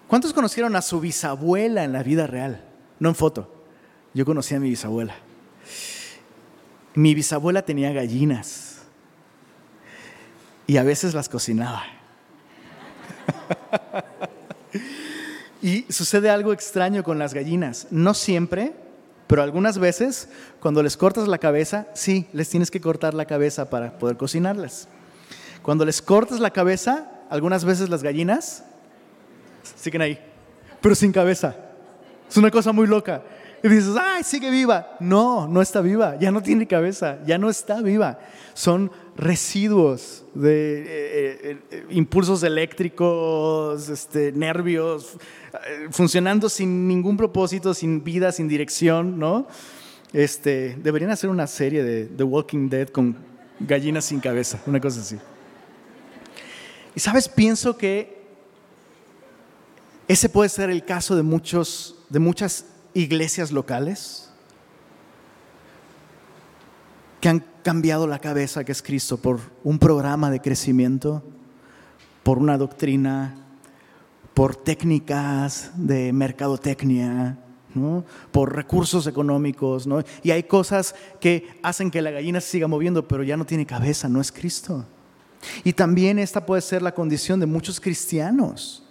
¿Cuántos 0.06 0.32
conocieron 0.32 0.76
a 0.76 0.82
su 0.82 1.00
bisabuela 1.00 1.84
en 1.84 1.92
la 1.92 2.02
vida 2.02 2.26
real? 2.26 2.64
No 2.98 3.08
en 3.08 3.14
foto. 3.14 3.64
Yo 4.12 4.24
conocí 4.24 4.54
a 4.54 4.60
mi 4.60 4.68
bisabuela. 4.68 5.14
Mi 6.94 7.14
bisabuela 7.14 7.62
tenía 7.62 7.92
gallinas 7.92 8.82
y 10.66 10.76
a 10.76 10.82
veces 10.82 11.14
las 11.14 11.28
cocinaba. 11.28 11.99
y 15.62 15.86
sucede 15.88 16.30
algo 16.30 16.52
extraño 16.52 17.02
con 17.02 17.18
las 17.18 17.34
gallinas. 17.34 17.86
No 17.90 18.14
siempre, 18.14 18.72
pero 19.26 19.42
algunas 19.42 19.78
veces, 19.78 20.28
cuando 20.60 20.82
les 20.82 20.96
cortas 20.96 21.28
la 21.28 21.38
cabeza, 21.38 21.86
sí, 21.94 22.26
les 22.32 22.48
tienes 22.48 22.70
que 22.70 22.80
cortar 22.80 23.14
la 23.14 23.26
cabeza 23.26 23.70
para 23.70 23.98
poder 23.98 24.16
cocinarlas. 24.16 24.88
Cuando 25.62 25.84
les 25.84 26.02
cortas 26.02 26.40
la 26.40 26.50
cabeza, 26.50 27.10
algunas 27.28 27.64
veces 27.64 27.88
las 27.88 28.02
gallinas 28.02 28.64
siguen 29.76 30.02
ahí, 30.02 30.18
pero 30.80 30.94
sin 30.94 31.12
cabeza. 31.12 31.54
Es 32.28 32.36
una 32.36 32.50
cosa 32.50 32.72
muy 32.72 32.86
loca. 32.86 33.22
Y 33.62 33.68
dices, 33.68 33.94
ay, 34.00 34.24
sigue 34.24 34.50
viva. 34.50 34.96
No, 35.00 35.46
no 35.46 35.60
está 35.60 35.80
viva, 35.80 36.16
ya 36.18 36.30
no 36.30 36.42
tiene 36.42 36.66
cabeza, 36.66 37.18
ya 37.26 37.38
no 37.38 37.50
está 37.50 37.82
viva. 37.82 38.18
Son 38.54 38.90
residuos 39.20 40.24
de 40.34 40.80
eh, 40.80 40.84
eh, 40.86 41.58
eh, 41.70 41.86
impulsos 41.90 42.42
eléctricos, 42.42 43.88
este, 43.90 44.32
nervios, 44.32 45.18
funcionando 45.90 46.48
sin 46.48 46.88
ningún 46.88 47.18
propósito, 47.18 47.74
sin 47.74 48.02
vida, 48.02 48.32
sin 48.32 48.48
dirección, 48.48 49.18
¿no? 49.18 49.46
Este, 50.14 50.76
deberían 50.82 51.10
hacer 51.10 51.28
una 51.28 51.46
serie 51.46 51.84
de 51.84 52.06
The 52.06 52.22
Walking 52.22 52.70
Dead 52.70 52.88
con 52.88 53.16
gallinas 53.60 54.06
sin 54.06 54.20
cabeza, 54.20 54.58
una 54.66 54.80
cosa 54.80 55.00
así. 55.00 55.18
Y 56.94 57.00
sabes, 57.00 57.28
pienso 57.28 57.76
que 57.76 58.20
ese 60.08 60.30
puede 60.30 60.48
ser 60.48 60.70
el 60.70 60.84
caso 60.84 61.14
de, 61.14 61.22
muchos, 61.22 61.96
de 62.08 62.20
muchas 62.20 62.64
iglesias 62.94 63.52
locales 63.52 64.29
que 67.20 67.28
han 67.28 67.44
cambiado 67.62 68.06
la 68.06 68.18
cabeza 68.18 68.64
que 68.64 68.72
es 68.72 68.82
Cristo 68.82 69.18
por 69.18 69.40
un 69.62 69.78
programa 69.78 70.30
de 70.30 70.40
crecimiento, 70.40 71.22
por 72.22 72.38
una 72.38 72.56
doctrina, 72.56 73.36
por 74.34 74.56
técnicas 74.56 75.70
de 75.74 76.12
mercadotecnia, 76.12 77.38
por 78.32 78.54
recursos 78.54 79.06
económicos. 79.06 79.86
Y 80.22 80.30
hay 80.30 80.44
cosas 80.44 80.94
que 81.20 81.48
hacen 81.62 81.90
que 81.90 82.02
la 82.02 82.10
gallina 82.10 82.40
se 82.40 82.48
siga 82.48 82.66
moviendo, 82.66 83.06
pero 83.06 83.22
ya 83.22 83.36
no 83.36 83.44
tiene 83.44 83.66
cabeza, 83.66 84.08
no 84.08 84.20
es 84.20 84.32
Cristo. 84.32 84.86
Y 85.64 85.72
también 85.72 86.18
esta 86.18 86.44
puede 86.44 86.62
ser 86.62 86.82
la 86.82 86.94
condición 86.94 87.40
de 87.40 87.46
muchos 87.46 87.80
cristianos. 87.80 88.84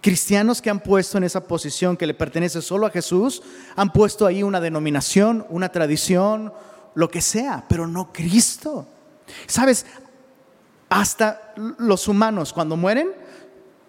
Cristianos 0.00 0.62
que 0.62 0.70
han 0.70 0.80
puesto 0.80 1.18
en 1.18 1.24
esa 1.24 1.46
posición 1.46 1.96
que 1.96 2.06
le 2.06 2.14
pertenece 2.14 2.62
solo 2.62 2.86
a 2.86 2.90
Jesús, 2.90 3.42
han 3.74 3.92
puesto 3.92 4.26
ahí 4.26 4.44
una 4.44 4.60
denominación, 4.60 5.44
una 5.50 5.70
tradición, 5.70 6.52
lo 6.94 7.10
que 7.10 7.20
sea, 7.20 7.64
pero 7.68 7.86
no 7.86 8.12
Cristo. 8.12 8.86
¿Sabes? 9.46 9.86
Hasta 10.88 11.54
los 11.78 12.08
humanos 12.08 12.52
cuando 12.52 12.76
mueren, 12.76 13.10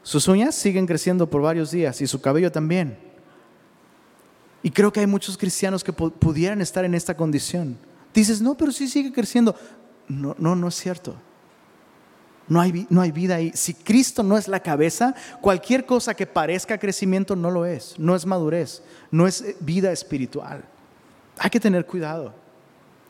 sus 0.04 0.28
uñas 0.28 0.56
siguen 0.56 0.86
creciendo 0.86 1.30
por 1.30 1.42
varios 1.42 1.72
días 1.72 2.02
y 2.02 2.08
su 2.08 2.22
cabello 2.22 2.52
también. 2.52 2.98
Y 4.62 4.72
creo 4.72 4.92
que 4.92 5.00
hay 5.00 5.08
muchos 5.08 5.38
cristianos 5.38 5.84
que 5.84 5.94
pudieran 5.94 6.62
estar 6.62 6.84
en 6.84 6.94
esta 6.94 7.16
condición. 7.16 7.78
Dices, 8.14 8.42
no, 8.42 8.56
pero 8.56 8.72
sí 8.72 8.88
sigue 8.88 9.14
creciendo. 9.14 9.56
No, 10.08 10.36
no, 10.38 10.56
no 10.56 10.68
es 10.68 10.76
cierto. 10.76 11.16
No 12.50 12.60
hay, 12.60 12.88
no 12.90 13.00
hay 13.00 13.12
vida 13.12 13.36
ahí. 13.36 13.52
Si 13.54 13.76
Cristo 13.76 14.24
no 14.24 14.38
es 14.38 14.48
la 14.48 14.60
cabeza, 14.60 15.14
cualquier 15.40 15.86
cosa 15.86 16.16
que 16.16 16.26
parezca 16.26 16.80
crecimiento 16.80 17.36
no 17.36 17.52
lo 17.52 17.66
es. 17.66 17.98
No 18.00 18.16
es 18.16 18.26
madurez, 18.26 18.82
no 19.12 19.28
es 19.28 19.42
eh, 19.42 19.56
vida 19.60 19.92
espiritual. 19.92 20.64
Hay 21.38 21.52
que 21.52 21.60
tener 21.60 21.86
cuidado. 21.86 22.34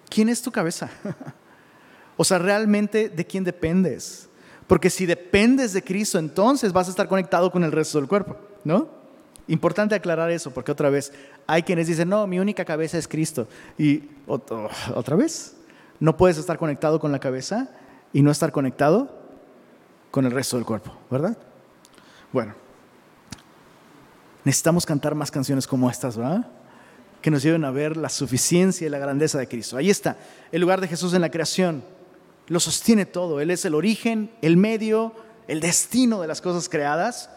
¿Quién 0.10 0.30
es 0.30 0.42
tu 0.42 0.52
cabeza? 0.52 0.90
o 2.18 2.24
sea, 2.24 2.40
realmente 2.40 3.10
de 3.10 3.26
quién 3.26 3.44
dependes. 3.44 4.30
Porque 4.68 4.90
si 4.90 5.06
dependes 5.06 5.74
de 5.74 5.84
Cristo, 5.84 6.20
entonces 6.20 6.74
vas 6.74 6.88
a 6.88 6.92
estar 6.92 7.08
conectado 7.08 7.52
con 7.52 7.64
el 7.64 7.72
resto 7.72 7.98
del 8.00 8.08
cuerpo, 8.08 8.38
¿no? 8.64 8.88
Importante 9.48 9.96
aclarar 9.96 10.30
eso, 10.30 10.52
porque 10.52 10.72
otra 10.72 10.92
vez 10.92 11.12
hay 11.48 11.64
quienes 11.64 11.88
dicen, 11.88 12.08
no, 12.08 12.28
mi 12.28 12.40
única 12.40 12.64
cabeza 12.66 13.00
es 13.00 13.08
Cristo. 13.08 13.48
Y 13.80 14.04
otra 14.28 15.16
vez, 15.16 15.56
no 16.00 16.16
puedes 16.16 16.38
estar 16.38 16.60
conectado 16.60 17.00
con 17.00 17.12
la 17.12 17.20
cabeza 17.20 17.70
y 18.14 18.22
no 18.22 18.30
estar 18.30 18.52
conectado 18.52 19.20
con 20.12 20.26
el 20.26 20.32
resto 20.32 20.56
del 20.58 20.66
cuerpo, 20.66 20.96
¿verdad? 21.10 21.36
Bueno, 22.32 22.54
necesitamos 24.44 24.86
cantar 24.86 25.16
más 25.16 25.32
canciones 25.32 25.66
como 25.66 25.90
estas, 25.90 26.16
¿verdad? 26.16 26.48
Que 27.22 27.32
nos 27.32 27.44
lleven 27.44 27.66
a 27.66 27.72
ver 27.72 27.98
la 27.98 28.10
suficiencia 28.10 28.88
y 28.88 28.90
la 28.90 29.00
grandeza 29.00 29.38
de 29.38 29.48
Cristo. 29.48 29.78
Ahí 29.78 29.90
está, 29.90 30.18
el 30.52 30.62
lugar 30.62 30.82
de 30.82 30.88
Jesús 30.88 31.14
en 31.14 31.22
la 31.22 31.32
creación. 31.32 31.84
Lo 32.48 32.60
sostiene 32.60 33.06
todo. 33.06 33.42
Él 33.42 33.52
es 33.52 33.66
el 33.66 33.76
origen, 33.76 34.32
el 34.42 34.58
medio, 34.58 35.14
el 35.48 35.60
destino 35.60 36.22
de 36.22 36.28
las 36.28 36.42
cosas 36.42 36.70
creadas. 36.70 37.30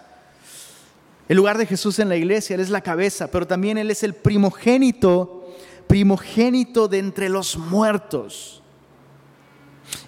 El 1.28 1.36
lugar 1.36 1.58
de 1.58 1.66
Jesús 1.66 1.98
en 1.98 2.08
la 2.08 2.16
iglesia, 2.16 2.54
Él 2.54 2.60
es 2.60 2.70
la 2.70 2.80
cabeza, 2.80 3.28
pero 3.30 3.46
también 3.46 3.78
Él 3.78 3.90
es 3.90 4.02
el 4.02 4.14
primogénito, 4.14 5.54
primogénito 5.86 6.88
de 6.88 6.98
entre 6.98 7.28
los 7.28 7.56
muertos. 7.56 8.62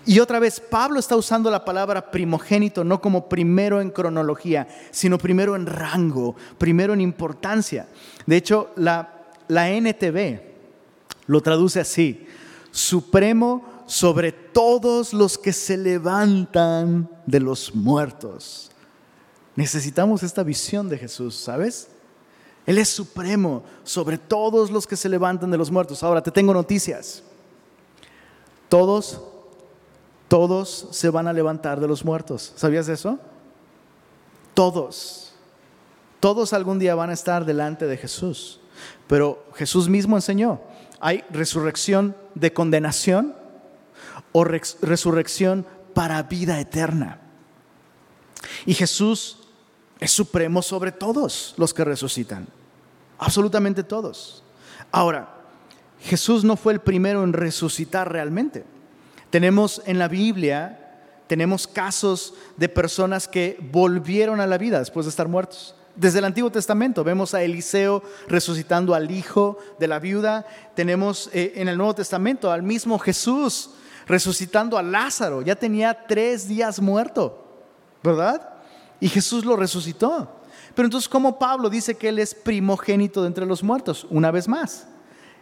Y 0.06 0.18
otra 0.20 0.38
vez, 0.38 0.60
Pablo 0.60 0.98
está 0.98 1.16
usando 1.16 1.50
la 1.50 1.64
palabra 1.64 2.10
primogénito 2.10 2.84
no 2.84 3.00
como 3.00 3.28
primero 3.28 3.80
en 3.80 3.90
cronología, 3.90 4.68
sino 4.90 5.18
primero 5.18 5.56
en 5.56 5.66
rango, 5.66 6.36
primero 6.58 6.92
en 6.92 7.00
importancia. 7.00 7.88
De 8.26 8.36
hecho, 8.36 8.70
la 8.76 9.13
la 9.48 9.70
NTV 9.70 10.40
lo 11.26 11.40
traduce 11.40 11.80
así, 11.80 12.26
supremo 12.70 13.64
sobre 13.86 14.32
todos 14.32 15.12
los 15.12 15.38
que 15.38 15.52
se 15.52 15.76
levantan 15.76 17.08
de 17.26 17.40
los 17.40 17.74
muertos. 17.74 18.70
Necesitamos 19.56 20.22
esta 20.22 20.42
visión 20.42 20.88
de 20.88 20.98
Jesús, 20.98 21.36
¿sabes? 21.36 21.88
Él 22.66 22.78
es 22.78 22.88
supremo 22.88 23.62
sobre 23.84 24.18
todos 24.18 24.70
los 24.70 24.86
que 24.86 24.96
se 24.96 25.08
levantan 25.08 25.50
de 25.50 25.58
los 25.58 25.70
muertos. 25.70 26.02
Ahora 26.02 26.22
te 26.22 26.30
tengo 26.30 26.54
noticias. 26.54 27.22
Todos, 28.68 29.20
todos 30.28 30.88
se 30.90 31.10
van 31.10 31.28
a 31.28 31.32
levantar 31.32 31.78
de 31.78 31.86
los 31.86 32.04
muertos. 32.04 32.52
¿Sabías 32.56 32.88
eso? 32.88 33.18
Todos. 34.54 35.32
Todos 36.20 36.52
algún 36.54 36.78
día 36.78 36.94
van 36.94 37.10
a 37.10 37.14
estar 37.14 37.44
delante 37.44 37.86
de 37.86 37.98
Jesús. 37.98 38.60
Pero 39.06 39.46
Jesús 39.54 39.88
mismo 39.88 40.16
enseñó, 40.16 40.60
hay 41.00 41.24
resurrección 41.30 42.16
de 42.34 42.52
condenación 42.52 43.34
o 44.32 44.44
resurrección 44.44 45.66
para 45.92 46.22
vida 46.24 46.60
eterna. 46.60 47.20
Y 48.66 48.74
Jesús 48.74 49.38
es 50.00 50.10
supremo 50.10 50.62
sobre 50.62 50.92
todos 50.92 51.54
los 51.56 51.72
que 51.72 51.84
resucitan, 51.84 52.46
absolutamente 53.18 53.84
todos. 53.84 54.42
Ahora, 54.90 55.34
Jesús 56.00 56.44
no 56.44 56.56
fue 56.56 56.72
el 56.74 56.80
primero 56.80 57.24
en 57.24 57.32
resucitar 57.32 58.12
realmente. 58.12 58.64
Tenemos 59.30 59.82
en 59.86 59.98
la 59.98 60.08
Biblia, 60.08 61.00
tenemos 61.26 61.66
casos 61.66 62.34
de 62.56 62.68
personas 62.68 63.26
que 63.26 63.58
volvieron 63.72 64.40
a 64.40 64.46
la 64.46 64.58
vida 64.58 64.78
después 64.78 65.06
de 65.06 65.10
estar 65.10 65.28
muertos. 65.28 65.74
Desde 65.96 66.18
el 66.18 66.24
Antiguo 66.24 66.50
Testamento 66.50 67.04
vemos 67.04 67.34
a 67.34 67.42
Eliseo 67.42 68.02
resucitando 68.26 68.94
al 68.94 69.10
hijo 69.12 69.58
de 69.78 69.86
la 69.86 70.00
viuda. 70.00 70.44
Tenemos 70.74 71.30
eh, 71.32 71.52
en 71.56 71.68
el 71.68 71.76
Nuevo 71.76 71.94
Testamento 71.94 72.50
al 72.50 72.64
mismo 72.64 72.98
Jesús 72.98 73.70
resucitando 74.06 74.76
a 74.76 74.82
Lázaro. 74.82 75.42
Ya 75.42 75.54
tenía 75.54 76.06
tres 76.06 76.48
días 76.48 76.80
muerto, 76.80 77.46
¿verdad? 78.02 78.54
Y 78.98 79.08
Jesús 79.08 79.44
lo 79.44 79.56
resucitó. 79.56 80.40
Pero 80.74 80.86
entonces, 80.86 81.08
¿cómo 81.08 81.38
Pablo 81.38 81.70
dice 81.70 81.94
que 81.94 82.08
Él 82.08 82.18
es 82.18 82.34
primogénito 82.34 83.22
de 83.22 83.28
entre 83.28 83.46
los 83.46 83.62
muertos? 83.62 84.04
Una 84.10 84.32
vez 84.32 84.48
más, 84.48 84.88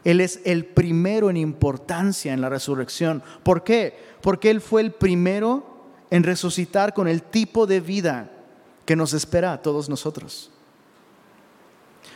Él 0.05 0.21
es 0.21 0.41
el 0.45 0.67
primero 0.67 1.31
en 1.31 1.39
importancia 1.39 2.35
en 2.35 2.43
la 2.43 2.51
resurrección. 2.51 3.23
¿Por 3.43 3.65
qué? 3.65 3.99
Porque 4.21 4.51
Él 4.51 4.61
fue 4.61 4.83
el 4.83 4.93
primero 4.93 5.65
en 6.11 6.25
resucitar 6.25 6.93
con 6.93 7.09
el 7.09 7.23
tipo 7.23 7.67
de 7.67 7.81
vida 7.81 8.32
que 8.85 8.97
nos 8.97 9.13
espera 9.13 9.53
a 9.53 9.63
todos 9.63 9.89
nosotros. 9.89 10.51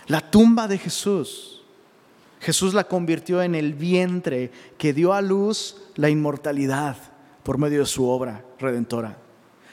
La 0.06 0.30
tumba 0.30 0.68
de 0.68 0.78
Jesús 0.78 1.56
Jesús 2.40 2.74
la 2.74 2.84
convirtió 2.84 3.42
en 3.42 3.54
el 3.54 3.74
vientre 3.74 4.50
que 4.78 4.92
dio 4.92 5.12
a 5.12 5.22
luz 5.22 5.76
la 5.94 6.10
inmortalidad 6.10 6.96
por 7.42 7.58
medio 7.58 7.80
de 7.80 7.86
su 7.86 8.08
obra 8.08 8.44
redentora. 8.58 9.18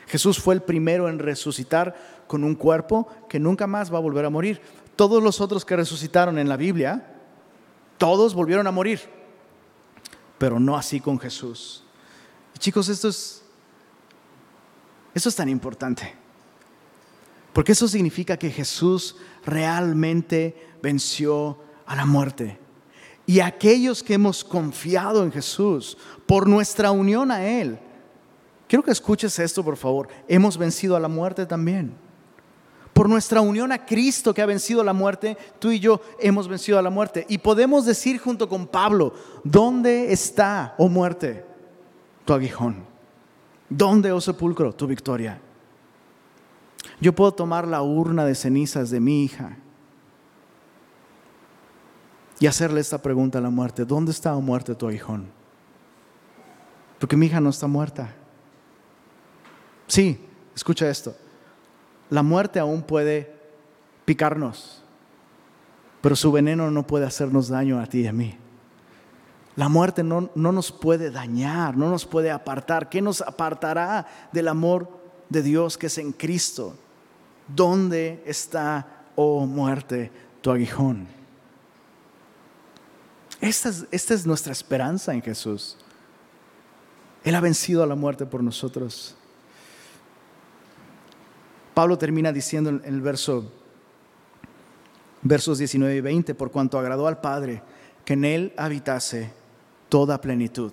Jesús 0.08 0.40
fue 0.40 0.56
el 0.56 0.62
primero 0.62 1.10
en 1.10 1.20
resucitar 1.20 1.96
con 2.28 2.44
un 2.44 2.56
cuerpo 2.56 3.08
que 3.30 3.40
nunca 3.40 3.68
más 3.68 3.94
va 3.94 3.98
a 3.98 4.02
volver 4.02 4.26
a 4.26 4.30
morir. 4.30 4.62
Todos 4.96 5.22
los 5.22 5.42
otros 5.42 5.66
que 5.66 5.76
resucitaron 5.76 6.38
en 6.38 6.50
la 6.50 6.58
Biblia, 6.58 7.16
todos 7.98 8.34
volvieron 8.34 8.68
a 8.68 8.72
morir, 8.72 9.02
pero 10.38 10.60
no 10.60 10.78
así 10.78 11.00
con 11.00 11.20
Jesús. 11.20 11.84
chicos, 12.60 12.90
esto 12.90 13.10
es, 13.10 13.44
esto 15.14 15.30
es 15.30 15.36
tan 15.36 15.50
importante, 15.50 16.14
porque 17.54 17.74
eso 17.74 17.88
significa 17.88 18.36
que 18.36 18.50
Jesús 18.50 19.16
realmente 19.46 20.56
venció 20.82 21.60
a 21.86 21.96
la 21.96 22.06
muerte. 22.06 22.60
Y 23.26 23.40
aquellos 23.40 24.04
que 24.04 24.16
hemos 24.16 24.44
confiado 24.44 25.24
en 25.24 25.32
Jesús 25.32 25.98
por 26.26 26.48
nuestra 26.48 26.92
unión 26.92 27.32
a 27.32 27.46
Él, 27.46 27.80
quiero 28.68 28.84
que 28.84 28.92
escuches 28.92 29.38
esto 29.40 29.64
por 29.64 29.78
favor, 29.78 30.10
hemos 30.28 30.58
vencido 30.58 30.96
a 30.96 31.00
la 31.00 31.08
muerte 31.08 31.46
también. 31.46 31.94
Por 32.92 33.10
nuestra 33.10 33.42
unión 33.42 33.72
a 33.72 33.86
Cristo 33.86 34.34
que 34.34 34.42
ha 34.42 34.46
vencido 34.46 34.84
la 34.84 34.94
muerte, 34.94 35.38
tú 35.58 35.72
y 35.72 35.80
yo 35.80 36.02
hemos 36.20 36.48
vencido 36.48 36.78
a 36.78 36.82
la 36.82 36.92
muerte. 36.92 37.26
Y 37.28 37.40
podemos 37.40 37.86
decir 37.86 38.20
junto 38.20 38.48
con 38.48 38.68
Pablo, 38.68 39.14
¿dónde 39.44 40.12
está, 40.12 40.76
oh 40.78 40.90
muerte, 40.90 41.44
tu 42.26 42.34
aguijón? 42.34 42.84
¿Dónde, 43.68 44.12
oh 44.12 44.22
sepulcro, 44.22 44.74
tu 44.74 44.86
victoria? 44.86 45.42
Yo 47.04 47.14
puedo 47.14 47.34
tomar 47.34 47.68
la 47.68 47.82
urna 47.82 48.26
de 48.26 48.34
cenizas 48.34 48.90
de 48.90 49.00
mi 49.00 49.26
hija 49.26 49.58
y 52.40 52.48
hacerle 52.48 52.80
esta 52.80 52.98
pregunta 52.98 53.40
a 53.40 53.42
la 53.42 53.50
muerte, 53.50 53.84
¿dónde 53.84 54.12
está, 54.12 54.34
muerte, 54.36 54.74
tu 54.74 54.88
aguijón? 54.88 55.28
Porque 57.00 57.18
mi 57.18 57.26
hija 57.26 57.42
no 57.42 57.50
está 57.50 57.68
muerta. 57.68 58.16
Sí, 59.88 60.26
escucha 60.56 60.90
esto 60.90 61.14
la 62.14 62.22
muerte 62.22 62.60
aún 62.60 62.84
puede 62.84 63.36
picarnos, 64.06 64.84
pero 66.00 66.16
su 66.16 66.32
veneno 66.32 66.70
no 66.70 66.86
puede 66.86 67.08
hacernos 67.08 67.48
daño 67.48 67.80
a 67.80 67.88
ti 67.88 68.02
y 68.02 68.08
a 68.08 68.14
mí. 68.14 68.38
La 69.56 69.68
muerte 69.68 70.04
no, 70.04 70.30
no, 70.36 70.52
nos 70.52 70.72
puede 70.72 71.10
dañar, 71.10 71.76
no 71.76 71.90
nos 71.90 72.06
puede 72.06 72.30
apartar. 72.30 72.88
¿Qué 72.88 73.02
nos 73.02 73.22
apartará 73.22 74.06
del 74.32 74.48
amor 74.48 74.90
de 75.30 75.42
Dios 75.42 75.76
que 75.76 75.88
es 75.88 75.98
en 75.98 76.12
Cristo? 76.12 76.76
¿Dónde 77.56 78.24
está, 78.26 79.06
oh 79.16 79.46
muerte, 79.46 80.12
tu 80.42 80.52
aguijón? 80.52 81.08
Esta 83.42 83.70
es, 83.70 83.86
esta 83.92 84.14
es 84.14 84.26
nuestra 84.26 84.52
esperanza 84.52 85.14
en 85.14 85.22
Jesús. 85.22 85.78
Él 87.24 87.36
ha 87.36 87.42
vencido 87.42 87.84
a 87.84 87.88
la 87.88 87.96
muerte 87.96 88.26
por 88.26 88.44
nosotros. 88.44 89.16
Pablo 91.74 91.98
termina 91.98 92.32
diciendo 92.32 92.70
en 92.70 92.82
el 92.86 93.02
verso, 93.02 93.52
versos 95.22 95.58
19 95.58 95.96
y 95.96 96.02
20, 96.02 96.36
por 96.36 96.52
cuanto 96.52 96.78
agradó 96.78 97.08
al 97.08 97.22
Padre 97.22 97.62
que 98.06 98.14
en 98.14 98.26
Él 98.26 98.54
habitase 98.58 99.32
toda 99.90 100.22
plenitud. 100.22 100.72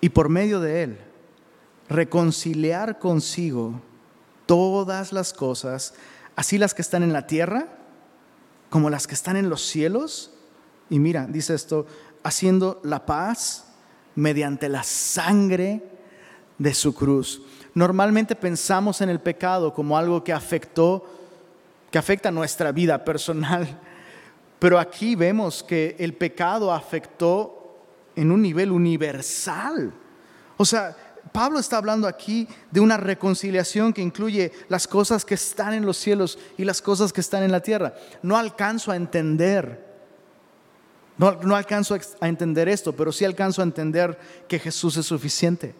Y 0.00 0.08
por 0.10 0.28
medio 0.28 0.60
de 0.60 0.82
Él, 0.82 0.98
reconciliar 1.88 2.98
consigo 2.98 3.80
todas 4.46 5.12
las 5.12 5.32
cosas, 5.32 5.94
así 6.36 6.58
las 6.58 6.74
que 6.74 6.82
están 6.82 7.02
en 7.02 7.12
la 7.12 7.26
tierra 7.26 7.68
como 8.70 8.90
las 8.90 9.06
que 9.06 9.14
están 9.14 9.36
en 9.36 9.48
los 9.48 9.62
cielos. 9.62 10.32
Y 10.90 10.98
mira, 10.98 11.26
dice 11.26 11.54
esto, 11.54 11.86
haciendo 12.22 12.80
la 12.84 13.06
paz 13.06 13.66
mediante 14.14 14.68
la 14.68 14.82
sangre 14.82 15.82
de 16.58 16.74
su 16.74 16.94
cruz. 16.94 17.42
Normalmente 17.74 18.34
pensamos 18.34 19.00
en 19.00 19.10
el 19.10 19.20
pecado 19.20 19.72
como 19.72 19.96
algo 19.98 20.24
que 20.24 20.32
afectó, 20.32 21.04
que 21.90 21.98
afecta 21.98 22.30
nuestra 22.30 22.72
vida 22.72 23.04
personal, 23.04 23.80
pero 24.58 24.78
aquí 24.78 25.14
vemos 25.14 25.62
que 25.62 25.96
el 25.98 26.14
pecado 26.14 26.72
afectó 26.72 27.76
en 28.16 28.30
un 28.30 28.40
nivel 28.40 28.72
universal. 28.72 29.92
O 30.56 30.64
sea, 30.64 30.96
Pablo 31.32 31.58
está 31.58 31.78
hablando 31.78 32.06
aquí 32.06 32.48
de 32.70 32.80
una 32.80 32.96
reconciliación 32.96 33.92
que 33.92 34.02
incluye 34.02 34.52
las 34.68 34.86
cosas 34.86 35.24
que 35.24 35.34
están 35.34 35.74
en 35.74 35.84
los 35.84 35.96
cielos 35.96 36.38
y 36.56 36.64
las 36.64 36.80
cosas 36.80 37.12
que 37.12 37.20
están 37.20 37.42
en 37.42 37.52
la 37.52 37.60
tierra. 37.60 37.94
No 38.22 38.36
alcanzo 38.36 38.92
a 38.92 38.96
entender, 38.96 39.84
no, 41.18 41.32
no 41.42 41.56
alcanzo 41.56 41.96
a 42.20 42.28
entender 42.28 42.68
esto, 42.68 42.94
pero 42.94 43.12
sí 43.12 43.24
alcanzo 43.24 43.62
a 43.62 43.64
entender 43.64 44.18
que 44.48 44.58
Jesús 44.58 44.96
es 44.96 45.06
suficiente. 45.06 45.74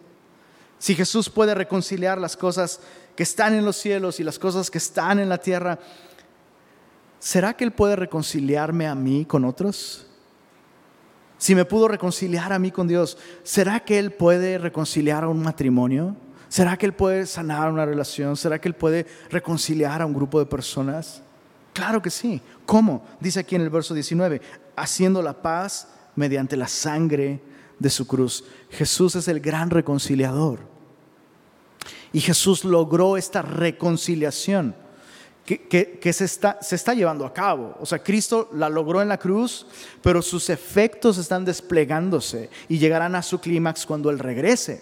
Si 0.79 0.95
Jesús 0.95 1.29
puede 1.29 1.55
reconciliar 1.55 2.17
las 2.17 2.37
cosas 2.37 2.79
que 3.15 3.23
están 3.23 3.53
en 3.53 3.65
los 3.65 3.77
cielos 3.77 4.19
y 4.19 4.23
las 4.23 4.37
cosas 4.37 4.69
que 4.69 4.77
están 4.77 5.19
en 5.19 5.29
la 5.29 5.39
tierra, 5.39 5.79
¿será 7.19 7.55
que 7.55 7.63
Él 7.63 7.71
puede 7.71 7.95
reconciliarme 7.95 8.87
a 8.87 8.93
mí 8.93 9.25
con 9.25 9.43
otros? 9.43 10.05
Si 11.37 11.53
me 11.53 11.65
pudo 11.65 11.87
reconciliar 11.87 12.51
a 12.51 12.59
mí 12.59 12.71
con 12.71 12.87
Dios, 12.87 13.17
¿será 13.43 13.79
que 13.81 13.99
Él 13.99 14.11
puede 14.11 14.57
reconciliar 14.57 15.23
a 15.23 15.27
un 15.27 15.41
matrimonio? 15.41 16.15
¿Será 16.49 16.77
que 16.77 16.85
Él 16.85 16.93
puede 16.93 17.25
sanar 17.25 17.71
una 17.71 17.85
relación? 17.85 18.35
¿Será 18.35 18.59
que 18.59 18.69
Él 18.69 18.75
puede 18.75 19.05
reconciliar 19.29 20.01
a 20.01 20.05
un 20.05 20.13
grupo 20.13 20.39
de 20.39 20.45
personas? 20.45 21.21
Claro 21.73 22.01
que 22.01 22.09
sí. 22.09 22.41
¿Cómo? 22.65 23.05
Dice 23.19 23.41
aquí 23.41 23.55
en 23.55 23.61
el 23.61 23.69
verso 23.69 23.93
19, 23.93 24.41
haciendo 24.75 25.21
la 25.21 25.41
paz 25.41 25.89
mediante 26.15 26.57
la 26.57 26.67
sangre 26.67 27.39
de 27.77 27.89
su 27.89 28.07
cruz. 28.07 28.43
Jesús 28.71 29.15
es 29.15 29.27
el 29.27 29.39
gran 29.39 29.69
reconciliador. 29.69 30.59
Y 32.13 32.21
Jesús 32.21 32.63
logró 32.63 33.17
esta 33.17 33.43
reconciliación 33.43 34.75
que, 35.47 36.11
se, 36.13 36.25
está, 36.25 36.61
se 36.61 36.75
está 36.75 36.93
llevando 36.93 37.25
a 37.25 37.33
cabo. 37.33 37.77
O 37.79 37.85
sea, 37.85 37.99
Cristo 37.99 38.49
la 38.53 38.67
logró 38.67 39.01
en 39.01 39.07
la 39.07 39.17
cruz, 39.17 39.65
pero 40.01 40.21
sus 40.21 40.49
efectos 40.49 41.17
están 41.17 41.45
desplegándose 41.45 42.49
y 42.67 42.77
llegarán 42.77 43.15
a 43.15 43.23
su 43.23 43.39
clímax 43.39 43.85
cuando 43.85 44.09
Él 44.09 44.19
regrese. 44.19 44.81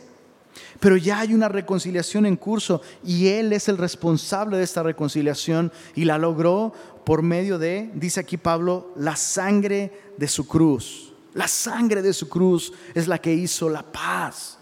Pero 0.80 0.98
ya 0.98 1.20
hay 1.20 1.36
una 1.36 1.50
reconciliación 1.50 2.26
en 2.26 2.36
curso 2.36 2.82
y 3.04 3.28
Él 3.28 3.54
es 3.54 3.70
el 3.70 3.78
responsable 3.78 4.58
de 4.58 4.64
esta 4.64 4.82
reconciliación 4.82 5.72
y 5.94 6.06
la 6.06 6.18
logró 6.18 6.74
por 7.06 7.22
medio 7.22 7.60
de, 7.60 7.92
dice 7.94 8.22
aquí 8.22 8.38
Pablo, 8.38 8.92
la 8.96 9.16
sangre 9.16 10.14
de 10.18 10.28
su 10.28 10.48
cruz. 10.48 11.14
La 11.36 11.48
sangre 11.48 12.02
de 12.02 12.14
su 12.14 12.28
cruz 12.28 12.74
es 12.96 13.08
la 13.08 13.20
que 13.20 13.34
hizo 13.34 13.70
la 13.70 13.84
paz. 13.84 14.58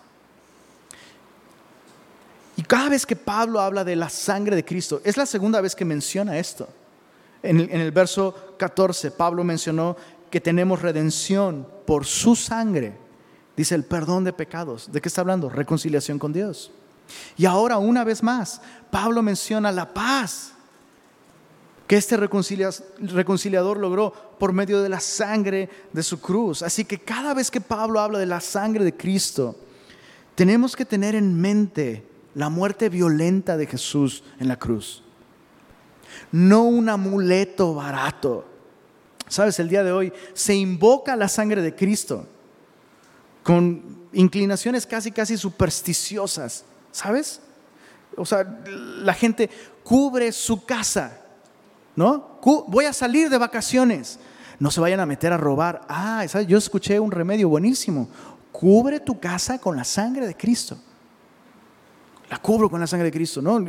Y 2.55 2.63
cada 2.63 2.89
vez 2.89 3.05
que 3.05 3.15
Pablo 3.15 3.59
habla 3.59 3.83
de 3.83 3.95
la 3.95 4.09
sangre 4.09 4.55
de 4.55 4.65
Cristo, 4.65 5.01
es 5.03 5.17
la 5.17 5.25
segunda 5.25 5.61
vez 5.61 5.75
que 5.75 5.85
menciona 5.85 6.37
esto. 6.37 6.67
En 7.41 7.59
el, 7.59 7.91
verso 7.91 8.55
14, 8.57 9.11
Pablo 9.11 9.43
mencionó 9.43 9.97
que 10.31 10.39
tenemos 10.39 10.81
redención 10.81 11.67
por 11.85 12.05
su 12.05 12.35
sangre. 12.35 12.93
Dice 13.57 13.75
el 13.75 13.83
perdón 13.83 14.23
de 14.23 14.33
pecados. 14.33 14.91
¿De 14.91 15.01
qué 15.01 15.09
está 15.09 15.21
hablando? 15.21 15.49
Reconciliación 15.49 16.19
con 16.19 16.31
Dios. 16.31 16.71
Y 17.35 17.45
ahora 17.45 17.77
una 17.77 18.03
vez 18.03 18.23
más, 18.23 18.61
Pablo 18.89 19.21
menciona 19.21 19.71
la 19.71 19.93
paz 19.93 20.53
que 21.85 21.97
este 21.97 22.15
reconciliador 22.15 23.77
logró 23.77 24.13
por 24.39 24.53
medio 24.53 24.81
de 24.81 24.89
la 24.89 25.01
sangre 25.01 25.69
de 25.91 26.01
su 26.01 26.21
cruz. 26.21 26.61
Así 26.61 26.85
que 26.85 26.99
cada 26.99 27.33
vez 27.33 27.51
que 27.51 27.59
Pablo 27.59 27.99
habla 27.99 28.19
de 28.19 28.25
la 28.25 28.39
sangre 28.39 28.85
de 28.85 28.95
Cristo, 28.95 29.55
tenemos 30.33 30.77
que 30.77 30.85
tener 30.85 31.13
en 31.13 31.39
mente 31.39 32.12
la 32.35 32.49
muerte 32.49 32.89
violenta 32.89 33.57
de 33.57 33.67
Jesús 33.67 34.23
en 34.39 34.47
la 34.47 34.57
cruz. 34.57 35.03
No 36.31 36.63
un 36.63 36.89
amuleto 36.89 37.73
barato. 37.73 38.45
Sabes, 39.27 39.59
el 39.59 39.69
día 39.69 39.83
de 39.83 39.91
hoy 39.91 40.13
se 40.33 40.55
invoca 40.55 41.15
la 41.15 41.27
sangre 41.27 41.61
de 41.61 41.75
Cristo 41.75 42.27
con 43.41 44.07
inclinaciones 44.13 44.85
casi, 44.85 45.11
casi 45.11 45.37
supersticiosas. 45.37 46.65
¿Sabes? 46.91 47.41
O 48.15 48.25
sea, 48.25 48.43
la 48.65 49.13
gente 49.13 49.49
cubre 49.83 50.31
su 50.31 50.65
casa 50.65 51.19
¿no? 51.95 52.39
Voy 52.67 52.85
a 52.85 52.93
salir 52.93 53.29
de 53.29 53.37
vacaciones. 53.37 54.19
No 54.59 54.71
se 54.71 54.81
vayan 54.81 54.99
a 54.99 55.05
meter 55.05 55.33
a 55.33 55.37
robar. 55.37 55.81
Ah, 55.87 56.25
yo 56.47 56.57
escuché 56.57 56.99
un 56.99 57.11
remedio 57.11 57.49
buenísimo. 57.49 58.07
Cubre 58.51 58.99
tu 58.99 59.19
casa 59.19 59.59
con 59.59 59.75
la 59.75 59.83
sangre 59.83 60.27
de 60.27 60.35
Cristo. 60.35 60.77
La 62.33 62.39
cubro 62.39 62.67
con 62.67 62.79
la 62.79 62.87
sangre 62.87 63.05
de 63.05 63.11
Cristo, 63.11 63.43
¿no? 63.43 63.63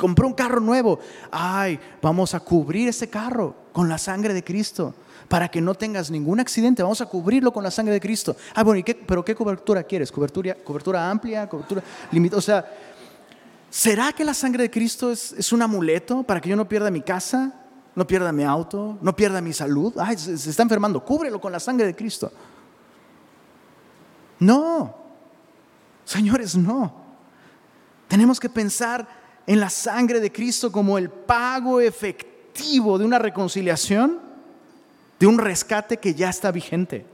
Compré 0.00 0.26
un 0.26 0.32
carro 0.32 0.58
nuevo. 0.58 0.98
Ay, 1.30 1.78
vamos 2.02 2.34
a 2.34 2.40
cubrir 2.40 2.88
ese 2.88 3.08
carro 3.08 3.54
con 3.72 3.88
la 3.88 3.96
sangre 3.96 4.34
de 4.34 4.42
Cristo 4.42 4.92
para 5.28 5.48
que 5.48 5.60
no 5.60 5.76
tengas 5.76 6.10
ningún 6.10 6.40
accidente. 6.40 6.82
Vamos 6.82 7.00
a 7.00 7.06
cubrirlo 7.06 7.52
con 7.52 7.62
la 7.62 7.70
sangre 7.70 7.94
de 7.94 8.00
Cristo. 8.00 8.34
Ah, 8.56 8.64
bueno, 8.64 8.80
¿y 8.80 8.82
qué, 8.82 8.96
pero 8.96 9.24
qué 9.24 9.36
cobertura 9.36 9.84
quieres? 9.84 10.10
¿Cobertura, 10.10 10.56
cobertura 10.64 11.08
amplia? 11.08 11.48
¿Cobertura 11.48 11.80
limitada? 12.10 12.38
O 12.40 12.42
sea, 12.42 12.66
¿será 13.70 14.12
que 14.12 14.24
la 14.24 14.34
sangre 14.34 14.64
de 14.64 14.70
Cristo 14.72 15.12
es, 15.12 15.30
es 15.38 15.52
un 15.52 15.62
amuleto 15.62 16.24
para 16.24 16.40
que 16.40 16.48
yo 16.48 16.56
no 16.56 16.68
pierda 16.68 16.90
mi 16.90 17.02
casa? 17.02 17.54
no 17.94 18.06
pierda 18.06 18.32
mi 18.32 18.42
auto, 18.42 18.98
no 19.00 19.14
pierda 19.14 19.40
mi 19.40 19.52
salud. 19.52 19.94
Ay, 19.98 20.16
se, 20.16 20.36
se 20.38 20.50
está 20.50 20.64
enfermando, 20.64 21.04
cúbrelo 21.04 21.40
con 21.40 21.52
la 21.52 21.60
sangre 21.60 21.86
de 21.86 21.94
Cristo. 21.94 22.32
No, 24.40 24.92
señores, 26.04 26.56
no. 26.56 27.01
Tenemos 28.12 28.38
que 28.38 28.50
pensar 28.50 29.08
en 29.46 29.58
la 29.58 29.70
sangre 29.70 30.20
de 30.20 30.30
Cristo 30.30 30.70
como 30.70 30.98
el 30.98 31.08
pago 31.08 31.80
efectivo 31.80 32.98
de 32.98 33.06
una 33.06 33.18
reconciliación, 33.18 34.20
de 35.18 35.26
un 35.26 35.38
rescate 35.38 35.96
que 35.96 36.12
ya 36.14 36.28
está 36.28 36.52
vigente. 36.52 37.06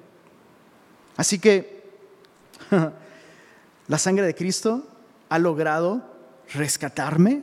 Así 1.17 1.39
que 1.39 1.85
la 3.87 3.99
sangre 3.99 4.27
de 4.27 4.35
Cristo 4.35 4.89
ha 5.29 5.39
logrado 5.39 6.03
rescatarme 6.53 7.43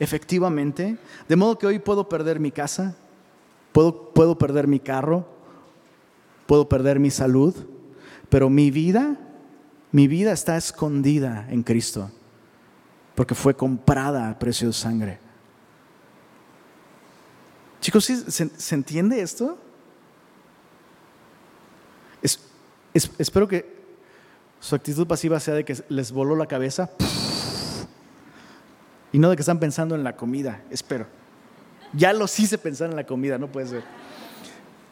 efectivamente, 0.00 0.98
de 1.28 1.36
modo 1.36 1.58
que 1.58 1.68
hoy 1.68 1.78
puedo 1.78 2.08
perder 2.08 2.40
mi 2.40 2.50
casa, 2.50 2.96
puedo, 3.70 4.10
puedo 4.12 4.36
perder 4.36 4.66
mi 4.66 4.80
carro, 4.80 5.24
puedo 6.48 6.68
perder 6.68 6.98
mi 6.98 7.12
salud, 7.12 7.54
pero 8.28 8.50
mi 8.50 8.72
vida, 8.72 9.20
mi 9.92 10.08
vida 10.08 10.32
está 10.32 10.56
escondida 10.56 11.46
en 11.48 11.62
Cristo, 11.62 12.10
porque 13.14 13.34
fue 13.34 13.54
comprada 13.54 14.30
a 14.30 14.38
precio 14.38 14.68
de 14.68 14.72
sangre. 14.72 15.18
Chicos, 17.80 18.04
¿se, 18.04 18.74
entiende 18.74 19.20
esto? 19.20 19.58
espero 22.94 23.48
que 23.48 23.82
su 24.60 24.74
actitud 24.74 25.06
pasiva 25.06 25.40
sea 25.40 25.54
de 25.54 25.64
que 25.64 25.82
les 25.88 26.12
voló 26.12 26.36
la 26.36 26.46
cabeza 26.46 26.90
y 29.10 29.18
no 29.18 29.30
de 29.30 29.36
que 29.36 29.42
están 29.42 29.58
pensando 29.58 29.94
en 29.94 30.04
la 30.04 30.14
comida, 30.14 30.62
espero. 30.70 31.06
Ya 31.92 32.12
los 32.12 32.38
hice 32.38 32.58
pensar 32.58 32.90
en 32.90 32.96
la 32.96 33.04
comida, 33.04 33.38
no 33.38 33.50
puede 33.50 33.66
ser. 33.66 33.84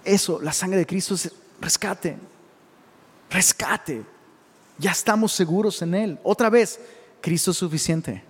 Eso, 0.04 0.40
la 0.40 0.52
sangre 0.52 0.78
de 0.78 0.86
Cristo 0.86 1.14
es 1.14 1.32
rescate, 1.60 2.16
rescate. 3.30 4.02
Ya 4.78 4.92
estamos 4.92 5.32
seguros 5.32 5.80
en 5.82 5.94
Él. 5.94 6.18
Otra 6.22 6.50
vez, 6.50 6.80
Cristo 7.20 7.50
es 7.50 7.56
suficiente. 7.56 8.22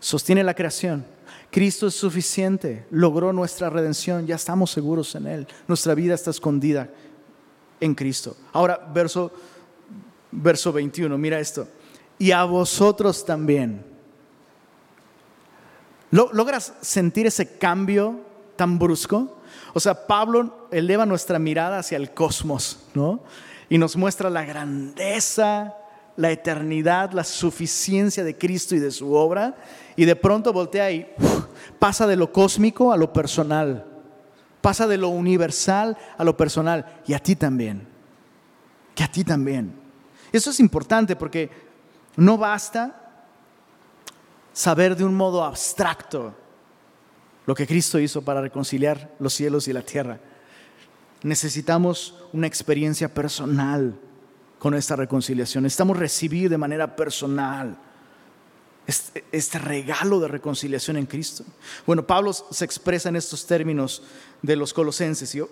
Sostiene 0.00 0.44
la 0.44 0.54
creación. 0.54 1.04
Cristo 1.50 1.86
es 1.86 1.94
suficiente. 1.94 2.86
Logró 2.90 3.32
nuestra 3.32 3.70
redención. 3.70 4.26
Ya 4.26 4.36
estamos 4.36 4.70
seguros 4.70 5.14
en 5.14 5.26
Él. 5.26 5.48
Nuestra 5.68 5.94
vida 5.94 6.14
está 6.14 6.30
escondida 6.30 6.88
en 7.80 7.94
Cristo. 7.94 8.36
Ahora, 8.52 8.88
verso, 8.92 9.30
verso 10.30 10.72
21, 10.72 11.16
mira 11.18 11.38
esto. 11.38 11.68
Y 12.18 12.30
a 12.30 12.44
vosotros 12.44 13.24
también. 13.24 13.84
¿Logras 16.10 16.72
sentir 16.80 17.26
ese 17.26 17.58
cambio 17.58 18.20
tan 18.56 18.78
brusco? 18.78 19.38
O 19.74 19.80
sea, 19.80 20.06
Pablo 20.06 20.68
eleva 20.70 21.04
nuestra 21.04 21.38
mirada 21.38 21.78
hacia 21.78 21.96
el 21.96 22.14
cosmos, 22.14 22.84
¿no? 22.94 23.20
y 23.68 23.78
nos 23.78 23.96
muestra 23.96 24.30
la 24.30 24.44
grandeza, 24.44 25.74
la 26.16 26.30
eternidad, 26.30 27.12
la 27.12 27.24
suficiencia 27.24 28.24
de 28.24 28.36
Cristo 28.36 28.74
y 28.74 28.78
de 28.78 28.90
su 28.90 29.12
obra, 29.14 29.56
y 29.96 30.04
de 30.04 30.16
pronto 30.16 30.52
voltea 30.52 30.90
y 30.90 31.06
pasa 31.78 32.06
de 32.06 32.16
lo 32.16 32.32
cósmico 32.32 32.92
a 32.92 32.96
lo 32.96 33.12
personal, 33.12 33.84
pasa 34.60 34.86
de 34.86 34.96
lo 34.96 35.08
universal 35.08 35.96
a 36.16 36.24
lo 36.24 36.36
personal, 36.36 37.00
y 37.06 37.14
a 37.14 37.18
ti 37.18 37.36
también, 37.36 37.86
que 38.94 39.04
a 39.04 39.10
ti 39.10 39.24
también. 39.24 39.74
Eso 40.32 40.50
es 40.50 40.60
importante 40.60 41.16
porque 41.16 41.50
no 42.16 42.38
basta 42.38 43.22
saber 44.52 44.96
de 44.96 45.04
un 45.04 45.14
modo 45.14 45.44
abstracto 45.44 46.34
lo 47.44 47.54
que 47.54 47.66
Cristo 47.66 47.98
hizo 47.98 48.22
para 48.22 48.40
reconciliar 48.40 49.14
los 49.18 49.34
cielos 49.34 49.68
y 49.68 49.72
la 49.72 49.82
tierra 49.82 50.18
necesitamos 51.22 52.14
una 52.32 52.46
experiencia 52.46 53.12
personal 53.12 53.98
con 54.58 54.74
esta 54.74 54.96
reconciliación. 54.96 55.64
Necesitamos 55.64 55.98
recibir 55.98 56.50
de 56.50 56.58
manera 56.58 56.96
personal 56.96 57.76
este, 58.86 59.58
regalo 59.58 60.20
de 60.20 60.28
reconciliación 60.28 60.96
en 60.96 61.06
Cristo. 61.06 61.44
Bueno, 61.86 62.06
Pablo 62.06 62.32
se 62.32 62.64
expresa 62.64 63.08
en 63.08 63.16
estos 63.16 63.44
términos 63.46 64.02
de 64.42 64.54
los 64.54 64.72
colosenses 64.72 65.34
y 65.34 65.40
uh, 65.40 65.48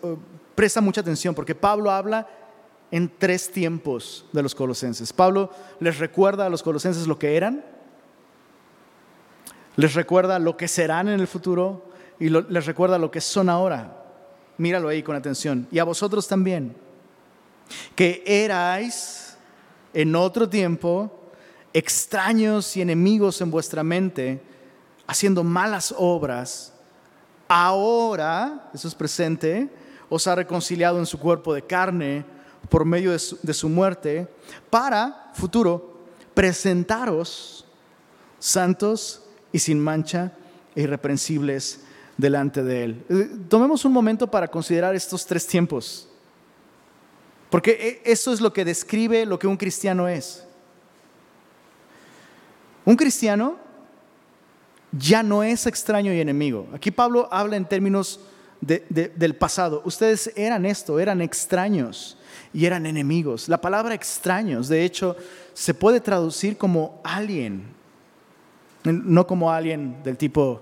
presta 0.55 0.80
mucha 0.80 1.00
atención 1.00 1.34
porque 1.34 1.55
Pablo 1.55 1.90
habla 1.90 2.28
en 2.90 3.11
tres 3.18 3.50
tiempos 3.50 4.24
de 4.32 4.42
los 4.42 4.55
colosenses. 4.55 5.12
Pablo 5.12 5.50
les 5.80 5.98
recuerda 5.98 6.46
a 6.46 6.48
los 6.50 6.62
colosenses 6.62 7.09
lo 7.09 7.18
que 7.18 7.36
eran, 7.36 7.64
les 9.76 9.94
recuerda 9.94 10.38
lo 10.38 10.57
que 10.57 10.68
serán 10.68 11.09
en 11.09 11.18
el 11.18 11.26
futuro 11.26 11.90
y 12.20 12.28
les 12.28 12.66
recuerda 12.66 12.98
lo 12.98 13.11
que 13.11 13.20
son 13.20 13.48
ahora. 13.48 14.00
Míralo 14.59 14.88
ahí 14.88 15.02
con 15.02 15.16
atención. 15.16 15.66
Y 15.72 15.80
a 15.80 15.84
vosotros 15.84 16.28
también, 16.28 16.76
que 17.94 18.22
erais 18.26 19.36
en 19.92 20.14
otro 20.16 20.48
tiempo 20.48 21.10
extraños 21.72 22.76
y 22.76 22.82
enemigos 22.82 23.40
en 23.40 23.50
vuestra 23.50 23.82
mente, 23.82 24.40
haciendo 25.06 25.42
malas 25.42 25.94
obras, 25.96 26.72
ahora, 27.48 28.70
eso 28.72 28.88
es 28.88 28.94
presente, 28.94 29.68
os 30.08 30.26
ha 30.26 30.34
reconciliado 30.34 30.98
en 30.98 31.06
su 31.06 31.18
cuerpo 31.18 31.52
de 31.52 31.62
carne 31.62 32.24
por 32.68 32.84
medio 32.84 33.12
de 33.12 33.18
su, 33.18 33.38
de 33.42 33.52
su 33.52 33.68
muerte, 33.68 34.28
para, 34.70 35.30
futuro, 35.34 36.00
presentaros 36.32 37.66
santos 38.38 39.22
y 39.52 39.58
sin 39.58 39.80
mancha 39.80 40.32
e 40.74 40.82
irreprensibles 40.82 41.80
delante 42.16 42.62
de 42.62 42.84
Él. 42.84 43.04
Eh, 43.08 43.30
tomemos 43.48 43.84
un 43.84 43.92
momento 43.92 44.30
para 44.30 44.48
considerar 44.48 44.94
estos 44.94 45.26
tres 45.26 45.46
tiempos, 45.46 46.08
porque 47.55 48.02
e, 48.05 48.11
eso 48.11 48.32
es 48.32 48.40
lo 48.40 48.52
que 48.52 48.64
describe 48.64 49.24
lo 49.24 49.38
que 49.38 49.46
un 49.46 49.57
cristiano 49.57 50.09
es. 50.09 50.44
Un 52.84 52.96
cristiano 52.96 53.59
ya 54.90 55.22
no 55.22 55.44
es 55.44 55.64
extraño 55.68 56.12
y 56.12 56.18
enemigo. 56.18 56.66
Aquí 56.74 56.90
Pablo 56.90 57.28
habla 57.30 57.55
en 57.55 57.64
términos 57.64 58.18
del 58.61 59.36
pasado. 59.36 59.82
Ustedes 59.84 60.32
eran 60.34 60.66
esto, 60.66 60.98
eran 60.98 61.22
extraños 61.22 62.18
y 62.52 62.66
eran 62.66 62.86
enemigos. 62.86 63.48
La 63.48 63.61
palabra 63.61 63.94
extraños, 63.94 64.66
de 64.66 64.84
hecho, 64.84 65.14
se 65.52 65.74
puede 65.74 66.00
traducir 66.00 66.57
como 66.57 67.00
alien, 67.05 67.66
no 68.82 69.28
como 69.28 69.52
alguien 69.52 70.02
del 70.02 70.16
tipo 70.16 70.61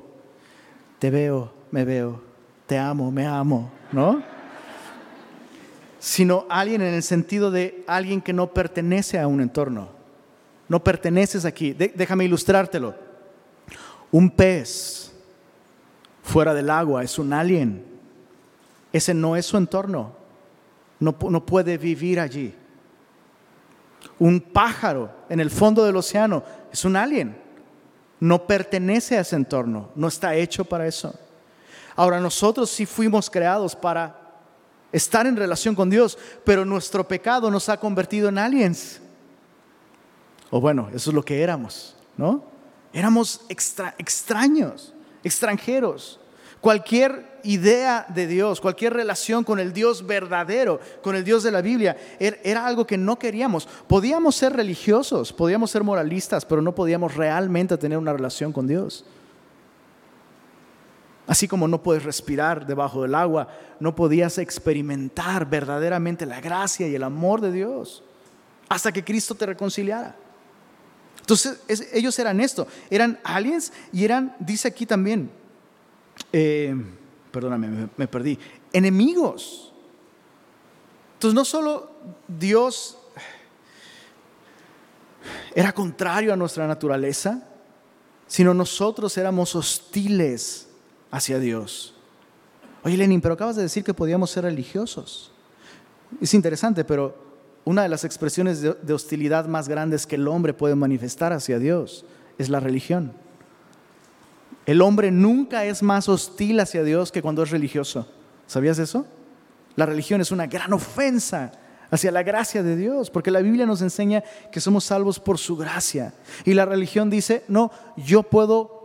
te 0.98 1.10
veo, 1.10 1.54
me 1.70 1.86
veo, 1.86 2.20
te 2.66 2.76
amo, 2.76 3.10
me 3.10 3.24
amo, 3.24 3.72
¿no? 3.92 4.41
Sino 6.02 6.46
alguien 6.48 6.82
en 6.82 6.94
el 6.94 7.02
sentido 7.04 7.52
de 7.52 7.84
alguien 7.86 8.20
que 8.20 8.32
no 8.32 8.52
pertenece 8.52 9.20
a 9.20 9.28
un 9.28 9.40
entorno. 9.40 9.88
No 10.66 10.82
perteneces 10.82 11.44
aquí. 11.44 11.72
déjame 11.72 12.24
ilustrártelo. 12.24 12.94
Un 14.10 14.28
pez 14.30 15.12
fuera 16.24 16.52
del 16.54 16.70
agua 16.70 17.04
es 17.04 17.18
un 17.20 17.32
alien. 17.32 17.84
Ese 18.92 19.14
no 19.14 19.36
es 19.36 19.46
su 19.46 19.56
entorno. 19.56 20.16
No, 20.98 21.14
no 21.30 21.46
puede 21.46 21.78
vivir 21.78 22.18
allí. 22.18 22.52
Un 24.18 24.40
pájaro 24.40 25.10
en 25.28 25.38
el 25.38 25.50
fondo 25.50 25.84
del 25.84 25.96
océano 25.96 26.42
es 26.72 26.84
un 26.84 26.96
alien 26.96 27.42
no 28.22 28.46
pertenece 28.46 29.18
a 29.18 29.22
ese 29.22 29.34
entorno, 29.34 29.90
no 29.96 30.06
está 30.06 30.36
hecho 30.36 30.64
para 30.64 30.86
eso. 30.86 31.12
Ahora 31.96 32.20
nosotros 32.20 32.70
sí 32.70 32.86
fuimos 32.86 33.28
creados 33.28 33.74
para 33.74 34.21
estar 34.92 35.26
en 35.26 35.36
relación 35.36 35.74
con 35.74 35.90
Dios, 35.90 36.18
pero 36.44 36.64
nuestro 36.64 37.08
pecado 37.08 37.50
nos 37.50 37.68
ha 37.68 37.78
convertido 37.78 38.28
en 38.28 38.38
aliens. 38.38 39.00
O 40.50 40.60
bueno, 40.60 40.88
eso 40.94 41.10
es 41.10 41.14
lo 41.14 41.24
que 41.24 41.42
éramos, 41.42 41.96
¿no? 42.16 42.44
Éramos 42.92 43.40
extraños, 43.48 44.92
extranjeros. 45.24 46.20
Cualquier 46.60 47.40
idea 47.42 48.06
de 48.08 48.26
Dios, 48.26 48.60
cualquier 48.60 48.92
relación 48.92 49.42
con 49.42 49.58
el 49.58 49.72
Dios 49.72 50.06
verdadero, 50.06 50.78
con 51.02 51.16
el 51.16 51.24
Dios 51.24 51.42
de 51.42 51.50
la 51.50 51.62
Biblia, 51.62 51.96
er, 52.20 52.40
era 52.44 52.66
algo 52.66 52.86
que 52.86 52.98
no 52.98 53.18
queríamos. 53.18 53.66
Podíamos 53.88 54.36
ser 54.36 54.52
religiosos, 54.52 55.32
podíamos 55.32 55.70
ser 55.70 55.82
moralistas, 55.82 56.44
pero 56.44 56.62
no 56.62 56.74
podíamos 56.74 57.16
realmente 57.16 57.76
tener 57.78 57.98
una 57.98 58.12
relación 58.12 58.52
con 58.52 58.68
Dios. 58.68 59.04
Así 61.26 61.46
como 61.46 61.68
no 61.68 61.82
puedes 61.82 62.02
respirar 62.02 62.66
debajo 62.66 63.02
del 63.02 63.14
agua, 63.14 63.48
no 63.78 63.94
podías 63.94 64.38
experimentar 64.38 65.48
verdaderamente 65.48 66.26
la 66.26 66.40
gracia 66.40 66.88
y 66.88 66.94
el 66.94 67.04
amor 67.04 67.40
de 67.40 67.52
Dios 67.52 68.02
hasta 68.68 68.90
que 68.90 69.04
Cristo 69.04 69.34
te 69.34 69.46
reconciliara. 69.46 70.16
Entonces 71.20 71.60
ellos 71.92 72.18
eran 72.18 72.40
esto, 72.40 72.66
eran 72.90 73.20
aliens 73.22 73.72
y 73.92 74.04
eran, 74.04 74.34
dice 74.40 74.66
aquí 74.66 74.86
también, 74.86 75.30
eh, 76.32 76.74
perdóname, 77.30 77.88
me, 77.96 78.08
perdí, 78.08 78.38
enemigos. 78.72 79.72
Entonces 81.14 81.34
no 81.34 81.44
solo 81.44 81.92
Dios 82.26 82.98
era 85.54 85.72
contrario 85.72 86.32
a 86.32 86.36
nuestra 86.36 86.66
naturaleza, 86.66 87.46
sino 88.26 88.52
nosotros 88.52 89.16
éramos 89.16 89.54
hostiles 89.54 90.71
hacia 91.12 91.38
Dios. 91.38 91.94
Oye, 92.82 92.96
Lenin, 92.96 93.20
pero 93.20 93.34
acabas 93.34 93.54
de 93.54 93.62
decir 93.62 93.84
que 93.84 93.94
podíamos 93.94 94.30
ser 94.30 94.42
religiosos. 94.42 95.30
Es 96.20 96.34
interesante, 96.34 96.84
pero 96.84 97.14
una 97.64 97.82
de 97.82 97.88
las 97.88 98.04
expresiones 98.04 98.60
de, 98.60 98.92
hostilidad 98.92 99.46
más 99.46 99.68
grandes 99.68 100.06
que 100.06 100.16
el 100.16 100.26
hombre 100.26 100.52
puede 100.52 100.74
manifestar 100.74 101.32
hacia 101.32 101.60
Dios 101.60 102.04
es 102.38 102.48
la 102.48 102.58
religión. 102.58 103.12
El 104.66 104.82
hombre 104.82 105.10
nunca 105.12 105.64
es 105.64 105.82
más 105.82 106.08
hostil 106.08 106.58
hacia 106.58 106.82
Dios 106.82 107.12
que 107.12 107.22
cuando 107.22 107.42
es 107.42 107.50
religioso. 107.50 108.08
¿Sabías 108.46 108.78
eso? 108.78 109.06
La 109.76 109.86
religión 109.86 110.20
es 110.20 110.32
una 110.32 110.46
gran 110.46 110.72
ofensa 110.72 111.52
hacia 111.90 112.10
la 112.10 112.22
gracia 112.22 112.62
de 112.62 112.74
Dios, 112.74 113.10
porque 113.10 113.30
la 113.30 113.40
Biblia 113.40 113.66
nos 113.66 113.82
enseña 113.82 114.24
que 114.50 114.60
somos 114.60 114.84
salvos 114.84 115.20
por 115.20 115.38
su 115.38 115.56
gracia. 115.56 116.14
Y 116.44 116.54
la 116.54 116.64
religión 116.64 117.10
dice, 117.10 117.44
no, 117.48 117.70
yo 117.96 118.22
puedo 118.22 118.81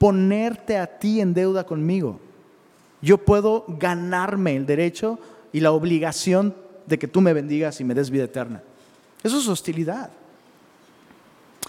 ponerte 0.00 0.76
a 0.76 0.98
ti 0.98 1.20
en 1.20 1.32
deuda 1.32 1.64
conmigo. 1.64 2.18
Yo 3.00 3.18
puedo 3.18 3.64
ganarme 3.68 4.56
el 4.56 4.66
derecho 4.66 5.20
y 5.52 5.60
la 5.60 5.70
obligación 5.70 6.56
de 6.86 6.98
que 6.98 7.06
tú 7.06 7.20
me 7.20 7.32
bendigas 7.32 7.80
y 7.80 7.84
me 7.84 7.94
des 7.94 8.10
vida 8.10 8.24
eterna. 8.24 8.64
Eso 9.22 9.38
es 9.38 9.46
hostilidad. 9.46 10.10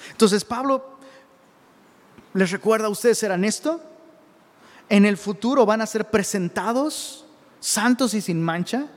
Entonces 0.10 0.44
Pablo 0.44 0.98
les 2.34 2.50
recuerda, 2.50 2.90
ustedes 2.90 3.22
eran 3.22 3.44
esto, 3.44 3.80
en 4.90 5.06
el 5.06 5.18
futuro 5.18 5.66
van 5.66 5.82
a 5.82 5.86
ser 5.86 6.10
presentados 6.10 7.26
santos 7.60 8.16
y 8.16 8.22
sin 8.22 8.42
mancha 8.42 8.88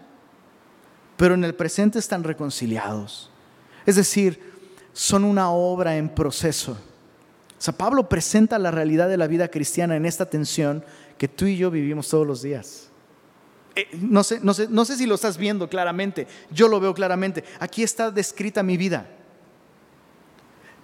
pero 1.17 1.35
en 1.35 1.45
el 1.45 1.55
presente 1.55 1.99
están 1.99 2.25
reconciliados. 2.25 3.31
Es 3.87 3.97
decir, 3.97 4.53
son 4.93 5.25
una 5.25 5.51
obra 5.51 5.97
en 5.97 6.09
proceso. 6.09 6.77
Sea, 7.65 7.73
Pablo 7.73 8.11
presenta 8.11 8.59
la 8.59 8.71
realidad 8.71 9.09
de 9.09 9.17
la 9.17 9.27
vida 9.27 9.49
cristiana 9.49 9.97
en 9.97 10.05
esta 10.05 10.29
tensión 10.29 10.85
que 11.17 11.29
tú 11.29 11.47
y 11.47 11.57
yo 11.57 11.71
vivimos 11.71 12.11
todos 12.11 12.27
los 12.27 12.43
días. 12.43 12.91
Eh, 13.75 13.89
no, 13.95 14.23
sé, 14.23 14.39
no, 14.43 14.53
sé, 14.53 14.69
no 14.69 14.85
sé 14.85 14.99
si 14.99 15.07
lo 15.07 15.15
estás 15.15 15.39
viendo 15.39 15.67
claramente, 15.67 16.27
yo 16.51 16.69
lo 16.69 16.79
veo 16.79 16.93
claramente. 16.93 17.43
Aquí 17.61 17.83
está 17.83 18.11
descrita 18.11 18.63
mi 18.63 18.77
vida. 18.77 19.07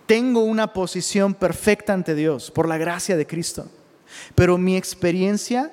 Tengo 0.07 0.41
una 0.41 0.73
posición 0.73 1.35
perfecta 1.35 1.93
ante 1.93 2.15
Dios 2.15 2.51
por 2.51 2.67
la 2.67 2.79
gracia 2.79 3.15
de 3.19 3.27
Cristo, 3.27 3.69
pero 4.35 4.57
mi 4.57 4.75
experiencia 4.75 5.71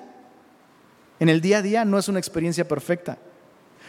en 1.22 1.30
el 1.30 1.40
día 1.40 1.60
a 1.60 1.62
día 1.62 1.86
no 1.86 1.98
es 1.98 2.10
una 2.10 2.20
experiencia 2.20 2.68
perfecta. 2.68 3.18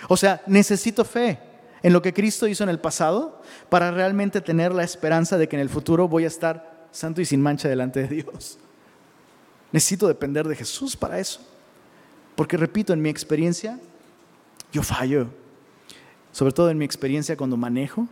O 0.08 0.16
sea, 0.16 0.40
necesito 0.46 1.04
fe 1.04 1.40
en 1.82 1.92
lo 1.92 2.00
que 2.00 2.14
Cristo 2.14 2.46
hizo 2.46 2.62
en 2.62 2.70
el 2.70 2.78
pasado 2.78 3.42
para 3.70 3.90
realmente 3.90 4.40
tener 4.40 4.72
la 4.72 4.84
esperanza 4.84 5.36
de 5.36 5.48
que 5.48 5.56
en 5.56 5.62
el 5.62 5.68
futuro 5.68 6.06
voy 6.06 6.22
a 6.22 6.28
estar 6.28 6.77
santo 6.90 7.20
y 7.20 7.24
sin 7.24 7.40
mancha 7.40 7.68
delante 7.68 8.06
de 8.06 8.22
Dios. 8.22 8.58
Necesito 9.72 10.08
depender 10.08 10.46
de 10.46 10.56
Jesús 10.56 10.96
para 10.96 11.18
eso. 11.18 11.40
Porque 12.34 12.56
repito, 12.56 12.92
en 12.92 13.02
mi 13.02 13.08
experiencia, 13.08 13.78
yo 14.72 14.82
fallo. 14.82 15.28
Sobre 16.32 16.52
todo 16.52 16.70
en 16.70 16.78
mi 16.78 16.84
experiencia 16.84 17.36
cuando 17.36 17.56
manejo, 17.56 18.06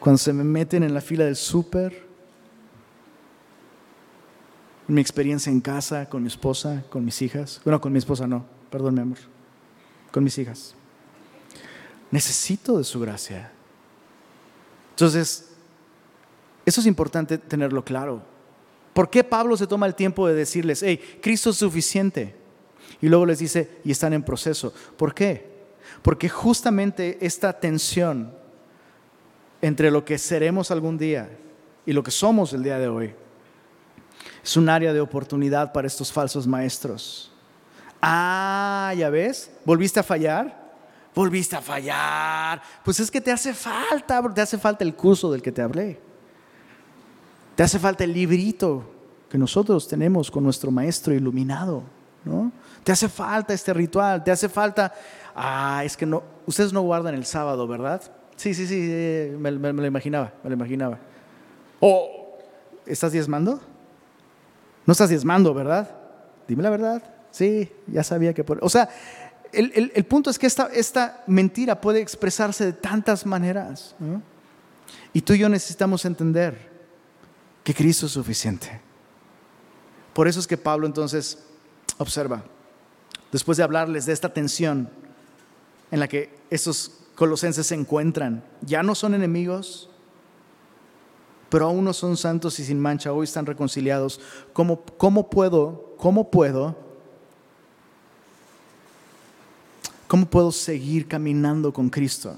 cuando 0.00 0.18
se 0.18 0.32
me 0.32 0.44
meten 0.44 0.82
en 0.82 0.92
la 0.92 1.00
fila 1.00 1.24
del 1.24 1.36
súper, 1.36 2.06
en 4.88 4.94
mi 4.94 5.00
experiencia 5.00 5.50
en 5.50 5.60
casa, 5.60 6.08
con 6.08 6.22
mi 6.22 6.28
esposa, 6.28 6.84
con 6.90 7.04
mis 7.04 7.22
hijas. 7.22 7.60
Bueno, 7.64 7.80
con 7.80 7.92
mi 7.92 7.98
esposa 7.98 8.26
no, 8.26 8.44
perdón 8.70 8.94
mi 8.94 9.00
amor 9.00 9.18
con 10.16 10.24
mis 10.24 10.38
hijas. 10.38 10.74
Necesito 12.10 12.78
de 12.78 12.84
su 12.84 12.98
gracia. 12.98 13.52
Entonces, 14.92 15.50
eso 16.66 16.80
es 16.80 16.86
importante 16.86 17.38
tenerlo 17.38 17.84
claro. 17.84 18.22
¿Por 18.92 19.08
qué 19.08 19.22
Pablo 19.22 19.56
se 19.56 19.66
toma 19.66 19.86
el 19.86 19.94
tiempo 19.94 20.26
de 20.26 20.34
decirles, 20.34 20.82
hey, 20.82 21.00
Cristo 21.22 21.50
es 21.50 21.56
suficiente? 21.56 22.34
Y 23.00 23.08
luego 23.08 23.24
les 23.24 23.38
dice, 23.38 23.78
y 23.84 23.92
están 23.92 24.12
en 24.12 24.22
proceso. 24.22 24.74
¿Por 24.96 25.14
qué? 25.14 25.54
Porque 26.02 26.28
justamente 26.28 27.18
esta 27.20 27.52
tensión 27.52 28.34
entre 29.62 29.90
lo 29.90 30.04
que 30.04 30.18
seremos 30.18 30.70
algún 30.70 30.98
día 30.98 31.30
y 31.84 31.92
lo 31.92 32.02
que 32.02 32.10
somos 32.10 32.52
el 32.52 32.62
día 32.62 32.78
de 32.78 32.88
hoy 32.88 33.14
es 34.42 34.56
un 34.56 34.68
área 34.68 34.92
de 34.92 35.00
oportunidad 35.00 35.72
para 35.72 35.86
estos 35.86 36.12
falsos 36.12 36.46
maestros. 36.46 37.32
Ah, 38.00 38.92
ya 38.96 39.10
ves, 39.10 39.50
volviste 39.64 40.00
a 40.00 40.02
fallar. 40.02 40.66
Volviste 41.14 41.56
a 41.56 41.62
fallar. 41.62 42.60
Pues 42.84 43.00
es 43.00 43.10
que 43.10 43.20
te 43.20 43.32
hace 43.32 43.54
falta, 43.54 44.22
te 44.34 44.40
hace 44.40 44.58
falta 44.58 44.84
el 44.84 44.94
curso 44.94 45.32
del 45.32 45.42
que 45.42 45.50
te 45.50 45.62
hablé. 45.62 46.05
Te 47.56 47.62
hace 47.62 47.78
falta 47.78 48.04
el 48.04 48.12
librito 48.12 48.84
que 49.30 49.38
nosotros 49.38 49.88
tenemos 49.88 50.30
con 50.30 50.44
nuestro 50.44 50.70
maestro 50.70 51.14
iluminado, 51.14 51.82
¿no? 52.24 52.52
Te 52.84 52.92
hace 52.92 53.08
falta 53.08 53.54
este 53.54 53.72
ritual, 53.72 54.22
te 54.22 54.30
hace 54.30 54.48
falta, 54.48 54.92
ah, 55.34 55.82
es 55.82 55.96
que 55.96 56.04
no, 56.04 56.22
ustedes 56.44 56.72
no 56.72 56.82
guardan 56.82 57.14
el 57.14 57.24
sábado, 57.24 57.66
¿verdad? 57.66 58.02
Sí, 58.36 58.52
sí, 58.52 58.66
sí, 58.66 59.34
me, 59.38 59.50
lo 59.50 59.86
imaginaba, 59.86 60.34
me 60.44 60.50
lo 60.50 60.54
imaginaba. 60.54 60.98
¿O 61.80 62.36
estás 62.84 63.12
diezmando? 63.12 63.58
No 64.84 64.92
estás 64.92 65.08
diezmando, 65.08 65.54
¿verdad? 65.54 65.90
Dime 66.46 66.62
la 66.62 66.70
verdad. 66.70 67.02
Sí, 67.30 67.72
ya 67.86 68.04
sabía 68.04 68.34
que 68.34 68.44
por... 68.44 68.62
O 68.62 68.68
sea, 68.68 68.88
el, 69.52 70.04
punto 70.04 70.28
es 70.28 70.38
que 70.38 70.46
esta, 70.46 70.66
esta, 70.66 71.24
mentira 71.26 71.80
puede 71.80 72.00
expresarse 72.00 72.66
de 72.66 72.72
tantas 72.74 73.24
maneras. 73.24 73.96
Y 75.14 75.22
tú 75.22 75.32
y 75.32 75.38
yo 75.38 75.48
necesitamos 75.48 76.04
entender 76.04 76.75
que 77.66 77.74
Cristo 77.74 78.06
es 78.06 78.12
suficiente. 78.12 78.80
Por 80.14 80.28
eso 80.28 80.38
es 80.38 80.46
que 80.46 80.56
Pablo 80.56 80.86
entonces 80.86 81.42
observa, 81.98 82.44
después 83.32 83.58
de 83.58 83.64
hablarles 83.64 84.06
de 84.06 84.12
esta 84.12 84.32
tensión 84.32 84.88
en 85.90 85.98
la 85.98 86.06
que 86.06 86.32
estos 86.48 86.92
colosenses 87.16 87.66
se 87.66 87.74
encuentran, 87.74 88.44
ya 88.60 88.84
no 88.84 88.94
son 88.94 89.14
enemigos, 89.14 89.90
pero 91.48 91.64
aún 91.64 91.84
no 91.84 91.92
son 91.92 92.16
santos 92.16 92.60
y 92.60 92.64
sin 92.64 92.78
mancha, 92.78 93.12
hoy 93.12 93.24
están 93.24 93.46
reconciliados. 93.46 94.20
¿Cómo, 94.52 94.80
cómo 94.96 95.28
puedo, 95.28 95.96
cómo 95.98 96.30
puedo 96.30 96.86
¿Cómo 100.06 100.26
puedo 100.26 100.52
seguir 100.52 101.08
caminando 101.08 101.72
con 101.72 101.90
Cristo? 101.90 102.36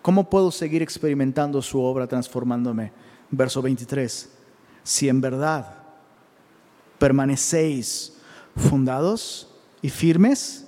¿Cómo 0.00 0.30
puedo 0.30 0.50
seguir 0.50 0.80
experimentando 0.80 1.60
su 1.60 1.82
obra 1.82 2.06
transformándome? 2.06 2.92
Verso 3.30 3.60
23. 3.60 4.37
Si 4.88 5.10
en 5.10 5.20
verdad 5.20 5.66
permanecéis 6.98 8.14
fundados 8.56 9.54
y 9.82 9.90
firmes 9.90 10.66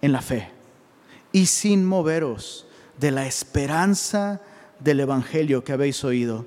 en 0.00 0.10
la 0.10 0.20
fe 0.20 0.50
y 1.30 1.46
sin 1.46 1.84
moveros 1.84 2.66
de 2.98 3.12
la 3.12 3.24
esperanza 3.24 4.40
del 4.80 4.98
Evangelio 4.98 5.62
que 5.62 5.70
habéis 5.70 6.02
oído, 6.02 6.44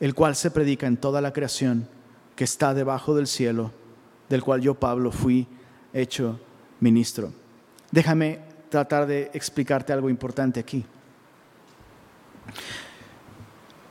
el 0.00 0.16
cual 0.16 0.34
se 0.34 0.50
predica 0.50 0.88
en 0.88 0.96
toda 0.96 1.20
la 1.20 1.32
creación 1.32 1.88
que 2.34 2.42
está 2.42 2.74
debajo 2.74 3.14
del 3.14 3.28
cielo, 3.28 3.70
del 4.28 4.42
cual 4.42 4.60
yo, 4.60 4.74
Pablo, 4.74 5.12
fui 5.12 5.46
hecho 5.92 6.40
ministro. 6.80 7.32
Déjame 7.92 8.40
tratar 8.70 9.06
de 9.06 9.30
explicarte 9.34 9.92
algo 9.92 10.10
importante 10.10 10.58
aquí. 10.58 10.84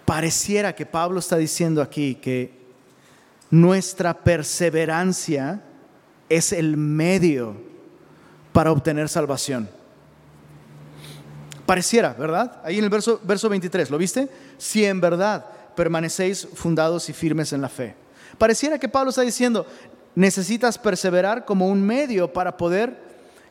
Pareciera 0.03 0.75
que 0.75 0.85
Pablo 0.85 1.19
está 1.19 1.37
diciendo 1.37 1.81
aquí 1.81 2.15
que 2.15 2.64
nuestra 3.51 4.13
perseverancia 4.13 5.61
es 6.29 6.51
el 6.51 6.77
medio 6.77 7.55
para 8.51 8.71
obtener 8.71 9.09
salvación. 9.09 9.69
Pareciera, 11.65 12.13
¿verdad? 12.13 12.61
Ahí 12.63 12.77
en 12.77 12.83
el 12.83 12.89
verso, 12.89 13.19
verso 13.23 13.49
23, 13.49 13.89
¿lo 13.89 13.97
viste? 13.97 14.29
Si 14.57 14.85
en 14.85 15.01
verdad 15.01 15.45
permanecéis 15.75 16.47
fundados 16.53 17.09
y 17.09 17.13
firmes 17.13 17.53
en 17.53 17.61
la 17.61 17.69
fe. 17.69 17.95
Pareciera 18.37 18.79
que 18.79 18.89
Pablo 18.89 19.09
está 19.09 19.23
diciendo, 19.23 19.65
necesitas 20.13 20.77
perseverar 20.77 21.45
como 21.45 21.67
un 21.67 21.81
medio 21.81 22.31
para 22.31 22.57
poder 22.57 22.97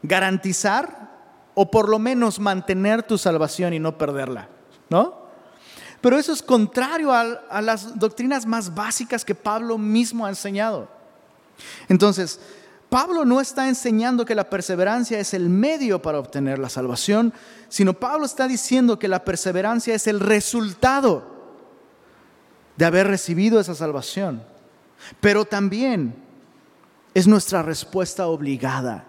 garantizar 0.02 1.10
o 1.54 1.70
por 1.70 1.88
lo 1.88 1.98
menos 1.98 2.38
mantener 2.38 3.02
tu 3.02 3.18
salvación 3.18 3.74
y 3.74 3.78
no 3.78 3.96
perderla, 3.96 4.48
¿no? 4.90 5.23
Pero 6.04 6.18
eso 6.18 6.34
es 6.34 6.42
contrario 6.42 7.14
a, 7.14 7.62
las 7.62 7.98
doctrinas 7.98 8.44
más 8.44 8.74
básicas 8.74 9.24
que 9.24 9.34
Pablo 9.34 9.78
mismo 9.78 10.26
ha 10.26 10.28
enseñado. 10.28 10.86
Entonces, 11.88 12.38
Pablo 12.90 13.24
no 13.24 13.40
está 13.40 13.70
enseñando 13.70 14.26
que 14.26 14.34
la 14.34 14.50
perseverancia 14.50 15.18
es 15.18 15.32
el 15.32 15.48
medio 15.48 16.02
para 16.02 16.18
obtener 16.18 16.58
la 16.58 16.68
salvación, 16.68 17.32
sino 17.70 17.94
Pablo 17.94 18.26
está 18.26 18.46
diciendo 18.46 18.98
que 18.98 19.08
la 19.08 19.24
perseverancia 19.24 19.94
es 19.94 20.06
el 20.06 20.20
resultado 20.20 21.24
de 22.76 22.84
haber 22.84 23.06
recibido 23.06 23.58
esa 23.58 23.74
salvación. 23.74 24.42
Pero 25.22 25.46
también 25.46 26.14
es 27.14 27.26
nuestra 27.26 27.62
respuesta 27.62 28.26
obligada. 28.26 29.06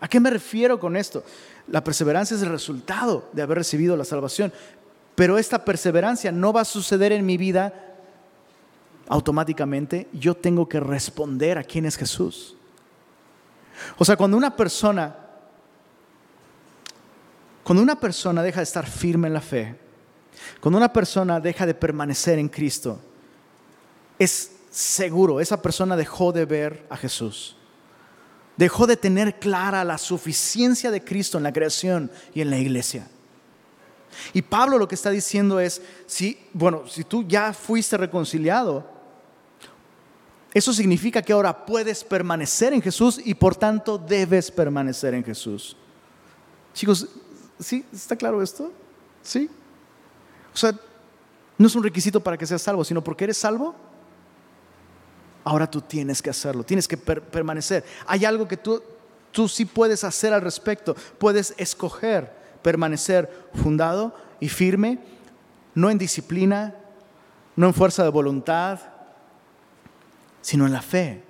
¿A 0.00 0.08
qué 0.08 0.18
me 0.18 0.30
refiero 0.30 0.80
con 0.80 0.96
esto? 0.96 1.22
La 1.68 1.84
perseverancia 1.84 2.36
es 2.36 2.42
el 2.42 2.50
resultado 2.50 3.28
de 3.32 3.42
haber 3.42 3.58
recibido 3.58 3.96
la 3.96 4.04
salvación. 4.04 4.52
Pero 5.18 5.36
esta 5.36 5.64
perseverancia 5.64 6.30
no 6.30 6.52
va 6.52 6.60
a 6.60 6.64
suceder 6.64 7.10
en 7.10 7.26
mi 7.26 7.36
vida 7.36 7.74
automáticamente. 9.08 10.06
Yo 10.12 10.36
tengo 10.36 10.68
que 10.68 10.78
responder 10.78 11.58
a 11.58 11.64
quién 11.64 11.86
es 11.86 11.96
Jesús. 11.96 12.54
O 13.96 14.04
sea, 14.04 14.16
cuando 14.16 14.36
una 14.36 14.54
persona, 14.54 15.16
cuando 17.64 17.82
una 17.82 17.98
persona 17.98 18.44
deja 18.44 18.60
de 18.60 18.62
estar 18.62 18.86
firme 18.86 19.26
en 19.26 19.34
la 19.34 19.40
fe, 19.40 19.76
cuando 20.60 20.78
una 20.78 20.92
persona 20.92 21.40
deja 21.40 21.66
de 21.66 21.74
permanecer 21.74 22.38
en 22.38 22.48
Cristo, 22.48 23.00
es 24.20 24.52
seguro, 24.70 25.40
esa 25.40 25.60
persona 25.60 25.96
dejó 25.96 26.30
de 26.30 26.44
ver 26.44 26.86
a 26.90 26.96
Jesús. 26.96 27.56
Dejó 28.56 28.86
de 28.86 28.96
tener 28.96 29.40
clara 29.40 29.82
la 29.82 29.98
suficiencia 29.98 30.92
de 30.92 31.02
Cristo 31.02 31.38
en 31.38 31.42
la 31.42 31.52
creación 31.52 32.08
y 32.34 32.40
en 32.40 32.50
la 32.50 32.58
iglesia. 32.58 33.08
Y 34.32 34.42
Pablo 34.42 34.78
lo 34.78 34.88
que 34.88 34.94
está 34.94 35.10
diciendo 35.10 35.60
es, 35.60 35.82
si, 36.06 36.38
bueno, 36.52 36.86
si 36.88 37.04
tú 37.04 37.24
ya 37.26 37.52
fuiste 37.52 37.96
reconciliado, 37.96 38.84
eso 40.54 40.72
significa 40.72 41.22
que 41.22 41.32
ahora 41.32 41.66
puedes 41.66 42.02
permanecer 42.02 42.72
en 42.72 42.82
Jesús 42.82 43.20
y 43.24 43.34
por 43.34 43.54
tanto 43.54 43.98
debes 43.98 44.50
permanecer 44.50 45.14
en 45.14 45.22
Jesús. 45.22 45.76
Chicos, 46.72 47.06
¿sí? 47.58 47.84
¿Está 47.92 48.16
claro 48.16 48.42
esto? 48.42 48.72
¿Sí? 49.22 49.50
O 50.54 50.56
sea, 50.56 50.74
no 51.58 51.66
es 51.66 51.74
un 51.74 51.82
requisito 51.82 52.20
para 52.20 52.38
que 52.38 52.46
seas 52.46 52.62
salvo, 52.62 52.84
sino 52.84 53.04
porque 53.04 53.24
eres 53.24 53.36
salvo, 53.36 53.74
ahora 55.44 55.70
tú 55.70 55.80
tienes 55.80 56.22
que 56.22 56.30
hacerlo, 56.30 56.64
tienes 56.64 56.88
que 56.88 56.96
permanecer. 56.96 57.84
Hay 58.06 58.24
algo 58.24 58.48
que 58.48 58.56
tú, 58.56 58.82
tú 59.32 59.48
sí 59.48 59.64
puedes 59.64 60.04
hacer 60.04 60.32
al 60.32 60.40
respecto, 60.40 60.94
puedes 61.18 61.54
escoger 61.58 62.37
permanecer 62.68 63.48
fundado 63.54 64.14
y 64.40 64.50
firme, 64.50 64.98
no 65.74 65.88
en 65.88 65.96
disciplina, 65.96 66.74
no 67.56 67.68
en 67.68 67.72
fuerza 67.72 68.02
de 68.02 68.10
voluntad, 68.10 68.78
sino 70.42 70.66
en 70.66 70.74
la 70.74 70.82
fe. 70.82 71.24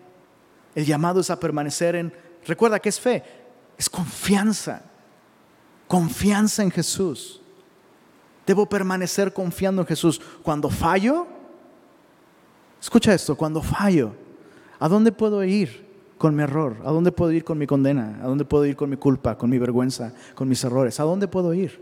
El 0.74 0.84
llamado 0.84 1.20
es 1.20 1.30
a 1.30 1.39
permanecer 1.39 1.95
en, 1.95 2.12
recuerda 2.45 2.80
que 2.80 2.89
es 2.89 2.99
fe, 2.99 3.22
es 3.78 3.89
confianza, 3.89 4.82
confianza 5.86 6.64
en 6.64 6.72
Jesús. 6.72 7.41
Debo 8.45 8.68
permanecer 8.68 9.32
confiando 9.32 9.82
en 9.82 9.86
Jesús. 9.86 10.20
Cuando 10.43 10.68
fallo, 10.68 11.28
Escucha 12.80 13.14
esto, 13.14 13.36
cuando 13.36 13.62
fallo, 13.62 14.12
¿a 14.80 14.89
dónde 14.89 15.12
puedo 15.12 15.45
ir 15.45 15.88
con 16.19 16.35
mi 16.35 16.43
error? 16.43 16.77
¿A 16.85 16.91
dónde 16.91 17.12
puedo 17.12 17.33
ir 17.33 17.45
con 17.45 17.57
mi 17.57 17.66
condena? 17.66 18.19
¿A 18.23 18.27
dónde 18.27 18.45
puedo 18.45 18.66
ir 18.66 18.77
con 18.77 18.91
mi 18.91 18.97
culpa, 18.97 19.39
con 19.39 19.49
mi 19.49 19.59
vergüenza, 19.59 20.12
con 20.35 20.49
mis 20.49 20.62
errores? 20.64 20.99
¿A 21.01 21.05
dónde 21.05 21.29
puedo 21.29 21.55
ir? 21.55 21.81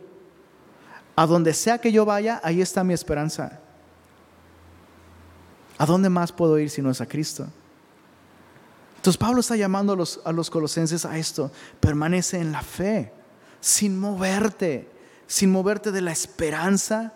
A 1.17 1.27
donde 1.27 1.55
sea 1.55 1.79
que 1.79 1.91
yo 1.91 2.05
vaya, 2.05 2.41
ahí 2.45 2.61
está 2.61 2.85
mi 2.85 2.93
esperanza. 2.93 3.61
¿A 5.79 5.87
dónde 5.87 6.11
más 6.11 6.31
puedo 6.31 6.59
ir 6.59 6.71
si 6.71 6.83
no 6.83 6.91
es 6.91 7.01
a 7.01 7.07
Cristo? 7.07 7.47
Entonces 8.97 9.19
Pablo 9.19 9.41
está 9.41 9.57
llamando 9.57 9.95
a 9.95 9.97
los, 9.97 10.21
a 10.25 10.33
los 10.33 10.51
colosenses 10.51 11.05
a 11.05 11.17
esto. 11.17 11.51
Permanece 11.81 12.39
en 12.39 12.53
la 12.53 12.63
fe, 12.63 13.13
sin 13.61 13.99
moverte, 13.99 14.91
sin 15.27 15.51
moverte 15.51 15.93
de 15.93 16.01
la 16.01 16.13
esperanza, 16.13 17.13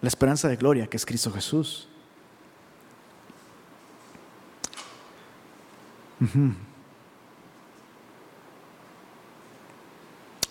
la 0.00 0.08
esperanza 0.08 0.48
de 0.48 0.56
gloria 0.56 0.86
que 0.86 0.96
es 0.96 1.06
Cristo 1.06 1.30
Jesús. 1.30 1.88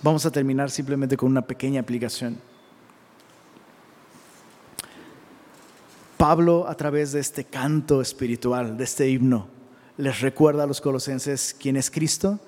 Vamos 0.01 0.25
a 0.25 0.31
terminar 0.31 0.69
simplemente 0.69 1.15
con 1.15 1.31
una 1.31 1.43
pequeña 1.43 1.79
aplicación. 1.79 2.37
Pablo, 6.17 6.67
a 6.67 6.75
través 6.75 7.11
de 7.11 7.19
este 7.19 7.45
canto 7.45 8.01
espiritual, 8.01 8.77
de 8.77 8.83
este 8.83 9.09
himno, 9.09 9.47
les 9.97 10.21
recuerda 10.21 10.63
a 10.63 10.67
los 10.67 10.81
colosenses 10.81 11.55
quién 11.59 11.75
es 11.77 11.91
Cristo 11.91 12.39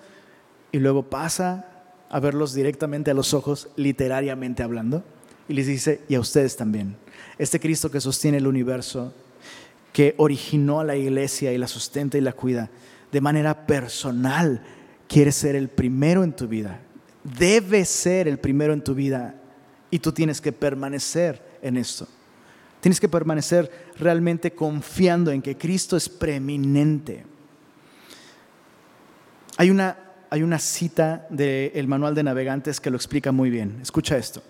y 0.72 0.80
luego 0.80 1.04
pasa 1.04 1.66
a 2.10 2.20
verlos 2.20 2.54
directamente 2.54 3.12
a 3.12 3.14
los 3.14 3.34
ojos, 3.34 3.70
literariamente 3.76 4.64
hablando, 4.64 5.04
y 5.48 5.54
les 5.54 5.68
dice, 5.68 6.02
y 6.08 6.16
a 6.16 6.20
ustedes 6.20 6.56
también. 6.56 6.96
Este 7.38 7.60
Cristo 7.60 7.92
que 7.92 8.02
sostiene 8.02 8.38
el 8.38 8.48
universo, 8.48 9.14
que 9.92 10.16
originó 10.18 10.80
a 10.80 10.84
la 10.84 10.96
iglesia 10.96 11.54
y 11.54 11.58
la 11.58 11.68
sustenta 11.68 12.18
y 12.18 12.22
la 12.22 12.34
cuida, 12.34 12.70
de 13.16 13.22
manera 13.22 13.66
personal 13.66 14.62
quieres 15.08 15.36
ser 15.36 15.56
el 15.56 15.70
primero 15.70 16.26
en 16.26 16.36
tu 16.36 16.50
vida. 16.50 16.82
Debes 17.24 17.88
ser 17.88 18.28
el 18.28 18.40
primero 18.40 18.74
en 18.74 18.84
tu 18.84 18.94
vida 18.94 19.36
y 19.90 20.00
tú 20.00 20.12
tienes 20.12 20.42
que 20.42 20.52
permanecer 20.52 21.42
en 21.62 21.78
esto. 21.78 22.10
Tienes 22.82 23.00
que 23.00 23.08
permanecer 23.08 23.72
realmente 23.98 24.52
confiando 24.52 25.32
en 25.32 25.42
que 25.42 25.58
Cristo 25.58 25.96
es 25.96 26.10
preeminente. 26.10 27.26
Hay 29.56 29.70
una, 29.70 29.98
hay 30.30 30.44
una 30.44 30.60
cita 30.60 31.26
del 31.30 31.88
manual 31.88 32.16
de 32.16 32.24
navegantes 32.24 32.82
que 32.82 32.90
lo 32.90 32.98
explica 32.98 33.32
muy 33.32 33.50
bien. 33.50 33.80
Escucha 33.82 34.18
esto. 34.18 34.44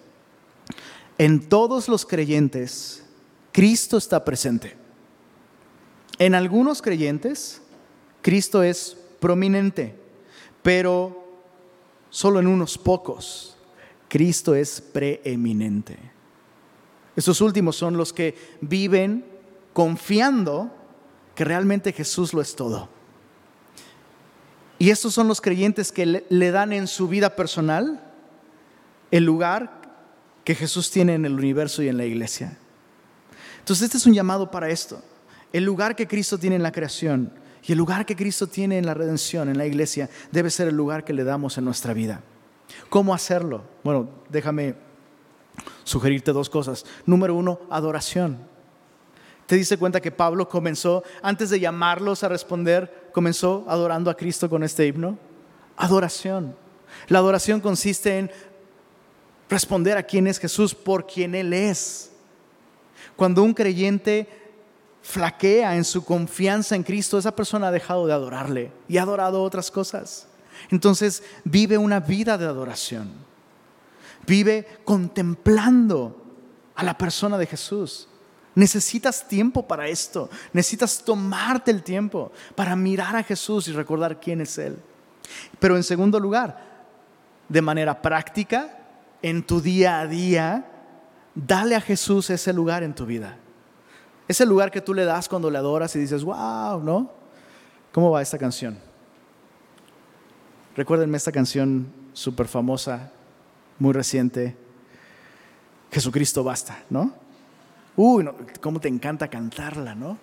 En 1.19 1.49
todos 1.49 1.87
los 1.87 2.03
creyentes, 2.03 3.05
Cristo 3.51 3.97
está 3.97 4.25
presente. 4.25 4.75
En 6.17 6.33
algunos 6.33 6.81
creyentes, 6.81 7.61
Cristo 8.25 8.63
es 8.63 8.97
prominente, 9.19 9.93
pero 10.63 11.27
solo 12.09 12.39
en 12.39 12.47
unos 12.47 12.75
pocos. 12.75 13.55
Cristo 14.07 14.55
es 14.55 14.81
preeminente. 14.81 15.95
Estos 17.15 17.39
últimos 17.39 17.75
son 17.75 17.97
los 17.97 18.11
que 18.11 18.35
viven 18.61 19.23
confiando 19.73 20.75
que 21.35 21.45
realmente 21.45 21.93
Jesús 21.93 22.33
lo 22.33 22.41
es 22.41 22.55
todo. 22.55 22.89
Y 24.79 24.89
estos 24.89 25.13
son 25.13 25.27
los 25.27 25.39
creyentes 25.39 25.91
que 25.91 26.25
le 26.27 26.49
dan 26.51 26.73
en 26.73 26.87
su 26.87 27.07
vida 27.07 27.35
personal 27.35 28.11
el 29.11 29.23
lugar 29.23 29.83
que 30.43 30.55
Jesús 30.55 30.89
tiene 30.89 31.13
en 31.13 31.25
el 31.25 31.33
universo 31.35 31.83
y 31.83 31.89
en 31.89 31.97
la 31.97 32.05
iglesia. 32.05 32.57
Entonces 33.59 33.85
este 33.85 33.97
es 33.99 34.07
un 34.07 34.15
llamado 34.15 34.49
para 34.49 34.71
esto. 34.71 34.99
El 35.53 35.63
lugar 35.63 35.95
que 35.95 36.07
Cristo 36.07 36.39
tiene 36.39 36.55
en 36.55 36.63
la 36.63 36.71
creación 36.71 37.44
y 37.67 37.71
el 37.71 37.77
lugar 37.77 38.05
que 38.05 38.15
Cristo 38.15 38.47
tiene 38.47 38.77
en 38.77 38.85
la 38.85 38.93
redención, 38.93 39.49
en 39.49 39.57
la 39.57 39.65
iglesia, 39.65 40.09
debe 40.31 40.49
ser 40.49 40.67
el 40.67 40.75
lugar 40.75 41.03
que 41.03 41.13
le 41.13 41.23
damos 41.23 41.57
en 41.57 41.65
nuestra 41.65 41.93
vida. 41.93 42.21
¿Cómo 42.89 43.13
hacerlo? 43.13 43.63
Bueno, 43.83 44.09
déjame 44.29 44.75
sugerirte 45.83 46.31
dos 46.31 46.49
cosas. 46.49 46.85
Número 47.05 47.33
uno, 47.35 47.59
adoración. 47.69 48.37
¿Te 49.47 49.55
diste 49.55 49.77
cuenta 49.77 50.01
que 50.01 50.11
Pablo 50.11 50.47
comenzó, 50.47 51.03
antes 51.21 51.49
de 51.49 51.59
llamarlos 51.59 52.23
a 52.23 52.29
responder, 52.29 53.09
comenzó 53.11 53.65
adorando 53.67 54.09
a 54.09 54.17
Cristo 54.17 54.49
con 54.49 54.63
este 54.63 54.85
himno? 54.87 55.17
Adoración. 55.77 56.55
La 57.07 57.19
adoración 57.19 57.61
consiste 57.61 58.17
en 58.17 58.31
responder 59.49 59.97
a 59.97 60.03
quién 60.03 60.27
es 60.27 60.39
Jesús 60.39 60.73
por 60.73 61.05
quien 61.07 61.35
Él 61.35 61.53
es. 61.53 62.11
Cuando 63.15 63.43
un 63.43 63.53
creyente 63.53 64.27
flaquea 65.05 65.75
en 65.75 65.85
su 65.85 66.03
confianza 66.03 66.75
en 66.75 66.81
Cristo, 66.81 67.19
esa 67.19 67.35
persona 67.35 67.67
ha 67.67 67.71
dejado 67.71 68.07
de 68.07 68.13
adorarle 68.13 68.71
y 68.87 68.97
ha 68.97 69.03
adorado 69.03 69.43
otras 69.43 69.69
cosas. 69.69 70.27
Entonces 70.71 71.21
vive 71.43 71.77
una 71.77 71.99
vida 71.99 72.39
de 72.39 72.45
adoración. 72.45 73.11
Vive 74.25 74.67
contemplando 74.83 76.25
a 76.73 76.83
la 76.83 76.97
persona 76.97 77.37
de 77.37 77.45
Jesús. 77.45 78.09
Necesitas 78.55 79.27
tiempo 79.27 79.67
para 79.67 79.87
esto. 79.87 80.27
Necesitas 80.53 81.03
tomarte 81.03 81.69
el 81.69 81.83
tiempo 81.83 82.31
para 82.55 82.75
mirar 82.75 83.15
a 83.15 83.23
Jesús 83.23 83.67
y 83.67 83.73
recordar 83.73 84.19
quién 84.19 84.41
es 84.41 84.57
Él. 84.57 84.79
Pero 85.59 85.75
en 85.75 85.83
segundo 85.83 86.19
lugar, 86.19 86.65
de 87.47 87.61
manera 87.61 88.01
práctica, 88.01 88.79
en 89.21 89.45
tu 89.45 89.61
día 89.61 89.99
a 89.99 90.07
día, 90.07 90.65
dale 91.35 91.75
a 91.75 91.81
Jesús 91.81 92.31
ese 92.31 92.51
lugar 92.53 92.81
en 92.81 92.95
tu 92.95 93.05
vida. 93.05 93.37
Es 94.27 94.41
el 94.41 94.49
lugar 94.49 94.71
que 94.71 94.81
tú 94.81 94.93
le 94.93 95.05
das 95.05 95.29
cuando 95.29 95.49
le 95.49 95.57
adoras 95.57 95.95
y 95.95 95.99
dices, 95.99 96.23
wow, 96.23 96.81
¿no? 96.81 97.11
¿Cómo 97.91 98.11
va 98.11 98.21
esta 98.21 98.37
canción? 98.37 98.77
Recuérdenme 100.75 101.17
esta 101.17 101.31
canción 101.31 101.87
súper 102.13 102.47
famosa, 102.47 103.11
muy 103.79 103.93
reciente, 103.93 104.55
Jesucristo 105.91 106.43
basta, 106.43 106.83
¿no? 106.89 107.13
Uy, 107.95 108.27
cómo 108.59 108.81
te 108.81 108.89
encanta 108.89 109.29
cantarla, 109.29 109.95
¿no? 109.95 110.17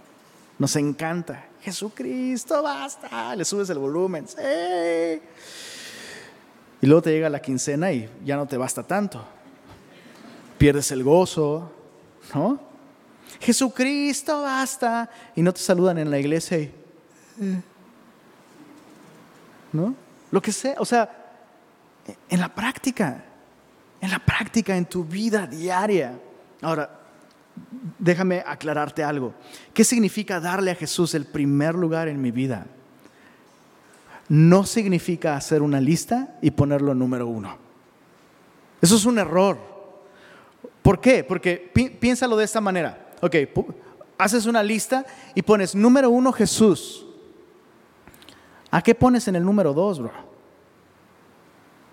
Nos 0.58 0.76
encanta. 0.76 1.46
Jesucristo 1.62 2.62
basta. 2.62 3.34
Le 3.34 3.44
subes 3.44 3.70
el 3.70 3.78
volumen. 3.78 4.28
Sí. 4.28 4.36
Y 6.82 6.86
luego 6.86 7.02
te 7.02 7.10
llega 7.10 7.30
la 7.30 7.40
quincena 7.40 7.90
y 7.92 8.10
ya 8.24 8.36
no 8.36 8.46
te 8.46 8.56
basta 8.56 8.82
tanto. 8.82 9.24
Pierdes 10.58 10.90
el 10.90 11.02
gozo, 11.02 11.72
¿no? 12.34 12.71
Jesucristo 13.40 14.42
basta. 14.42 15.10
Y 15.34 15.42
no 15.42 15.52
te 15.52 15.60
saludan 15.60 15.98
en 15.98 16.10
la 16.10 16.18
iglesia 16.18 16.58
y, 16.58 16.72
¿no? 19.72 19.94
Lo 20.30 20.40
que 20.40 20.52
sea, 20.52 20.76
o 20.78 20.84
sea, 20.84 21.10
en 22.28 22.40
la 22.40 22.54
práctica, 22.54 23.24
en 24.00 24.10
la 24.10 24.18
práctica, 24.18 24.76
en 24.76 24.86
tu 24.86 25.04
vida 25.04 25.46
diaria. 25.46 26.18
Ahora, 26.60 27.00
déjame 27.98 28.42
aclararte 28.46 29.04
algo. 29.04 29.34
¿Qué 29.74 29.84
significa 29.84 30.40
darle 30.40 30.70
a 30.70 30.74
Jesús 30.74 31.14
el 31.14 31.26
primer 31.26 31.74
lugar 31.74 32.08
en 32.08 32.20
mi 32.20 32.30
vida? 32.30 32.66
no 34.32 34.64
significa 34.64 35.36
hacer 35.36 35.60
una 35.60 35.78
lista 35.78 36.38
y 36.40 36.52
ponerlo 36.52 36.94
número 36.94 37.26
uno. 37.26 37.54
Eso 38.80 38.96
es 38.96 39.04
un 39.04 39.18
error. 39.18 39.58
¿Por 40.80 41.02
qué? 41.02 41.22
Porque 41.22 41.70
piénsalo 42.00 42.38
de 42.38 42.46
esta 42.46 42.58
manera. 42.58 43.01
Ok, 43.22 43.36
haces 44.18 44.46
una 44.46 44.64
lista 44.64 45.06
y 45.32 45.42
pones 45.42 45.76
número 45.76 46.10
uno 46.10 46.32
Jesús. 46.32 47.06
¿A 48.68 48.82
qué 48.82 48.96
pones 48.96 49.28
en 49.28 49.36
el 49.36 49.44
número 49.44 49.72
dos, 49.72 50.00
bro? 50.00 50.10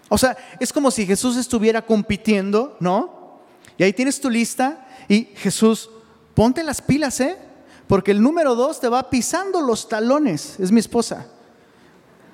O 0.10 0.18
sea, 0.18 0.36
es 0.60 0.74
como 0.74 0.90
si 0.90 1.06
Jesús 1.06 1.38
estuviera 1.38 1.84
compitiendo, 1.86 2.76
¿no? 2.80 3.42
Y 3.78 3.84
ahí 3.84 3.94
tienes 3.94 4.20
tu 4.20 4.28
lista 4.28 4.88
y 5.08 5.26
Jesús, 5.36 5.92
ponte 6.34 6.64
las 6.64 6.82
pilas, 6.82 7.20
¿eh? 7.20 7.38
Porque 7.86 8.10
el 8.10 8.24
número 8.24 8.56
dos 8.56 8.80
te 8.80 8.90
va 8.90 9.12
pisando 9.12 9.62
los 9.62 9.88
talones. 9.88 10.60
Es 10.60 10.72
mi 10.72 10.80
esposa. 10.80 11.28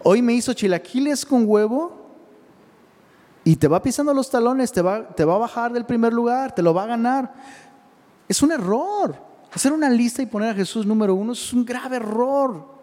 Hoy 0.03 0.21
me 0.21 0.33
hizo 0.33 0.53
chilaquiles 0.53 1.25
con 1.25 1.43
huevo 1.45 2.05
y 3.43 3.57
te 3.57 3.67
va 3.67 3.81
pisando 3.81 4.13
los 4.13 4.29
talones, 4.29 4.71
te 4.71 4.81
va, 4.81 5.09
te 5.09 5.25
va 5.25 5.35
a 5.35 5.39
bajar 5.39 5.73
del 5.73 5.85
primer 5.85 6.13
lugar, 6.13 6.55
te 6.55 6.61
lo 6.61 6.73
va 6.73 6.83
a 6.83 6.87
ganar. 6.87 7.33
Es 8.27 8.41
un 8.41 8.51
error. 8.51 9.15
Hacer 9.51 9.71
una 9.71 9.89
lista 9.89 10.21
y 10.21 10.25
poner 10.25 10.49
a 10.49 10.53
Jesús 10.53 10.85
número 10.85 11.15
uno 11.15 11.33
es 11.33 11.53
un 11.53 11.63
grave 11.63 11.97
error. 11.97 12.75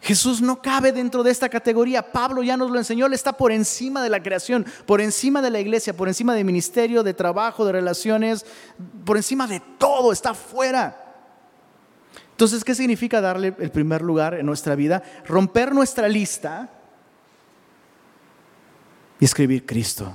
Jesús 0.00 0.42
no 0.42 0.60
cabe 0.60 0.90
dentro 0.90 1.22
de 1.22 1.30
esta 1.30 1.48
categoría. 1.48 2.10
Pablo 2.10 2.42
ya 2.42 2.56
nos 2.56 2.70
lo 2.70 2.78
enseñó, 2.78 3.06
Él 3.06 3.12
está 3.14 3.32
por 3.32 3.52
encima 3.52 4.02
de 4.02 4.10
la 4.10 4.20
creación, 4.20 4.66
por 4.84 5.00
encima 5.00 5.40
de 5.40 5.50
la 5.50 5.60
iglesia, 5.60 5.96
por 5.96 6.08
encima 6.08 6.34
de 6.34 6.42
ministerio, 6.42 7.04
de 7.04 7.14
trabajo, 7.14 7.64
de 7.64 7.72
relaciones, 7.72 8.44
por 9.04 9.16
encima 9.16 9.46
de 9.46 9.60
todo, 9.78 10.12
está 10.12 10.34
fuera. 10.34 10.98
Entonces, 12.32 12.64
¿qué 12.64 12.74
significa 12.74 13.20
darle 13.20 13.54
el 13.60 13.70
primer 13.70 14.02
lugar 14.02 14.34
en 14.34 14.44
nuestra 14.44 14.74
vida? 14.74 15.04
Romper 15.24 15.72
nuestra 15.72 16.08
lista 16.08 16.68
y 19.20 19.24
escribir 19.24 19.64
Cristo. 19.64 20.12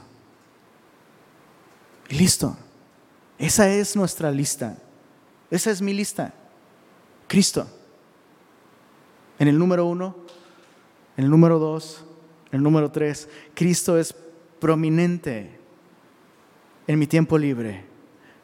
Y 2.10 2.16
listo. 2.16 2.58
Esa 3.38 3.70
es 3.70 3.96
nuestra 3.96 4.32
lista. 4.32 4.78
Esa 5.52 5.72
es 5.72 5.82
mi 5.82 5.94
lista. 5.94 6.34
Cristo. 7.28 7.68
En 9.40 9.48
el 9.48 9.58
número 9.58 9.86
uno, 9.86 10.16
en 11.16 11.26
el 11.26 11.30
número 11.30 11.60
dos, 11.60 12.04
en 12.52 12.58
el 12.58 12.64
número 12.64 12.92
tres, 12.92 13.30
Cristo 13.54 13.98
es 13.98 14.16
prominente 14.60 15.60
en 16.88 16.98
mi 16.98 17.06
tiempo 17.06 17.38
libre. 17.38 17.86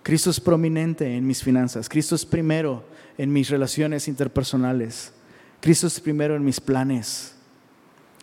Cristo 0.03 0.29
es 0.29 0.39
prominente 0.39 1.15
en 1.15 1.25
mis 1.25 1.41
finanzas. 1.41 1.89
Cristo 1.89 2.13
es 2.13 2.25
primero 2.25 2.83
en 3.17 3.31
mis 3.31 3.49
relaciones 3.49 4.07
interpersonales. 4.07 5.13
Cristo 5.61 5.87
es 5.87 5.99
primero 5.99 6.35
en 6.35 6.43
mis 6.43 6.59
planes, 6.59 7.35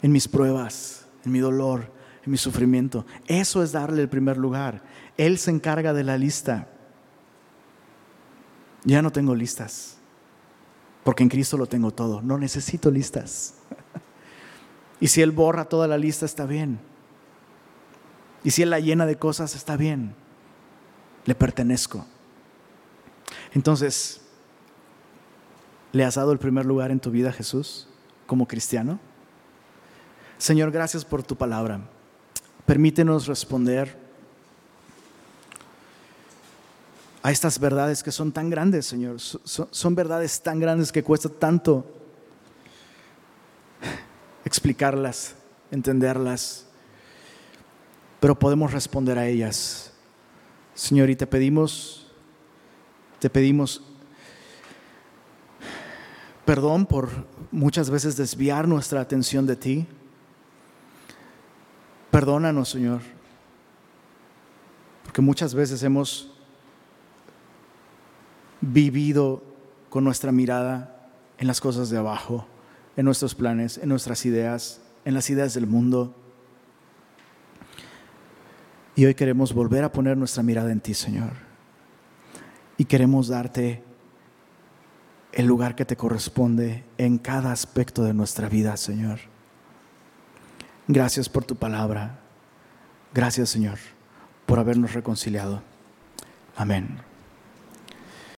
en 0.03 0.13
mis 0.13 0.29
pruebas, 0.29 1.07
en 1.25 1.33
mi 1.33 1.39
dolor, 1.39 1.91
en 2.25 2.31
mi 2.31 2.37
sufrimiento. 2.37 3.07
Eso 3.27 3.63
es 3.63 3.73
darle 3.73 4.03
el 4.03 4.09
primer 4.09 4.37
lugar. 4.37 4.83
Él 5.17 5.39
se 5.39 5.51
encarga 5.51 5.93
de 5.93 6.05
la 6.05 6.17
lista. 6.19 6.69
Ya 8.85 9.03
no 9.03 9.13
tengo 9.13 9.35
listas, 9.35 9.99
porque 11.05 11.23
en 11.23 11.29
Cristo 11.29 11.59
lo 11.59 11.67
tengo 11.67 11.91
todo. 11.91 12.23
No 12.23 12.39
necesito 12.39 12.91
listas. 12.91 13.55
Y 15.03 15.09
si 15.09 15.23
Él 15.23 15.31
borra 15.31 15.65
toda 15.65 15.89
la 15.89 15.97
lista, 15.97 16.27
está 16.27 16.45
bien. 16.45 16.79
Y 18.45 18.51
si 18.51 18.61
Él 18.61 18.69
la 18.69 18.81
llena 18.81 19.07
de 19.07 19.17
cosas, 19.17 19.55
está 19.55 19.79
bien. 19.79 20.15
Le 21.25 21.35
pertenezco. 21.35 22.05
Entonces, 23.53 24.21
¿le 25.93 26.05
has 26.05 26.17
dado 26.17 26.33
el 26.33 26.39
primer 26.39 26.67
lugar 26.67 26.91
en 26.91 27.01
tu 27.01 27.11
vida, 27.11 27.33
Jesús, 27.33 27.89
como 28.27 28.47
cristiano? 28.47 29.01
Señor, 30.37 30.71
gracias 30.71 31.03
por 31.03 31.23
tu 31.23 31.35
palabra. 31.35 31.81
Permítenos 32.71 33.27
responder 33.27 33.97
a 37.21 37.33
estas 37.33 37.59
verdades 37.59 38.01
que 38.01 38.13
son 38.13 38.31
tan 38.31 38.49
grandes, 38.49 38.87
Señor. 38.87 39.17
Son, 39.19 39.95
verdades 39.97 40.41
tan 40.41 40.61
grandes 40.61 40.93
que 40.93 41.03
cuesta 41.03 41.29
tanto 41.29 41.85
explicarlas, 44.45 45.35
entenderlas, 45.73 46.67
pero 48.21 48.39
podemos 48.39 48.73
responder 48.73 49.19
a 49.19 49.27
ellas. 49.27 49.91
Señor, 50.73 51.11
y 51.11 51.17
te 51.17 51.27
pedimos, 51.27 52.07
te 53.19 53.29
pedimos 53.29 53.83
perdón 56.45 56.87
por 56.87 57.09
muchas 57.51 57.91
veces 57.91 58.17
desviar 58.17 58.69
nuestra 58.69 59.01
atención 59.01 59.45
de 59.45 59.57
ti. 59.57 59.89
Perdónanos, 62.11 62.69
Señor, 62.69 63.03
porque 65.05 65.21
muchas 65.21 65.55
veces 65.55 65.83
hemos 65.83 66.33
vivido 68.61 69.43
con 69.89 70.05
nuestra 70.05 70.33
mirada 70.33 71.09
en 71.39 71.47
las 71.47 71.61
cosas 71.61 71.89
de 71.89 71.99
abajo, 71.99 72.47
en 72.97 73.05
nuestros 73.05 73.35
planes, 73.35 73.79
en 73.79 73.89
nuestras 73.89 74.27
ideas, 74.27 74.81
en 75.05 75.15
las 75.15 75.31
ideas 75.31 75.55
del 75.55 75.67
mundo. 75.67 76.15
Y 78.97 79.07
hoy 79.07 79.15
queremos 79.15 79.55
volver 79.55 79.85
a 79.85 79.93
poner 79.93 80.17
nuestra 80.17 80.43
mirada 80.43 80.73
en 80.73 80.81
ti, 80.81 80.95
Señor. 80.95 81.33
Y 82.77 82.87
queremos 82.87 83.29
darte 83.29 83.83
el 85.33 85.47
lugar 85.47 85.77
que 85.77 85.85
te 85.85 85.97
corresponde 85.97 86.85
en 86.99 87.19
cada 87.19 87.53
aspecto 87.53 88.03
de 88.03 88.15
nuestra 88.15 88.49
vida, 88.49 88.77
Señor. 88.77 89.30
Gracias 90.93 91.29
por 91.29 91.45
tu 91.45 91.55
palabra. 91.55 92.19
Gracias, 93.15 93.49
Señor, 93.49 93.79
por 94.45 94.59
habernos 94.59 94.93
reconciliado. 94.93 95.63
Amén. 96.57 97.10